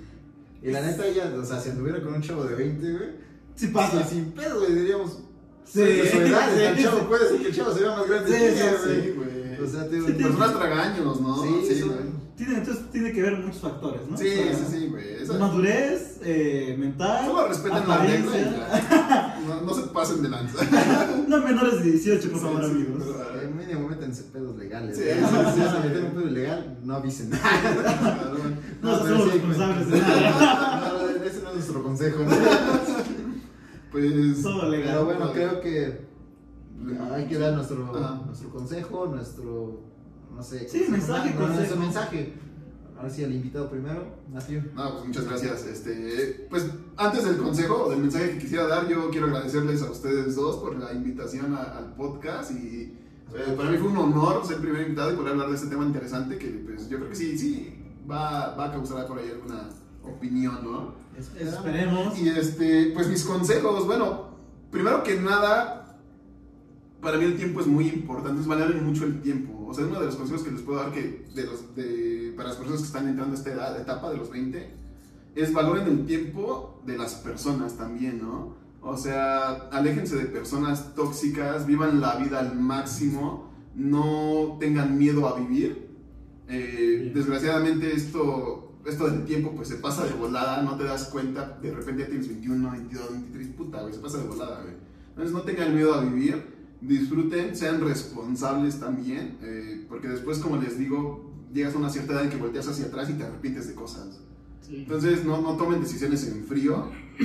[0.63, 3.11] Y la neta, ella, o sea, si anduviera con un chavo de 20, güey,
[3.57, 4.03] Sí pasa.
[4.05, 5.19] sí, sin pedo, güey, diríamos,
[5.67, 7.05] Sí, de su edad, sí, el chavo sí.
[7.09, 9.11] puede ser que el chavo se vea más grande Sí, que sí, ella, sí.
[9.17, 9.31] güey.
[9.31, 9.63] Sí.
[9.63, 11.43] O sea, Sí, tiene- Personas tragaños, ¿no?
[11.43, 12.17] Sí, sí, güey.
[12.37, 14.17] Tiene, entonces tiene que ver muchos factores, ¿no?
[14.19, 15.23] Sí, O sea, sí, sí, güey.
[15.23, 17.25] Esa- Madurez eh, mental.
[17.27, 19.41] Solo respeten la regla ya.
[19.49, 20.59] No, no se pasen de lanza.
[21.29, 23.03] No menores de 18, por favor, Sí, sí, amigos.
[23.07, 24.97] pero- Eh, mínimo métanse pedos legales.
[24.97, 25.15] Sí, güey.
[25.15, 25.89] sí, Si sí, se sí.
[25.89, 27.31] meten un pedo ilegal, no avisen.
[28.83, 30.93] No No, somos pero sí, responsables de nada.
[30.93, 32.19] No, no, ese no es nuestro consejo.
[32.23, 32.31] ¿no?
[34.01, 34.43] Pues.
[34.43, 34.89] Todo legal.
[34.89, 36.07] Pero bueno, creo que
[37.13, 37.79] hay que dar nuestro,
[38.27, 39.81] nuestro consejo, nuestro,
[40.35, 40.69] no sé.
[40.69, 41.81] Sí, mensaje, no, nuestro consejo.
[41.81, 42.33] mensaje.
[42.97, 44.63] Ahora sí, al invitado primero, Matthew.
[44.75, 45.67] No, pues muchas gracias.
[45.67, 46.67] Este, pues
[46.97, 50.57] antes del consejo o del mensaje que quisiera dar, yo quiero agradecerles a ustedes dos
[50.57, 52.97] por la invitación a- al podcast y
[53.35, 55.69] eh, para mí fue un honor ser el primer invitado y poder hablar de este
[55.69, 59.31] tema interesante que pues yo creo que sí, sí, va, va a causar por ahí
[59.31, 59.69] alguna
[60.03, 60.95] opinión, ¿no?
[61.19, 62.19] Esperemos.
[62.19, 64.31] Y este, pues mis consejos, bueno,
[64.71, 65.99] primero que nada,
[67.01, 69.67] para mí el tiempo es muy importante, es valoren mucho el tiempo.
[69.67, 72.51] O sea, uno de los consejos que les puedo dar que de los, de, para
[72.51, 74.71] las personas que están entrando a esta edad, etapa de los 20,
[75.35, 78.55] es valoren el tiempo de las personas también, ¿no?
[78.81, 85.39] O sea, aléjense de personas tóxicas, vivan la vida al máximo, no tengan miedo a
[85.39, 85.89] vivir.
[86.49, 91.59] Eh, desgraciadamente esto, esto del tiempo pues se pasa de volada, no te das cuenta,
[91.61, 94.75] de repente ya tienes 21, 22, 23, puta, güey, se pasa de volada, güey.
[95.11, 96.45] Entonces no tengan miedo a vivir,
[96.81, 102.25] disfruten, sean responsables también, eh, porque después, como les digo, llegas a una cierta edad
[102.25, 104.21] en que volteas hacia atrás y te arrepientes de cosas.
[104.61, 104.79] Sí.
[104.79, 106.91] Entonces no, no tomen decisiones en frío,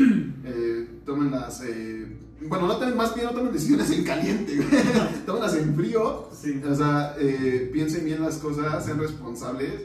[0.45, 4.67] eh, tómenlas, eh, bueno, no tomen, más bien no tomen decisiones en caliente, güey.
[5.25, 6.61] tómenlas en frío, Sí.
[6.67, 9.81] o sea, eh, piensen bien las cosas, sean responsables,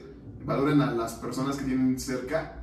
[0.47, 2.63] valoren a las personas que tienen cerca.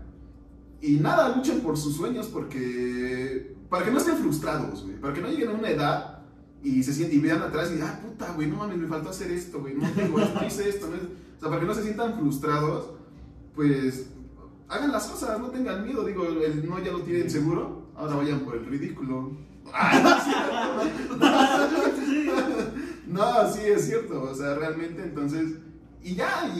[0.81, 5.21] Y nada, luchen por sus sueños porque para que no estén frustrados, güey, para que
[5.21, 6.19] no lleguen a una edad
[6.63, 9.09] y se sientan y vean atrás y digan, ah, puta, güey, no mames, me faltó
[9.09, 11.03] hacer esto, güey, no tengo no hice esto, no es-".
[11.03, 12.91] o sea, para que no se sientan frustrados,
[13.55, 14.07] pues
[14.69, 18.41] hagan las cosas, no tengan miedo, digo, el no ya lo tienen seguro, ahora vayan
[18.41, 19.31] por el ridículo.
[23.13, 25.51] No, sí, es cierto, o sea, realmente entonces,
[26.03, 26.59] y ya, y,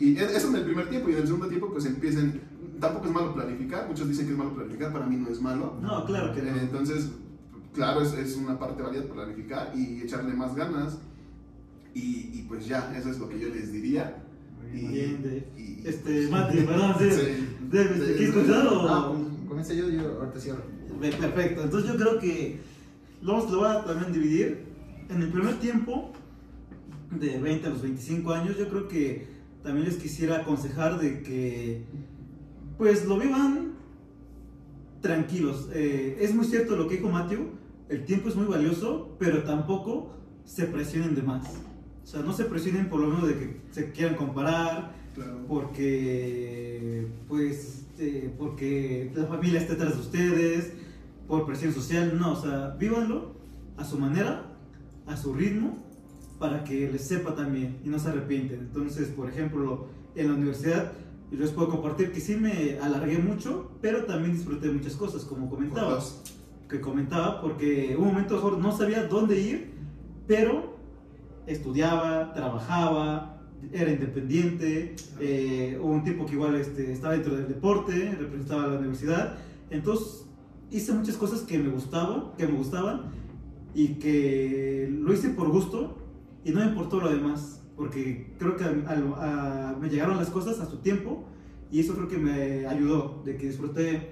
[0.00, 2.40] y- y eso en el primer tiempo, y en el segundo tiempo pues empiecen,
[2.80, 5.76] tampoco es malo planificar, muchos dicen que es malo planificar, para mí no es malo.
[5.82, 6.56] No, claro que no.
[6.56, 7.10] Entonces,
[7.74, 10.98] claro, es, es una parte válida planificar y echarle más ganas,
[11.94, 14.22] y, y pues ya, eso es lo que yo les diría.
[14.72, 15.48] Y- Bien, Dave.
[15.58, 17.10] y- Este, Mati, perdón, sí.
[17.10, 17.48] Sí.
[17.72, 19.08] Dave, este, ¿quieres continuar o...?
[19.12, 20.62] Com- comienza yo, yo ahorita cierro.
[21.00, 22.60] Perfecto, entonces yo creo que
[23.22, 24.70] lo, lo voy a también dividir.
[25.08, 26.12] En el primer tiempo,
[27.10, 29.26] de 20 a los 25 años, yo creo que
[29.62, 31.82] también les quisiera aconsejar de que
[32.78, 33.72] pues lo vivan
[35.00, 35.68] tranquilos.
[35.72, 37.50] Eh, es muy cierto lo que dijo Matthew,
[37.88, 40.12] el tiempo es muy valioso, pero tampoco
[40.44, 41.46] se presionen de más.
[42.02, 45.44] O sea, no se presionen por lo menos de que se quieran comparar, Claro.
[45.48, 50.72] porque pues eh, porque la familia está detrás de ustedes
[51.26, 53.32] por presión social no o sea vívanlo
[53.76, 54.44] a su manera
[55.08, 55.76] a su ritmo
[56.40, 59.86] para que les sepa también y no se arrepienten entonces por ejemplo
[60.16, 60.92] en la universidad
[61.30, 65.48] yo les puedo compartir que sí me alargué mucho pero también disfruté muchas cosas como
[65.48, 65.90] comentaba.
[65.94, 66.22] Dos.
[66.68, 69.72] que comentaba porque un momento mejor no sabía dónde ir,
[70.26, 70.76] pero
[71.46, 78.16] estudiaba, trabajaba, era independiente, eh, hubo un tipo que igual este, estaba dentro del deporte,
[78.18, 79.38] representaba a la universidad,
[79.68, 80.26] entonces
[80.70, 83.10] hice muchas cosas que me gustaban, que me gustaban
[83.74, 85.96] y que lo hice por gusto
[86.44, 88.84] y no me importó lo demás, porque creo que al-
[89.16, 91.24] a- me llegaron las cosas a su tiempo
[91.70, 94.10] y eso creo que me ayudó, de que disfruté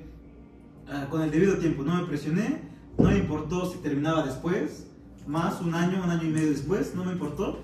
[0.91, 2.63] ah, con el debido tiempo, no me presioné,
[2.99, 4.87] no me importó si terminaba después,
[5.27, 7.59] más un año, un año y medio después, no me importó,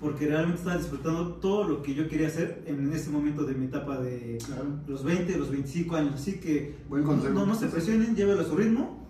[0.00, 3.66] porque realmente estaba disfrutando todo lo que yo quería hacer en ese momento de mi
[3.66, 4.66] etapa de Claro.
[4.86, 7.34] los 20, los 25 años, así que Buen consejo.
[7.34, 9.08] no, no se presionen, llévenlo a su ritmo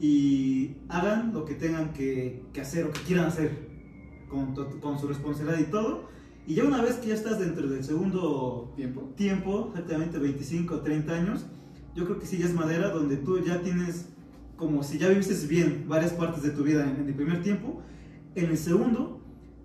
[0.00, 3.63] y hagan lo que tengan que, que hacer o que quieran hacer
[4.80, 6.08] con, su responsabilidad y todo.
[6.46, 9.12] Y ya una vez que ya estás dentro del segundo Tiempo.
[9.16, 11.46] tiempo, exactamente 25 o 30 años,
[11.94, 14.08] yo creo que sí ya es madera donde tú ya tienes
[14.56, 17.82] como si ya viviste bien varias partes de tu vida en, en el primer tiempo.
[18.34, 19.20] En el segundo,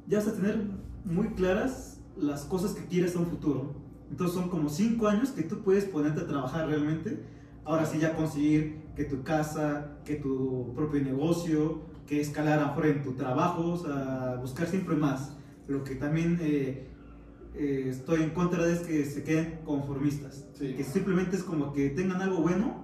[0.08, 0.60] ya vas a tener
[1.04, 3.74] muy claras las cosas que quieres a un futuro.
[4.10, 7.24] Entonces son como 5 años que tú puedes ponerte a trabajar realmente.
[7.64, 13.04] Ahora sí ya conseguir que tu casa, que tu propio negocio, que escalar afuera en
[13.04, 15.32] tu trabajo, o sea, buscar siempre más.
[15.68, 16.88] Lo que también eh,
[17.54, 20.44] eh, estoy en contra de es que se queden conformistas.
[20.58, 20.74] Sí.
[20.74, 22.84] Que simplemente es como que tengan algo bueno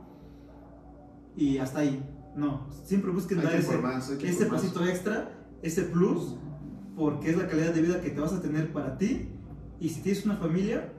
[1.35, 2.03] y hasta ahí.
[2.35, 3.79] No, siempre busquen dar ese,
[4.21, 5.31] ese pasito extra,
[5.63, 6.35] ese plus,
[6.95, 9.29] porque es la calidad de vida que te vas a tener para ti.
[9.79, 10.93] Y si tienes una familia,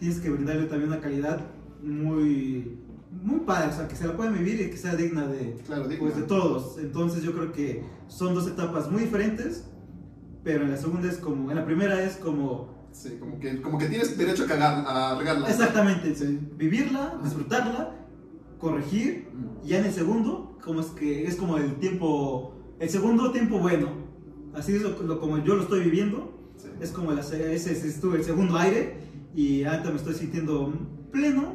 [0.00, 1.46] tienes que brindarle también una calidad
[1.80, 2.80] muy,
[3.22, 5.88] muy padre, o sea, que se la puedan vivir y que sea digna de, Claro,
[5.88, 5.98] digna.
[6.04, 6.78] pues, de todos.
[6.78, 9.64] Entonces yo creo que son dos etapas muy diferentes,
[10.44, 13.76] pero en la segunda es como, en la primera es como, Sí, como que, como
[13.78, 15.48] que tienes derecho a cagar, a regarla.
[15.48, 16.38] exactamente, Sí.
[16.56, 17.94] vivirla, disfrutarla,
[18.58, 19.28] corregir,
[19.64, 23.58] y ya en el segundo, como es que es como el tiempo, el segundo tiempo
[23.58, 23.88] bueno,
[24.54, 26.68] así es lo, lo- como yo lo estoy viviendo, Sí.
[26.80, 28.96] es como el, ese, ese, estuve el segundo aire,
[29.34, 30.72] y ahorita me estoy sintiendo
[31.12, 31.54] pleno,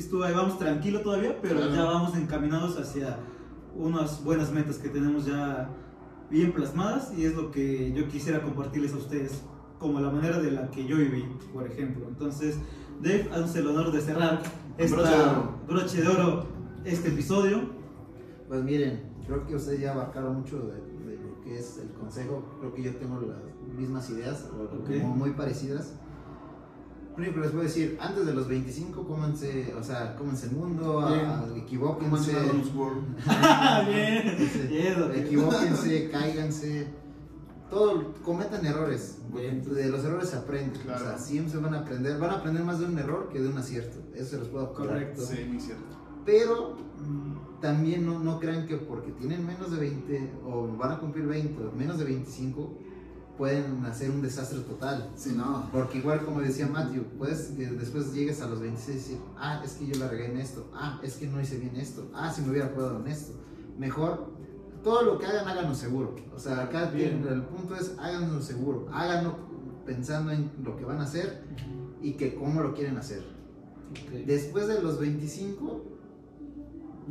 [0.00, 1.74] estuve, ahí vamos tranquilo todavía, pero Claro.
[1.74, 3.18] ya vamos encaminados hacia
[3.76, 5.68] unas buenas metas que tenemos ya
[6.30, 9.42] bien plasmadas, y es lo que yo quisiera compartirles a ustedes,
[9.78, 12.06] como la manera de la que yo viví, por ejemplo.
[12.08, 12.56] Entonces,
[13.02, 14.42] Dave, haznos el honor de cerrar
[14.78, 15.54] esta Broche de oro.
[15.66, 16.46] broche de oro
[16.84, 17.60] este episodio.
[18.48, 20.74] Pues miren, creo que ustedes ya abarcaron mucho de,
[21.06, 22.44] de lo que es el consejo.
[22.60, 23.38] Creo que yo tengo las
[23.76, 24.86] mismas ideas, o Ok.
[25.00, 25.94] como muy parecidas.
[27.12, 30.52] Lo único que les puedo decir, antes de los 25, cómanse, o sea, cómanse el
[30.52, 32.32] mundo, a- a- equivóquense,
[32.74, 33.04] World.
[34.70, 36.86] bien, equivóquense, cáiganse,
[37.68, 39.62] todo, cometan errores, Bien.
[39.62, 41.04] de los errores se aprende, o Claro.
[41.04, 43.48] sea, siempre se van a aprender, van a aprender más de un error que de
[43.48, 44.88] un acierto, eso se los puedo asegurar.
[44.94, 45.22] Correcto.
[45.22, 45.84] Sí, muy cierto.
[46.24, 50.98] Pero mm, también no, no crean que porque tienen menos de 20 o van a
[50.98, 52.78] cumplir 20 o menos de 25
[53.42, 55.10] pueden hacer un desastre total.
[55.16, 55.68] Sí, no.
[55.72, 59.60] Porque igual como decía Matthew, puedes que después llegues a los 26 y decir, ah,
[59.64, 62.32] es que yo la regué en esto, ah, es que no hice bien esto, ah,
[62.32, 63.32] si me hubiera jugado en esto.
[63.76, 64.28] Mejor,
[64.84, 66.14] todo lo que hagan, háganlo seguro.
[66.32, 67.26] O sea, acá Bien.
[67.28, 69.34] el punto es háganlo seguro, háganlo
[69.86, 71.42] pensando en lo que van a hacer
[72.00, 73.24] y que cómo lo quieren hacer.
[73.90, 74.24] Ok.
[74.24, 75.82] Después de los 25,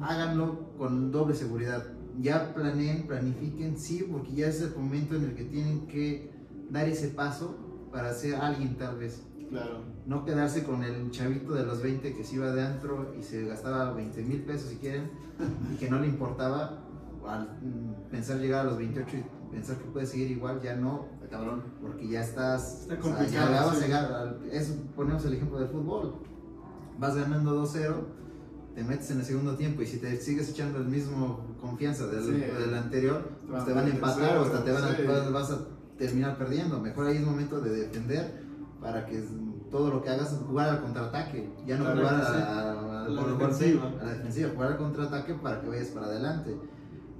[0.01, 1.85] háganlo con doble seguridad.
[2.19, 6.31] Ya planeen, planifiquen, sí, porque ya es el momento en el que tienen que
[6.69, 9.23] dar ese paso para ser alguien tal vez.
[9.49, 9.79] Claro.
[10.05, 13.45] No quedarse con el chavito de los 20 que se iba de antro y se
[13.45, 15.09] gastaba 20 mil pesos si quieren
[15.73, 16.83] y que no le importaba
[17.27, 17.59] al
[18.09, 21.63] pensar llegar a los 28 y pensar que puede seguir igual, ya no, cabrón.
[21.81, 22.81] porque ya estás.
[22.83, 23.81] Está o sea, complicado, ya vas a sí.
[23.85, 26.15] llegar al- eso, ponemos el ejemplo del fútbol.
[26.97, 27.93] Vas ganando 2-0,
[28.75, 32.23] te metes en el segundo tiempo y si te sigues echando el mismo confianza del,
[32.23, 32.31] Sí.
[32.31, 35.03] del anterior, Te pues van te van a empatar o hasta te van a, sí.
[35.07, 35.59] vas, vas a
[35.97, 36.79] terminar perdiendo.
[36.79, 38.41] Mejor ahí es momento de defender
[38.81, 39.23] para que
[39.69, 43.91] todo lo que hagas jugar al contraataque, ya no Claro jugar a, La defensiva.
[44.01, 46.57] a la defensiva, jugar al contraataque para que vayas para adelante.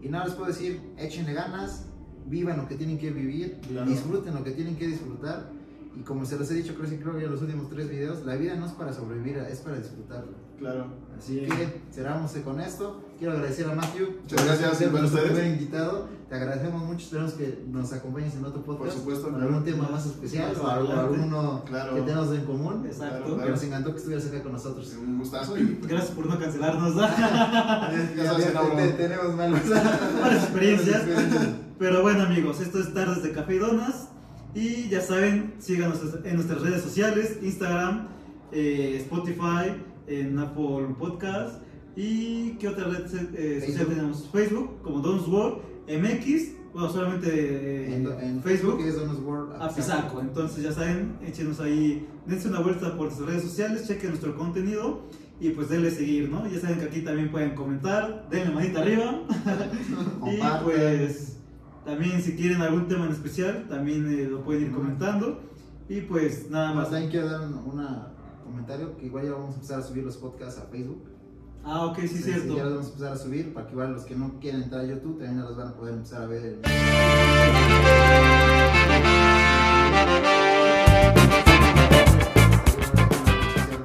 [0.01, 1.85] Y nada, les puedo decir, échenle ganas,
[2.26, 3.89] vivan lo que tienen que vivir, Claro.
[3.89, 5.49] disfruten lo que tienen que disfrutar.
[5.95, 8.26] Y como se los he dicho, creo, que- creo que en los últimos tres videos,
[8.26, 10.31] la vida no es para sobrevivir, es para disfrutarla.
[10.62, 10.86] Claro.
[11.18, 13.02] Así que cerramos con esto.
[13.20, 14.18] Quiero agradecer a Matthew.
[14.24, 16.08] Muchas gracias, por primer invitado.
[16.30, 17.04] Te agradecemos mucho.
[17.06, 18.92] Esperamos que nos acompañes en otro podcast.
[18.94, 19.44] Por supuesto, claro.
[19.48, 21.96] algún tema más especial o algo- alguno Claro.
[21.96, 22.86] que tenemos en común.
[22.88, 23.38] Exacto.
[23.40, 24.96] Que nos encantó que estuvieras acá con nosotros.
[25.00, 26.96] Un gustazo y Gracias por no cancelarnos.
[26.96, 29.60] ya sabes, Ya, no, te- te- tenemos malos.
[30.22, 31.04] Malas experiencias.
[31.78, 34.08] Pero bueno amigos, esto es Tardes de Café y Donas.
[34.54, 38.08] Y ya saben, síganos en nuestras redes sociales, Instagram,
[38.52, 39.82] eh, Spotify,
[40.20, 41.62] en Apple Podcast.
[41.96, 43.06] ¿Y qué otra red
[43.36, 44.30] eh, social tenemos?
[44.32, 45.58] Facebook, como Donos World,
[45.88, 48.80] MX, bueno, solamente eh, en, en Facebook.
[48.82, 49.62] Es Donos World.
[49.62, 50.22] a Pisaco.
[50.22, 55.02] Entonces ya saben, échenos ahí, dense una vuelta por sus redes sociales, chequen nuestro contenido
[55.42, 56.48] y pues denle seguir, ¿no?
[56.48, 59.22] Ya saben que aquí también pueden comentar, denle manita arriba
[60.32, 61.38] y pues
[61.84, 65.42] también si quieren algún tema en especial, también eh, lo pueden ir comentando
[65.90, 67.14] y pues nada Además, más.
[67.14, 68.08] dar un una
[68.52, 71.03] comentario que igual ya vamos a empezar a subir los podcasts a Facebook.
[71.64, 72.56] Ah, ok, sí, Sí, cierto.
[72.57, 74.82] ya los vamos a empezar a subir para que igual los que no quieren entrar
[74.82, 76.60] a YouTube también ya los van a poder empezar a ver.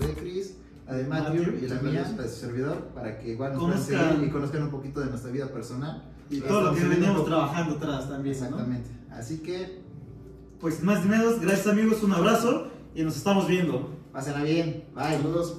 [0.00, 0.54] de Chris,
[0.86, 3.78] la de Matthew Matthew, y la mía, de su servidor, para que igual nos puedan
[3.80, 6.02] Conozcan- seguir y conozcan un poquito de nuestra vida personal.
[6.30, 8.44] Y todo lo que poco- trabajando atrás también, ¿no?
[8.46, 8.90] Exactamente.
[9.10, 9.84] Así que
[10.60, 13.90] Pues más ni menos, gracias amigos, un abrazo y nos estamos viendo.
[14.16, 14.82] Pásenla bien.
[14.94, 15.18] Bye.
[15.18, 15.56] Saludos.